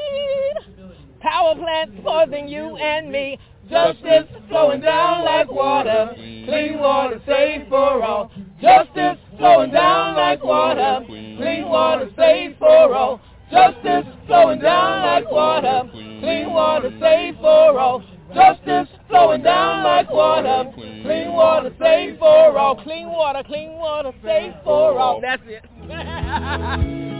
Power 1.20 1.56
plants 1.56 1.96
poisoning 2.04 2.48
you 2.48 2.76
and 2.76 3.10
me. 3.10 3.38
Justice 3.70 4.26
flowing 4.48 4.80
down 4.80 5.24
like 5.24 5.50
water. 5.50 6.10
Clean 6.16 6.78
water 6.78 7.22
safe 7.24 7.68
for 7.68 8.02
all. 8.02 8.32
Justice 8.60 9.18
flowing 9.38 9.70
down 9.70 10.16
like 10.16 10.42
water. 10.42 11.04
Clean 11.06 11.68
water 11.68 12.10
safe 12.16 12.56
for 12.58 12.94
all. 12.94 13.20
Justice 13.50 14.06
flowing 14.26 14.58
down 14.58 15.02
like 15.02 15.30
water. 15.30 15.88
Clean 15.92 16.50
water 16.50 16.90
safe 17.00 17.36
for 17.36 17.78
all. 17.78 18.02
Justice 18.34 18.88
flowing 19.08 19.42
down 19.42 19.84
like 19.84 20.10
water. 20.10 20.70
Clean 20.74 21.32
water 21.32 21.72
safe 21.78 22.18
for 22.18 22.58
all. 22.58 22.74
Clean 22.82 23.06
water, 23.08 23.42
clean 23.44 23.72
water 23.72 24.12
safe 24.22 24.54
for 24.64 24.98
all. 24.98 25.20
That's 25.20 25.42
it. 25.46 27.16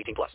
18 0.01 0.15
plus. 0.15 0.31